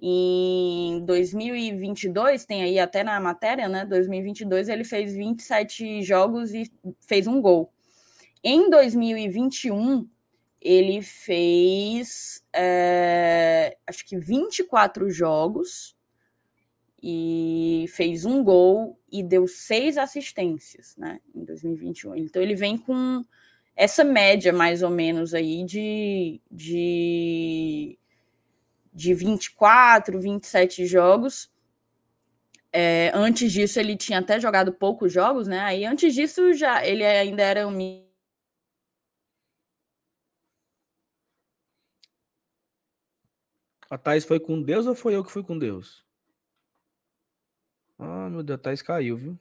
[0.00, 3.84] Em 2022, tem aí até na matéria, né?
[3.86, 6.70] 2022 ele fez 27 jogos e
[7.00, 7.72] fez um gol.
[8.44, 10.06] Em 2021,
[10.60, 15.96] ele fez é, acho que 24 jogos
[17.02, 21.20] e fez um gol e deu seis assistências, né?
[21.34, 22.16] Em 2021.
[22.16, 23.24] Então ele vem com
[23.74, 27.98] essa média mais ou menos aí de, de
[28.96, 31.52] de 24, 27 jogos.
[32.72, 35.60] É, antes disso, ele tinha até jogado poucos jogos, né?
[35.60, 38.06] Aí antes disso, já ele ainda era um.
[43.90, 46.04] A Thais foi com Deus ou foi eu que fui com Deus?
[47.98, 49.38] Ah, meu Deus, a Thais caiu, viu?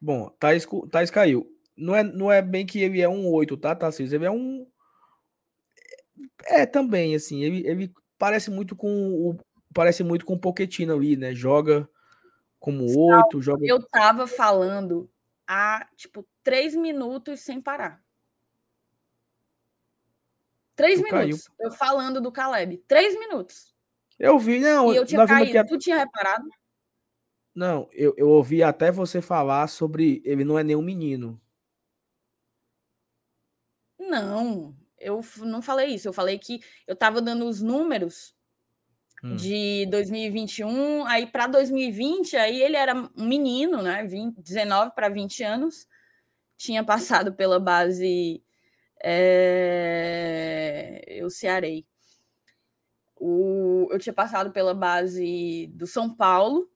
[0.00, 1.46] Bom, Thais, Thais caiu.
[1.76, 4.16] Não é, não é bem que ele é um 8, tá, Tarcísio?
[4.16, 4.66] Ele é um
[6.44, 9.38] é, também, assim, ele, ele parece muito com o
[9.72, 11.34] parece muito com o Pochettino ali, né?
[11.34, 11.88] Joga
[12.58, 13.64] como oito, joga.
[13.64, 15.10] Eu tava falando
[15.46, 18.02] há tipo três minutos sem parar.
[20.74, 21.48] Três tu minutos.
[21.48, 21.56] Caiu.
[21.58, 22.78] Eu falando do Caleb.
[22.86, 23.74] Três minutos.
[24.18, 24.92] Eu vi, não.
[24.92, 25.66] E eu tinha caído.
[25.66, 26.48] Tu tinha reparado?
[27.54, 31.40] Não, eu, eu ouvi até você falar sobre ele não é nenhum menino.
[33.98, 38.34] Não, eu não falei isso, eu falei que eu estava dando os números
[39.22, 39.36] hum.
[39.36, 44.04] de 2021, aí para 2020, aí ele era um menino, né?
[44.04, 45.86] 20, 19 para 20 anos,
[46.56, 48.42] tinha passado pela base.
[49.02, 49.44] É,
[51.06, 51.86] eu cearei.
[53.16, 56.70] O, eu tinha passado pela base do São Paulo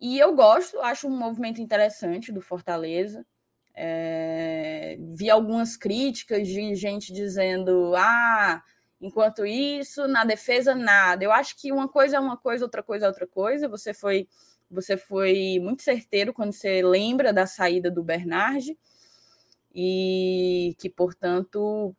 [0.00, 3.26] e eu gosto, acho um movimento interessante do Fortaleza.
[3.80, 8.60] É, vi algumas críticas de gente dizendo: ah,
[9.00, 11.22] enquanto isso, na defesa, nada.
[11.24, 13.68] Eu acho que uma coisa é uma coisa, outra coisa é outra coisa.
[13.68, 14.28] Você foi,
[14.68, 18.76] você foi muito certeiro quando você lembra da saída do Bernard
[19.72, 21.94] e que, portanto,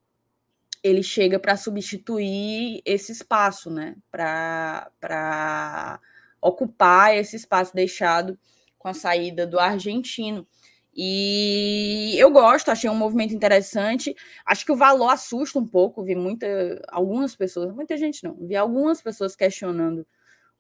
[0.84, 3.96] ele chega para substituir esse espaço, né?
[4.12, 6.00] Para
[6.42, 8.38] ocupar esse espaço deixado
[8.78, 10.48] com a saída do argentino.
[10.94, 14.16] E eu gosto, achei um movimento interessante.
[14.46, 16.48] Acho que o valor assusta um pouco, vi muita,
[16.90, 20.06] algumas pessoas, muita gente não, vi algumas pessoas questionando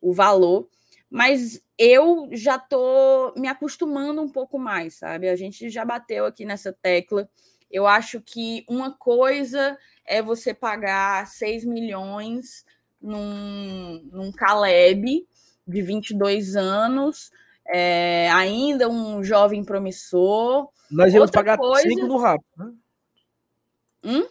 [0.01, 0.69] o valor,
[1.09, 5.27] mas eu já tô me acostumando um pouco mais, sabe?
[5.29, 7.29] A gente já bateu aqui nessa tecla.
[7.69, 12.65] Eu acho que uma coisa é você pagar 6 milhões
[13.01, 15.27] num, num Caleb
[15.67, 17.31] de 22 anos
[17.71, 20.67] É, ainda um jovem promissor.
[20.89, 21.87] Nós íamos Outra pagar coisa...
[21.87, 22.73] cinco no rato, né?
[24.03, 24.27] Hum?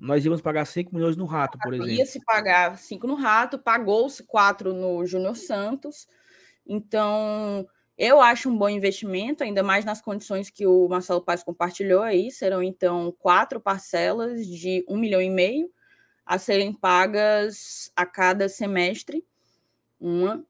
[0.00, 1.92] Nós íamos pagar 5 milhões no rato, por exemplo.
[1.92, 6.08] Ia se pagar 5 no rato, pagou-se 4 no Júnior Santos.
[6.66, 7.68] Então,
[7.98, 12.30] eu acho um bom investimento, ainda mais nas condições que o Marcelo Paz compartilhou aí.
[12.30, 15.70] Serão, então, quatro parcelas de um milhão e meio
[16.24, 19.22] a serem pagas a cada semestre.
[20.00, 20.42] Uma.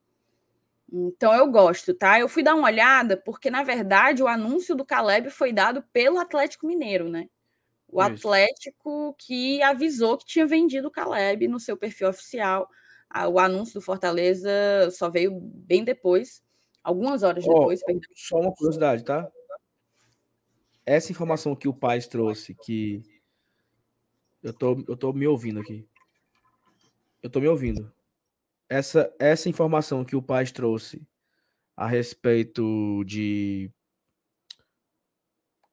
[0.92, 2.18] Então, eu gosto, tá?
[2.18, 6.18] Eu fui dar uma olhada, porque, na verdade, o anúncio do Caleb foi dado pelo
[6.18, 7.28] Atlético Mineiro, né?
[7.88, 8.28] O Isso.
[8.28, 12.68] Atlético que avisou que tinha vendido o Caleb no seu perfil oficial.
[13.32, 14.50] O anúncio do Fortaleza
[14.92, 16.42] só veio bem depois.
[16.82, 17.80] Algumas horas oh, depois.
[18.14, 19.28] Só uma curiosidade, tá?
[20.86, 23.02] Essa informação que o pai trouxe, que
[24.42, 25.86] eu tô, eu tô me ouvindo aqui.
[27.22, 27.92] Eu tô me ouvindo.
[28.70, 31.06] Essa, essa informação que o pai trouxe
[31.76, 33.70] a respeito de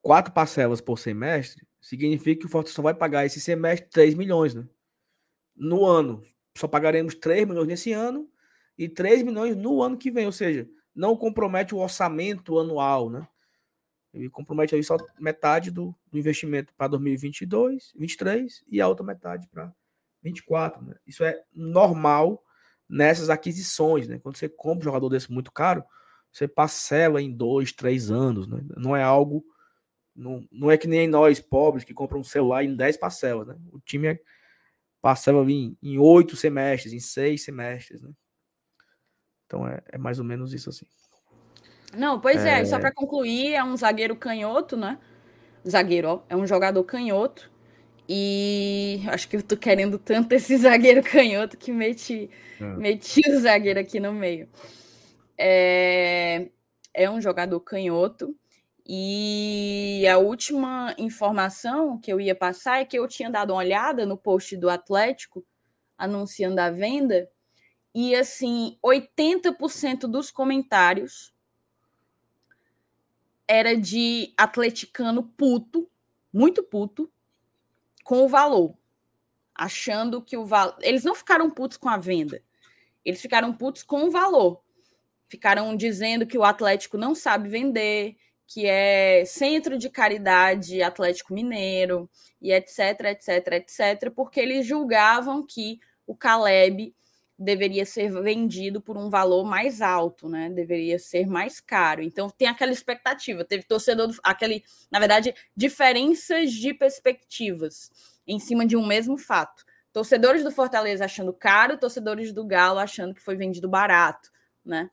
[0.01, 4.55] quatro parcelas por semestre, significa que o Fortaleza só vai pagar esse semestre 3 milhões,
[4.55, 4.67] né?
[5.55, 6.23] No ano.
[6.57, 8.27] Só pagaremos 3 milhões nesse ano
[8.77, 13.27] e 3 milhões no ano que vem, ou seja, não compromete o orçamento anual, né?
[14.13, 19.47] Ele compromete aí só metade do, do investimento para 2022, 2023 e a outra metade
[19.49, 19.65] para
[20.23, 20.95] 2024, né?
[21.05, 22.43] Isso é normal
[22.89, 24.19] nessas aquisições, né?
[24.19, 25.83] Quando você compra um jogador desse muito caro,
[26.31, 28.61] você parcela em dois, três anos, né?
[28.75, 29.43] Não é algo
[30.17, 33.55] não, não é que nem nós pobres que compram um celular em 10 parcelas, né?
[33.71, 34.19] O time é,
[34.99, 38.09] parcela em, em 8 semestres, em 6 semestres, né?
[39.45, 40.87] Então é, é mais ou menos isso assim.
[41.95, 44.99] Não, pois é, é só para concluir, é um zagueiro canhoto, né?
[45.65, 47.49] Zagueiro, ó, é um jogador canhoto.
[48.07, 52.29] E acho que eu tô querendo tanto esse zagueiro canhoto que meti,
[52.59, 52.63] é.
[52.63, 54.47] meti o zagueiro aqui no meio.
[55.37, 56.49] É,
[56.93, 58.35] é um jogador canhoto.
[58.89, 64.05] E a última informação que eu ia passar é que eu tinha dado uma olhada
[64.05, 65.45] no post do Atlético
[65.97, 67.29] anunciando a venda
[67.99, 71.33] e assim, 80% dos comentários
[73.47, 75.89] era de atleticano puto,
[76.31, 77.11] muito puto,
[78.07, 78.73] com o valor.
[79.53, 80.77] Achando que o valor.
[80.81, 82.41] Eles não ficaram putos com a venda.
[83.03, 84.61] Eles ficaram putos com o valor.
[85.27, 88.15] Ficaram dizendo que o Atlético não sabe vender,
[88.47, 92.09] que é Centro de Caridade Atlético Mineiro,
[92.41, 96.95] e etc, etc, etc, porque eles julgavam que o Caleb
[97.37, 100.49] deveria ser vendido por um valor mais alto, né?
[100.49, 102.01] Deveria ser mais caro.
[102.01, 107.91] Então tem aquela expectativa, teve torcedor, aquele, na verdade, diferenças de perspectivas
[108.25, 109.63] em cima de um mesmo fato.
[109.93, 114.31] Torcedores do Fortaleza achando caro, torcedores do Galo achando que foi vendido barato,
[114.65, 114.89] né?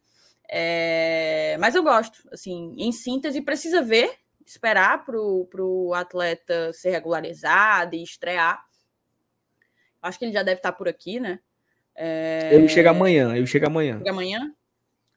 [0.48, 1.56] É...
[1.58, 8.02] Mas eu gosto, assim, em síntese, precisa ver, esperar para o atleta ser regularizado e
[8.02, 8.62] estrear.
[10.02, 11.40] Acho que ele já deve estar por aqui, né?
[11.94, 12.50] É...
[12.52, 13.98] Ele chega amanhã, ele chega amanhã.
[13.98, 14.54] Chega amanhã?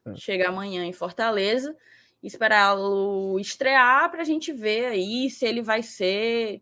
[0.06, 0.16] É.
[0.16, 1.76] Chega amanhã em Fortaleza.
[2.22, 6.60] Esperá-lo estrear para a gente ver aí se ele vai ser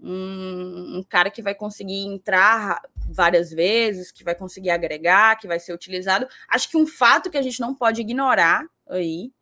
[0.00, 5.58] um, um, cara que vai conseguir entrar várias vezes, que vai conseguir agregar, que vai
[5.58, 6.28] ser utilizado.
[6.48, 9.32] Acho que um fato que a gente não pode ignorar aí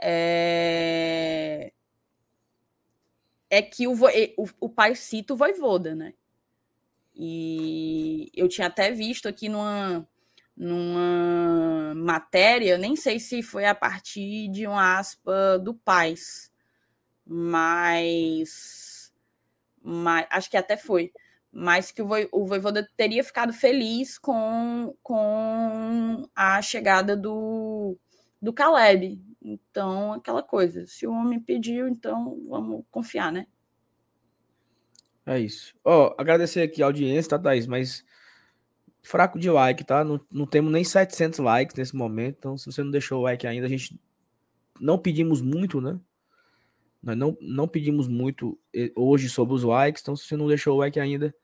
[0.00, 1.72] é,
[3.50, 3.94] é que o,
[4.36, 6.14] o, o pai cita o Voivoda, né?
[7.18, 10.08] E eu tinha até visto aqui numa,
[10.56, 16.52] numa matéria, nem sei se foi a partir de uma aspa do Paz,
[17.26, 19.12] mas,
[19.82, 21.12] mas acho que até foi.
[21.50, 27.98] Mas que o, o Voivoda teria ficado feliz com, com a chegada do,
[28.40, 29.20] do Caleb.
[29.42, 33.46] Então, aquela coisa, se o homem pediu, então vamos confiar, né?
[35.28, 35.74] É isso.
[35.84, 37.66] Ó, agradecer aqui a audiência, tá, Thaís?
[37.66, 38.02] Mas
[39.02, 40.02] fraco de like, tá?
[40.02, 42.36] Não, não temos nem 700 likes nesse momento.
[42.38, 44.00] Então, se você não deixou o like ainda, a gente
[44.80, 46.00] não pedimos muito, né?
[47.02, 50.00] Nós não, não pedimos muito eh, hoje sobre os likes.
[50.00, 51.34] Então, se você não deixou o like ainda,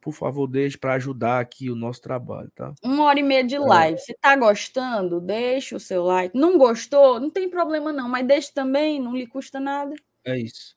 [0.00, 2.72] por favor, deixe para ajudar aqui o nosso trabalho, tá?
[2.84, 3.58] Uma hora e meia de é.
[3.58, 3.98] live.
[3.98, 4.00] É.
[4.00, 6.38] Se tá gostando, deixa o seu like.
[6.38, 7.18] Não gostou?
[7.18, 9.92] Não tem problema não, mas deixe também, não lhe custa nada.
[10.24, 10.76] É isso.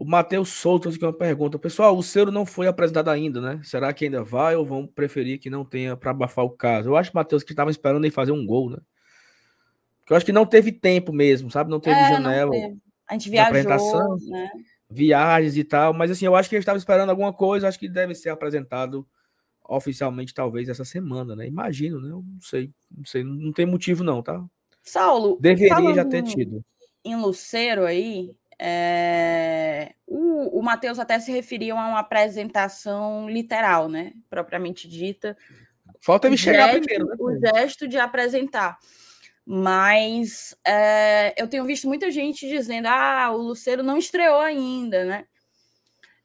[0.00, 1.58] O Matheus Souto aqui uma pergunta.
[1.58, 3.60] Pessoal, o Ciro não foi apresentado ainda, né?
[3.62, 6.88] Será que ainda vai ou vão preferir que não tenha para abafar o caso?
[6.88, 8.78] Eu acho, Matheus, que estava esperando ele fazer um gol, né?
[9.98, 11.70] Porque eu acho que não teve tempo mesmo, sabe?
[11.70, 12.50] Não teve é, janela.
[12.50, 12.78] Não teve.
[13.06, 14.50] A gente viajou, apresentação, né?
[14.88, 15.92] Viagens e tal.
[15.92, 17.68] Mas assim, eu acho que ele estava esperando alguma coisa.
[17.68, 19.06] Acho que deve ser apresentado
[19.68, 21.46] oficialmente, talvez, essa semana, né?
[21.46, 22.08] Imagino, né?
[22.08, 22.72] Eu não sei.
[22.90, 23.22] Não sei.
[23.22, 24.42] Não tem motivo, não, tá?
[24.82, 26.64] Saulo, deveria já ter tido.
[27.04, 28.30] Em Luceiro aí,
[28.62, 29.94] é...
[30.06, 34.12] o, o Matheus até se referiu a uma apresentação literal, né?
[34.28, 35.34] Propriamente dita.
[35.98, 37.16] Falta ele chegar gesto, primeiro, né?
[37.18, 38.78] O gesto de apresentar.
[39.46, 45.24] Mas é, eu tenho visto muita gente dizendo: ah, o Luceiro não estreou ainda, né?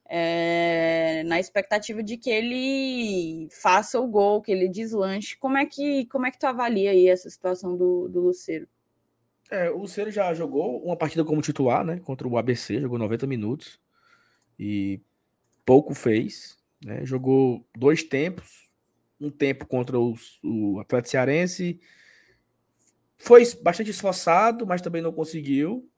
[0.07, 5.38] É, na expectativa de que ele faça o gol, que ele deslanche.
[5.38, 8.68] Como é que, como é que tu avalia aí essa situação do, do Luceiro?
[9.56, 11.99] É, o Luceiro já jogou uma partida como titular, né?
[11.99, 13.80] Contra o ABC, jogou 90 minutos
[14.60, 14.99] e
[15.65, 16.57] pouco fez.
[16.84, 17.06] Né?
[17.06, 18.69] Jogou dois tempos,
[19.19, 21.80] um tempo contra os, o Atlético Cearense
[23.18, 25.90] foi bastante esforçado, mas também não conseguiu.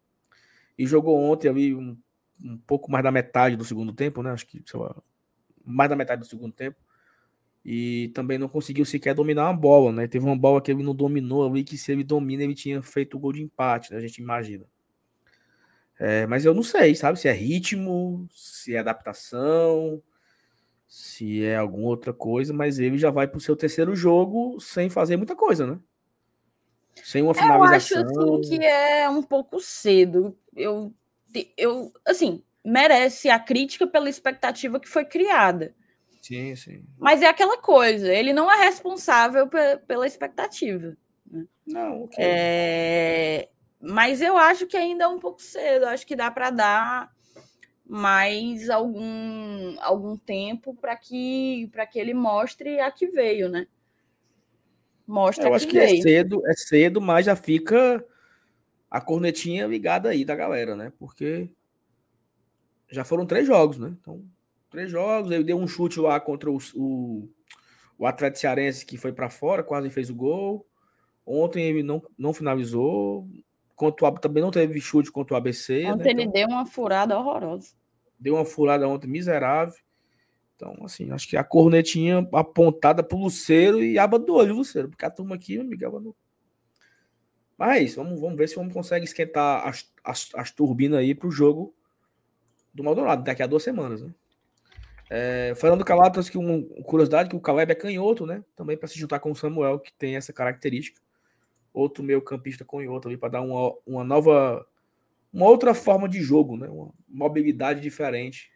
[0.77, 1.97] E jogou ontem ali um,
[2.43, 4.29] um pouco mais da metade do segundo tempo, né?
[4.29, 4.95] Acho que, sei lá,
[5.65, 6.77] mais da metade do segundo tempo.
[7.65, 10.07] E também não conseguiu sequer dominar uma bola, né?
[10.07, 13.17] Teve uma bola que ele não dominou ali, que se ele domina, ele tinha feito
[13.17, 13.97] o gol de empate, né?
[13.97, 14.65] A gente imagina.
[15.99, 17.19] É, mas eu não sei, sabe?
[17.19, 20.01] Se é ritmo, se é adaptação,
[20.87, 24.89] se é alguma outra coisa, mas ele já vai para o seu terceiro jogo sem
[24.89, 25.79] fazer muita coisa, né?
[27.03, 28.01] Sem uma finalização.
[28.01, 30.37] Eu acho assim, que é um pouco cedo.
[30.55, 30.93] Eu,
[31.57, 35.75] eu, assim, merece a crítica pela expectativa que foi criada.
[36.27, 36.83] Sim, sim.
[36.97, 39.47] Mas é aquela coisa, ele não é responsável
[39.87, 40.97] pela expectativa.
[41.25, 41.45] Né?
[41.65, 42.17] Não, okay.
[42.19, 43.49] é...
[43.79, 45.85] Mas eu acho que ainda é um pouco cedo.
[45.85, 47.15] Acho que dá para dar
[47.85, 53.65] mais algum, algum tempo para que, que ele mostre a que veio, né?
[55.07, 58.03] Mostra Eu acho que, que é cedo, é cedo, mas já fica
[58.91, 60.91] a cornetinha ligada aí da galera, né?
[60.99, 61.49] Porque
[62.89, 63.95] já foram três jogos, né?
[64.01, 64.25] Então,
[64.69, 65.31] três jogos.
[65.31, 67.29] Ele deu um chute lá contra o, o,
[67.97, 70.65] o Atlético Cearense que foi para fora, quase fez o gol.
[71.25, 73.27] Ontem ele não, não finalizou.
[73.75, 75.83] Contra o, também não teve chute contra o ABC.
[75.83, 75.93] Né?
[75.93, 76.09] Ontem né?
[76.11, 77.73] ele então, deu uma furada horrorosa.
[78.19, 79.75] Deu uma furada ontem miserável.
[80.55, 85.05] Então, assim, acho que a cornetinha apontada pro Luceiro e aba do olho, Luceiro, porque
[85.05, 86.15] a turma aqui, Miguel, não.
[87.55, 91.13] Mas é isso, vamos, vamos ver se vamos consegue esquentar as, as, as turbinas aí
[91.13, 91.75] pro jogo
[92.73, 94.11] do Maldonado, daqui a duas semanas, né?
[95.09, 98.43] É, Fernando Calatas, que uma curiosidade, que o Caleb é canhoto, né?
[98.55, 101.01] Também para se juntar com o Samuel, que tem essa característica.
[101.73, 104.67] Outro meio campista canhoto ali para dar uma, uma nova,
[105.31, 106.67] uma outra forma de jogo, né?
[106.67, 108.51] Uma mobilidade diferente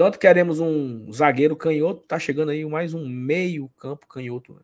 [0.00, 4.54] tanto queremos um zagueiro canhoto, tá chegando aí mais um meio campo canhoto.
[4.54, 4.62] Né?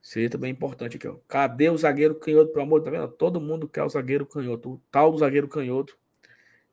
[0.00, 1.16] Seria também importante aqui, ó.
[1.28, 3.08] Cadê o zagueiro canhoto, pelo amor, tá vendo?
[3.08, 4.70] Todo mundo quer o zagueiro canhoto.
[4.70, 5.98] O tal do zagueiro canhoto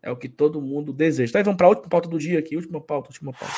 [0.01, 1.29] é o que todo mundo deseja.
[1.29, 2.55] Então, vamos para a última pauta do dia aqui.
[2.55, 3.53] Última pauta, última pauta.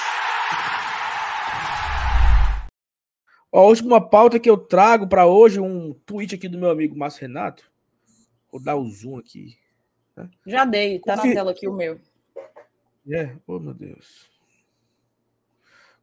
[3.52, 6.98] Ó, a última pauta que eu trago para hoje, um tweet aqui do meu amigo
[6.98, 7.72] Márcio Renato.
[8.52, 9.58] Vou dar o zoom aqui.
[10.16, 10.30] Né?
[10.46, 11.30] Já dei, tá Confir...
[11.30, 12.00] na tela aqui o meu.
[13.12, 14.32] É, oh meu Deus.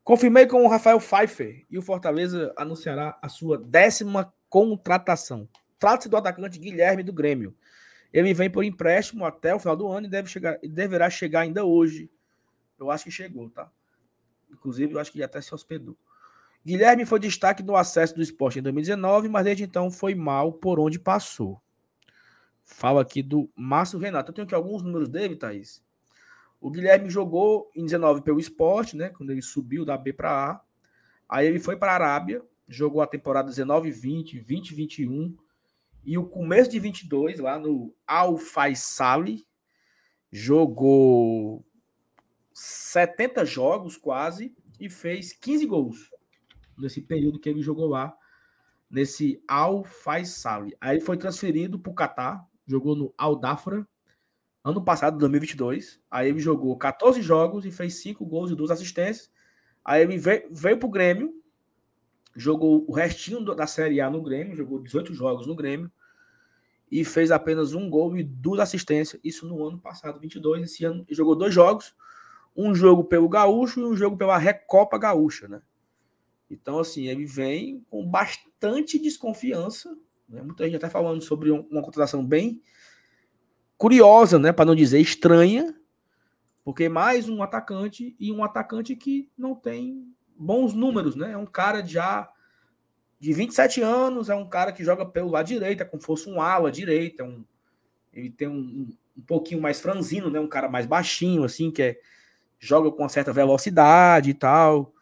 [0.02, 5.48] Confirmei com o Rafael Pfeiffer e o Fortaleza anunciará a sua décima contratação.
[5.78, 7.54] Trata-se do atacante Guilherme do Grêmio.
[8.12, 11.64] Ele vem por empréstimo até o final do ano e deve chegar, deverá chegar ainda
[11.64, 12.10] hoje.
[12.78, 13.70] Eu acho que chegou, tá?
[14.50, 15.96] Inclusive, eu acho que até se hospedou.
[16.64, 20.78] Guilherme foi destaque no acesso do esporte em 2019, mas desde então foi mal por
[20.78, 21.60] onde passou.
[22.64, 24.30] Fala aqui do Márcio Renato.
[24.30, 25.82] Eu tenho aqui alguns números dele, Thaís.
[26.60, 29.08] O Guilherme jogou em 19 pelo esporte, né?
[29.08, 30.60] Quando ele subiu da B para A.
[31.28, 35.36] Aí ele foi para a Arábia, jogou a temporada 19, 20, 20, 21
[36.04, 39.46] e o começo de 22 lá no Al Faisali
[40.32, 41.64] jogou
[42.52, 46.10] 70 jogos quase e fez 15 gols
[46.78, 48.16] nesse período que ele jogou lá
[48.90, 50.76] nesse Al Faisali.
[50.80, 53.86] Aí foi transferido para o Catar, jogou no Al Dafra
[54.64, 56.00] ano passado, 2022.
[56.10, 59.30] Aí ele jogou 14 jogos e fez 5 gols e 2 assistências.
[59.84, 61.32] Aí ele veio, veio pro Grêmio,
[62.34, 65.90] jogou o restinho da Série A no Grêmio, jogou 18 jogos no Grêmio
[66.90, 69.20] e fez apenas um gol e duas assistências.
[69.22, 70.64] Isso no ano passado, 22.
[70.64, 71.94] Esse ano jogou dois jogos,
[72.56, 75.62] um jogo pelo Gaúcho e um jogo pela Recopa Gaúcha, né?
[76.50, 79.96] Então, assim, ele vem com bastante desconfiança.
[80.28, 80.42] Né?
[80.42, 82.60] Muita gente até falando sobre uma contratação bem
[83.78, 85.74] curiosa, né, para não dizer estranha,
[86.62, 91.32] porque mais um atacante e um atacante que não tem bons números, né?
[91.32, 92.28] É um cara já
[93.20, 96.28] de 27 anos, é um cara que joga pelo lado direito, é como se fosse
[96.28, 97.44] um ala direita, é um,
[98.12, 98.88] ele tem um, um,
[99.18, 100.40] um, pouquinho mais franzino, né?
[100.40, 102.00] Um cara mais baixinho, assim, que é,
[102.58, 104.94] joga com uma certa velocidade e tal.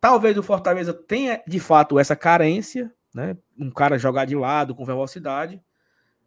[0.00, 3.36] Talvez o Fortaleza tenha de fato essa carência, né?
[3.58, 5.60] Um cara jogar de lado com velocidade,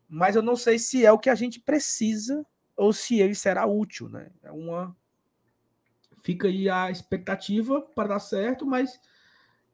[0.09, 2.45] mas eu não sei se é o que a gente precisa
[2.75, 4.27] ou se ele será útil, né?
[4.43, 4.93] É uma
[6.23, 8.99] fica aí a expectativa para dar certo, mas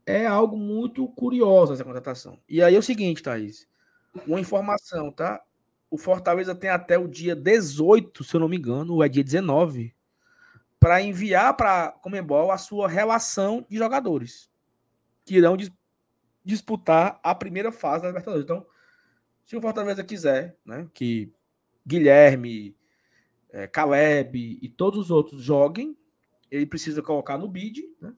[0.05, 2.39] é algo muito curioso essa contratação.
[2.49, 3.67] E aí é o seguinte, Thaís,
[4.27, 5.41] uma informação, tá?
[5.89, 9.23] O Fortaleza tem até o dia 18, se eu não me engano, ou é dia
[9.23, 9.95] 19,
[10.79, 14.49] para enviar para a Comembol a sua relação de jogadores
[15.29, 15.71] que irão dis
[16.43, 18.43] disputar a primeira fase da Libertadores.
[18.43, 18.65] Então,
[19.45, 21.31] se o Fortaleza quiser, né, que
[21.85, 22.75] Guilherme,
[23.51, 25.95] é, Caleb e todos os outros joguem,
[26.51, 28.13] ele precisa colocar no bid, né?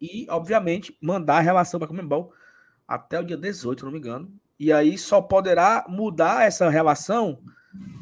[0.00, 2.32] E, obviamente, mandar a relação para a Comembol
[2.86, 4.32] até o dia 18, se não me engano.
[4.58, 7.42] E aí só poderá mudar essa relação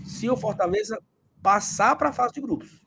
[0.05, 1.01] se o Fortaleza
[1.43, 2.87] passar para a fase de grupos.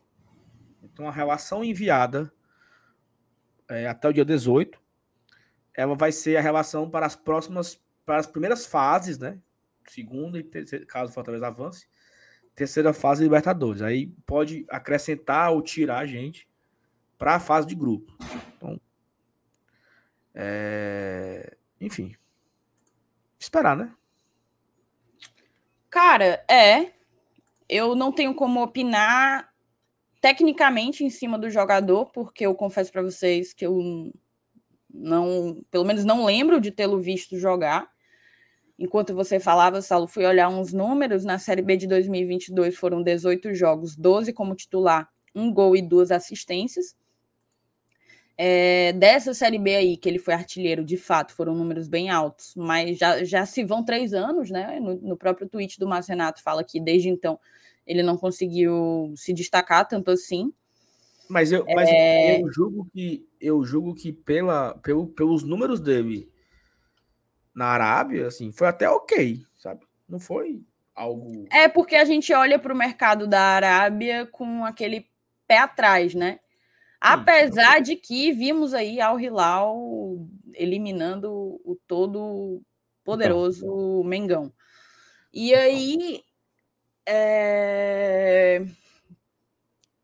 [0.81, 2.31] Então, a relação enviada
[3.69, 4.79] é, até o dia 18,
[5.73, 9.39] ela vai ser a relação para as próximas, para as primeiras fases, né?
[9.87, 11.87] Segunda e terceira, caso o Fortaleza avance,
[12.57, 13.83] terceira fase Libertadores.
[13.83, 16.49] Aí pode acrescentar ou tirar a gente
[17.15, 18.17] para a fase de grupo.
[18.57, 18.81] Então,
[20.33, 21.55] é...
[21.79, 22.15] enfim,
[23.39, 23.93] esperar, né?
[25.87, 26.93] Cara, é.
[27.69, 29.53] Eu não tenho como opinar
[30.19, 34.11] tecnicamente em cima do jogador, porque eu confesso para vocês que eu
[34.89, 37.91] não, pelo menos não lembro de tê-lo visto jogar.
[38.79, 41.25] Enquanto você falava, Saulo, fui olhar uns números.
[41.25, 46.11] Na Série B de 2022 foram 18 jogos, 12 como titular, um gol e duas
[46.11, 46.95] assistências.
[48.37, 52.53] É, dessa Série B aí, que ele foi artilheiro, de fato, foram números bem altos,
[52.55, 54.79] mas já, já se vão três anos, né?
[54.79, 57.39] No, no próprio tweet do Márcio Renato fala que desde então
[57.85, 60.53] ele não conseguiu se destacar tanto assim.
[61.27, 62.39] Mas eu, mas é...
[62.39, 66.29] eu julgo que eu julgo que pela, pelo, pelos números dele
[67.57, 69.83] na Arábia, assim, foi até ok, sabe?
[70.07, 70.61] Não foi
[70.93, 71.47] algo.
[71.51, 75.09] É porque a gente olha para o mercado da Arábia com aquele
[75.47, 76.39] pé atrás, né?
[77.01, 82.61] Apesar de que vimos aí Al Hilal eliminando o todo
[83.03, 84.03] poderoso.
[84.05, 84.53] Mengão.
[85.33, 86.21] E aí
[87.07, 88.63] é...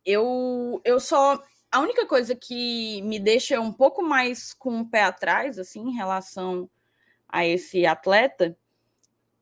[0.03, 1.39] eu eu só
[1.71, 5.95] a única coisa que me deixa um pouco mais com o pé atrás assim em
[5.95, 6.67] relação
[7.33, 8.55] a esse atleta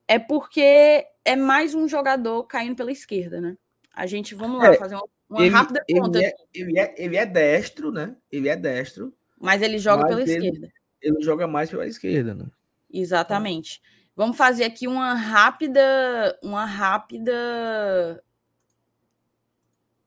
[0.07, 3.57] é porque é mais um jogador caindo pela esquerda, né?
[3.93, 6.19] A gente, vamos lá, é, fazer uma, uma ele, rápida conta.
[6.19, 8.15] Ele é, ele é, ele, é, destro, né?
[8.31, 9.13] Ele é destro.
[9.37, 10.73] Mas ele joga mas pela ele, esquerda.
[11.01, 12.45] Ele joga mais pela esquerda, né?
[12.89, 13.81] Exatamente.
[14.15, 18.23] Vamos fazer aqui uma rápida, uma rápida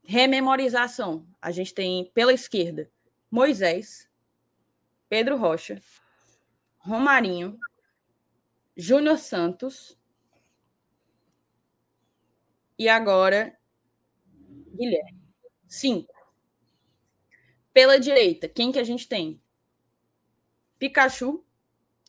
[0.02, 1.26] rememorização.
[1.40, 2.90] A gente tem pela esquerda
[3.30, 4.08] Moisés,
[5.06, 5.82] Pedro Rocha,
[6.78, 7.58] Romarinho,
[8.76, 9.96] Júnior Santos
[12.78, 13.56] e agora
[14.74, 15.22] Guilherme.
[15.68, 16.12] Cinco.
[17.72, 19.40] Pela direita, quem que a gente tem?
[20.78, 21.44] Pikachu,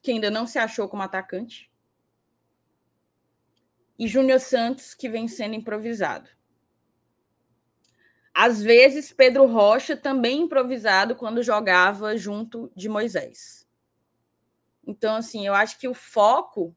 [0.01, 1.71] que ainda não se achou como atacante.
[3.97, 6.29] E Júnior Santos, que vem sendo improvisado.
[8.33, 13.64] Às vezes, Pedro Rocha também improvisado quando jogava junto de Moisés.
[14.85, 16.75] Então, assim, eu acho que o foco,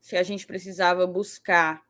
[0.00, 1.82] se a gente precisava buscar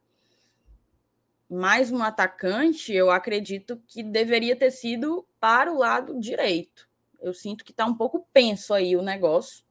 [1.48, 6.88] mais um atacante, eu acredito que deveria ter sido para o lado direito.
[7.20, 9.64] Eu sinto que está um pouco penso aí o negócio.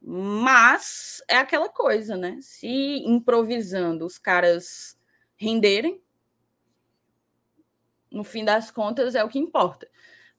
[0.00, 2.36] Mas é aquela coisa, né?
[2.40, 2.68] Se
[3.06, 4.98] improvisando os caras
[5.36, 6.02] renderem,
[8.10, 9.88] no fim das contas é o que importa.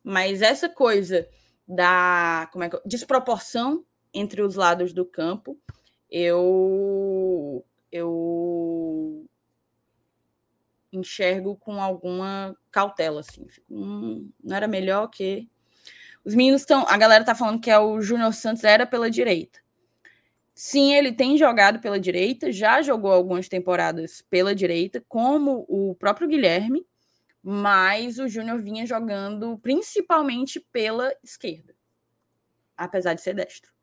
[0.04, 1.28] Mas essa coisa
[1.68, 3.84] da como é que, desproporção
[4.16, 5.60] entre os lados do campo,
[6.10, 9.26] eu eu
[10.92, 13.46] enxergo com alguma cautela, assim.
[13.70, 15.50] Hum, não era melhor que
[16.26, 16.86] os meninos estão.
[16.88, 19.60] A galera tá falando que é o Júnior Santos era pela direita.
[20.54, 26.30] Sim, ele tem jogado pela direita, já jogou algumas temporadas pela direita, como o próprio
[26.30, 26.86] Guilherme,
[27.44, 31.76] mas o Júnior vinha jogando principalmente pela esquerda,
[32.78, 33.75] apesar de ser destro.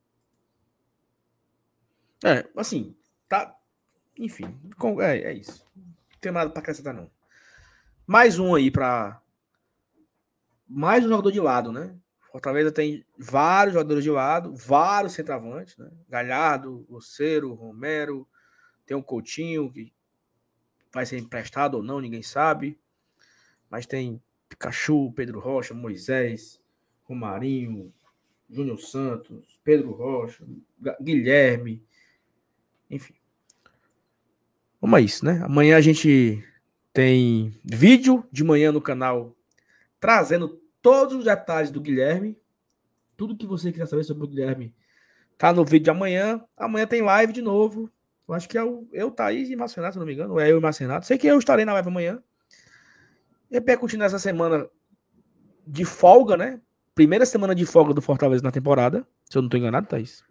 [2.25, 2.95] É, assim,
[3.29, 3.57] tá.
[4.19, 4.45] Enfim,
[5.01, 5.67] é, é isso.
[5.77, 7.11] Não tem nada para acrescentar, não.
[8.07, 9.21] Mais um aí para.
[10.69, 11.95] Mais um jogador de lado, né?
[12.31, 15.91] Fortaleza tem vários jogadores de lado, vários centroavantes, né?
[16.09, 18.27] Galhardo, Luceiro, Romero,
[18.87, 19.93] tem um Coutinho que
[20.93, 22.79] vai ser emprestado ou não, ninguém sabe.
[23.69, 26.61] Mas tem Pikachu, Pedro Rocha, Moisés,
[27.05, 27.93] Romarinho,
[28.49, 30.45] Júnior Santos, Pedro Rocha,
[31.01, 31.83] Guilherme,
[32.93, 33.15] enfim.
[34.81, 35.41] Vamos a isso, né?
[35.45, 36.45] Amanhã a gente
[36.93, 39.35] tem vídeo de manhã no canal
[39.99, 42.37] trazendo todos os detalhes do Guilherme.
[43.17, 44.75] Tudo que você quiser saber sobre o Guilherme
[45.39, 46.43] tá no vídeo de amanhã.
[46.57, 47.89] Amanhã tem live de novo.
[48.29, 50.35] Eu acho que é o eu, Thaís e Marcenato, se não me engano.
[50.35, 51.07] Ou é eu e Marcenato.
[51.07, 52.23] Sei que eu estarei na live amanhã.
[53.51, 54.69] Repercutindo essa semana
[55.67, 56.61] de folga, né?
[56.95, 59.07] Primeira semana de folga do Fortaleza na temporada.
[59.31, 60.25] Se eu não estou enganado, Thaís.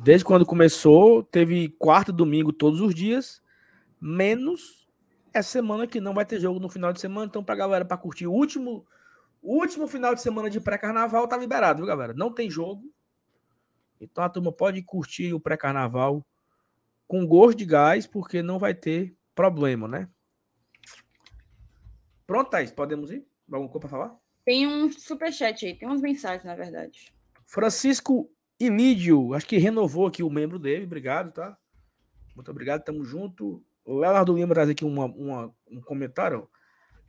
[0.00, 3.42] Desde quando começou, teve quarto domingo todos os dias,
[4.00, 4.88] menos
[5.34, 7.26] essa semana que não vai ter jogo no final de semana.
[7.26, 8.86] Então, pra galera, para curtir o último,
[9.42, 12.14] último final de semana de pré-carnaval, tá liberado, viu, galera?
[12.14, 12.88] Não tem jogo.
[14.00, 16.24] Então a turma pode curtir o pré-carnaval
[17.08, 20.08] com gosto de gás, porque não vai ter problema, né?
[22.24, 23.26] Pronto, Thaís, podemos ir?
[23.50, 24.16] Alguma coisa para falar?
[24.44, 27.12] Tem um superchat aí, tem umas mensagens, na verdade.
[27.44, 28.30] Francisco
[28.60, 31.56] Ilídio, acho que renovou aqui o membro dele, obrigado, tá?
[32.34, 33.64] Muito obrigado, tamo junto.
[33.84, 36.48] O Leonardo Lima traz aqui uma, uma, um comentário.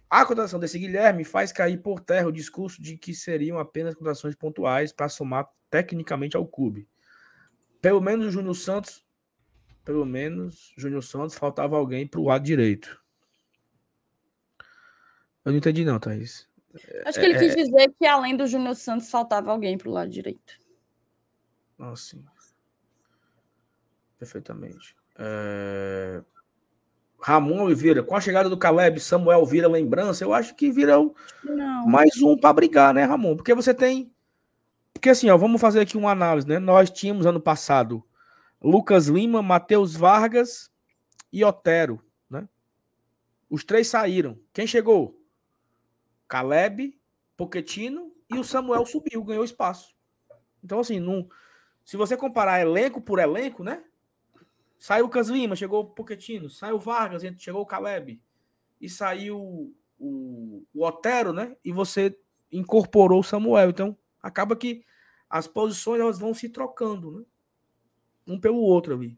[0.09, 4.35] A contratação desse Guilherme faz cair por terra o discurso de que seriam apenas contratações
[4.35, 6.87] pontuais para somar tecnicamente ao clube.
[7.81, 9.05] Pelo menos o Júnior Santos,
[9.85, 12.99] pelo menos Júnior Santos faltava alguém para o lado direito.
[15.45, 16.47] Eu não entendi não, Thaís.
[17.05, 17.39] Acho que ele é...
[17.39, 20.59] quis dizer que além do Júnior Santos faltava alguém para o lado direito.
[21.79, 22.23] Ah, sim.
[24.17, 24.95] Perfeitamente.
[25.17, 26.21] É...
[27.21, 30.93] Ramon Oliveira, com a chegada do Caleb, Samuel vira lembrança, eu acho que vira
[31.43, 31.85] Não.
[31.85, 33.35] mais um para brigar, né, Ramon?
[33.35, 34.11] Porque você tem
[34.93, 36.59] porque assim, ó, vamos fazer aqui uma análise, né?
[36.59, 38.03] Nós tínhamos ano passado
[38.61, 40.69] Lucas Lima, Matheus Vargas
[41.31, 42.49] e Otero, né?
[43.49, 44.37] Os três saíram.
[44.51, 45.17] Quem chegou?
[46.27, 46.99] Caleb,
[47.37, 49.95] Poquetino e o Samuel subiu, ganhou espaço.
[50.61, 51.29] Então, assim, não,
[51.89, 53.83] se você comparar elenco por elenco, né?
[54.77, 58.21] Saiu o Lucas Lima, chegou o Poquetino, saiu o Vargas, chegou o Caleb
[58.79, 61.57] e saiu o, o Otero, né?
[61.65, 62.15] E você
[62.51, 63.71] incorporou o Samuel.
[63.71, 64.85] Então, acaba que
[65.27, 67.25] as posições elas vão se trocando, né?
[68.27, 69.17] Um pelo outro ali.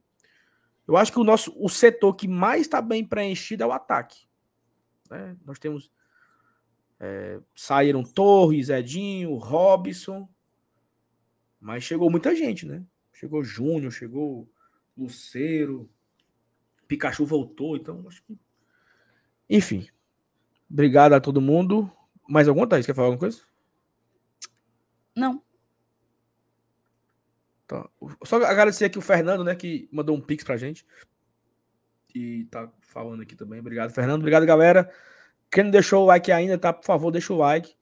[0.88, 4.26] Eu acho que o nosso o setor que mais está bem preenchido é o ataque.
[5.10, 5.36] Né?
[5.46, 5.92] Nós temos
[7.02, 10.30] é, saíram Torres, Edinho, Robson,
[11.62, 12.84] mas chegou muita gente, né?
[13.14, 14.52] Chegou Júnior, chegou
[14.98, 15.88] Luceiro,
[16.88, 18.38] Pikachu voltou, então acho que.
[19.48, 19.88] Enfim.
[20.70, 21.90] Obrigado a todo mundo.
[22.28, 22.86] Mais alguma, Thaís?
[22.86, 23.42] Quer falar alguma coisa?
[25.16, 25.44] Não.
[27.68, 27.90] Tá.
[28.26, 30.86] Só agradecer aqui o Fernando, né, que mandou um pix pra gente.
[32.14, 33.60] E tá falando aqui também.
[33.60, 34.20] Obrigado, Fernando.
[34.20, 34.92] Obrigado, galera.
[35.50, 36.74] Quem não deixou o like ainda, tá?
[36.74, 37.76] Por favor, deixa o like.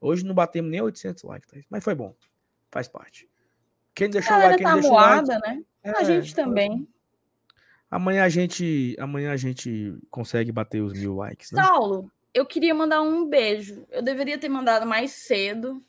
[0.00, 1.58] Hoje não batemos nem 800 likes, tá?
[1.70, 2.14] mas foi bom.
[2.76, 3.26] Faz parte.
[3.94, 5.62] Quem deixou o like, quem tá deixou moada, like, né?
[5.82, 6.86] É, a gente também.
[7.90, 11.52] Amanhã a gente, amanhã a gente consegue bater os mil likes.
[11.52, 11.62] Né?
[11.62, 13.86] Saulo, eu queria mandar um beijo.
[13.90, 15.82] Eu deveria ter mandado mais cedo,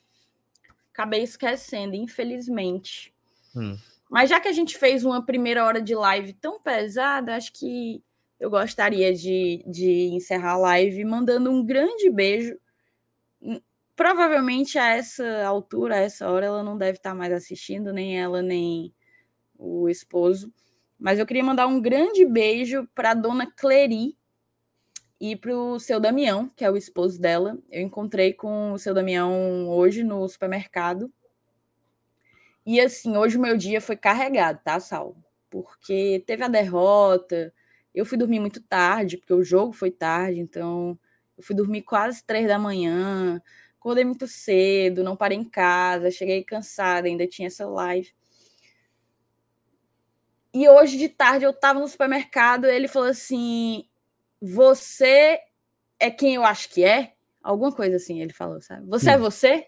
[0.94, 3.14] acabei esquecendo, infelizmente.
[3.54, 3.78] Hum.
[4.10, 8.02] Mas já que a gente fez uma primeira hora de live tão pesada, acho que
[8.40, 12.58] eu gostaria de, de encerrar a live mandando um grande beijo.
[13.98, 18.42] Provavelmente a essa altura, a essa hora, ela não deve estar mais assistindo, nem ela,
[18.42, 18.94] nem
[19.58, 20.54] o esposo.
[20.98, 24.18] Mas eu queria mandar um grande beijo para dona Clery,
[25.20, 27.58] e para o seu Damião, que é o esposo dela.
[27.72, 31.12] Eu encontrei com o seu Damião hoje no supermercado.
[32.66, 35.16] E assim, hoje o meu dia foi carregado, tá, Sal?
[35.50, 37.54] Porque teve a derrota,
[37.96, 41.00] eu fui dormir muito tarde, porque o jogo foi tarde, então
[41.38, 43.42] eu fui dormir quase três da manhã,
[43.80, 48.12] acordei muito cedo, não parei em casa, cheguei cansada, ainda tinha essa live.
[50.54, 53.86] E hoje de tarde eu tava no supermercado, ele falou assim:
[54.42, 55.40] você
[56.00, 57.14] é quem eu acho que é?
[57.42, 58.86] Alguma coisa assim, ele falou, sabe?
[58.88, 59.68] Você é você?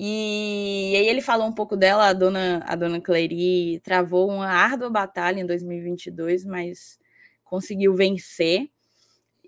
[0.00, 4.46] E, e aí ele falou um pouco dela, a dona, a dona Clery travou uma
[4.46, 7.00] árdua batalha em 2022, mas
[7.42, 8.70] conseguiu vencer.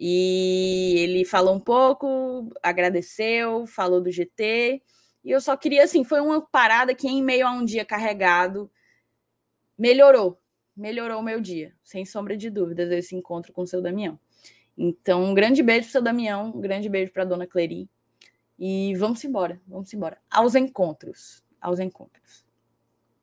[0.02, 4.82] E ele falou um pouco, agradeceu, falou do GT.
[5.22, 8.70] E eu só queria, assim, foi uma parada que em meio a um dia carregado
[9.76, 10.40] melhorou,
[10.74, 14.18] melhorou o meu dia, sem sombra de dúvidas, esse encontro com o seu Damião.
[14.76, 17.86] Então, um grande beijo para o seu Damião, um grande beijo para a dona Clery.
[18.58, 20.16] E vamos embora, vamos embora.
[20.30, 22.46] Aos encontros, aos encontros.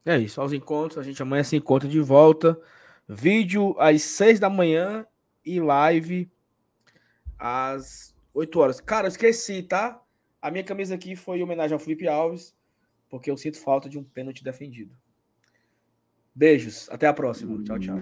[0.05, 0.99] É isso, aos encontros.
[0.99, 2.59] A gente amanhã se encontra de volta.
[3.07, 5.05] Vídeo às seis da manhã
[5.43, 6.31] e live
[7.39, 8.81] às 8 horas.
[8.81, 10.01] Cara, esqueci, tá?
[10.41, 12.55] A minha camisa aqui foi em homenagem ao Felipe Alves,
[13.09, 14.95] porque eu sinto falta de um pênalti defendido.
[16.33, 17.63] Beijos, até a próxima.
[17.63, 18.01] Tchau, tchau.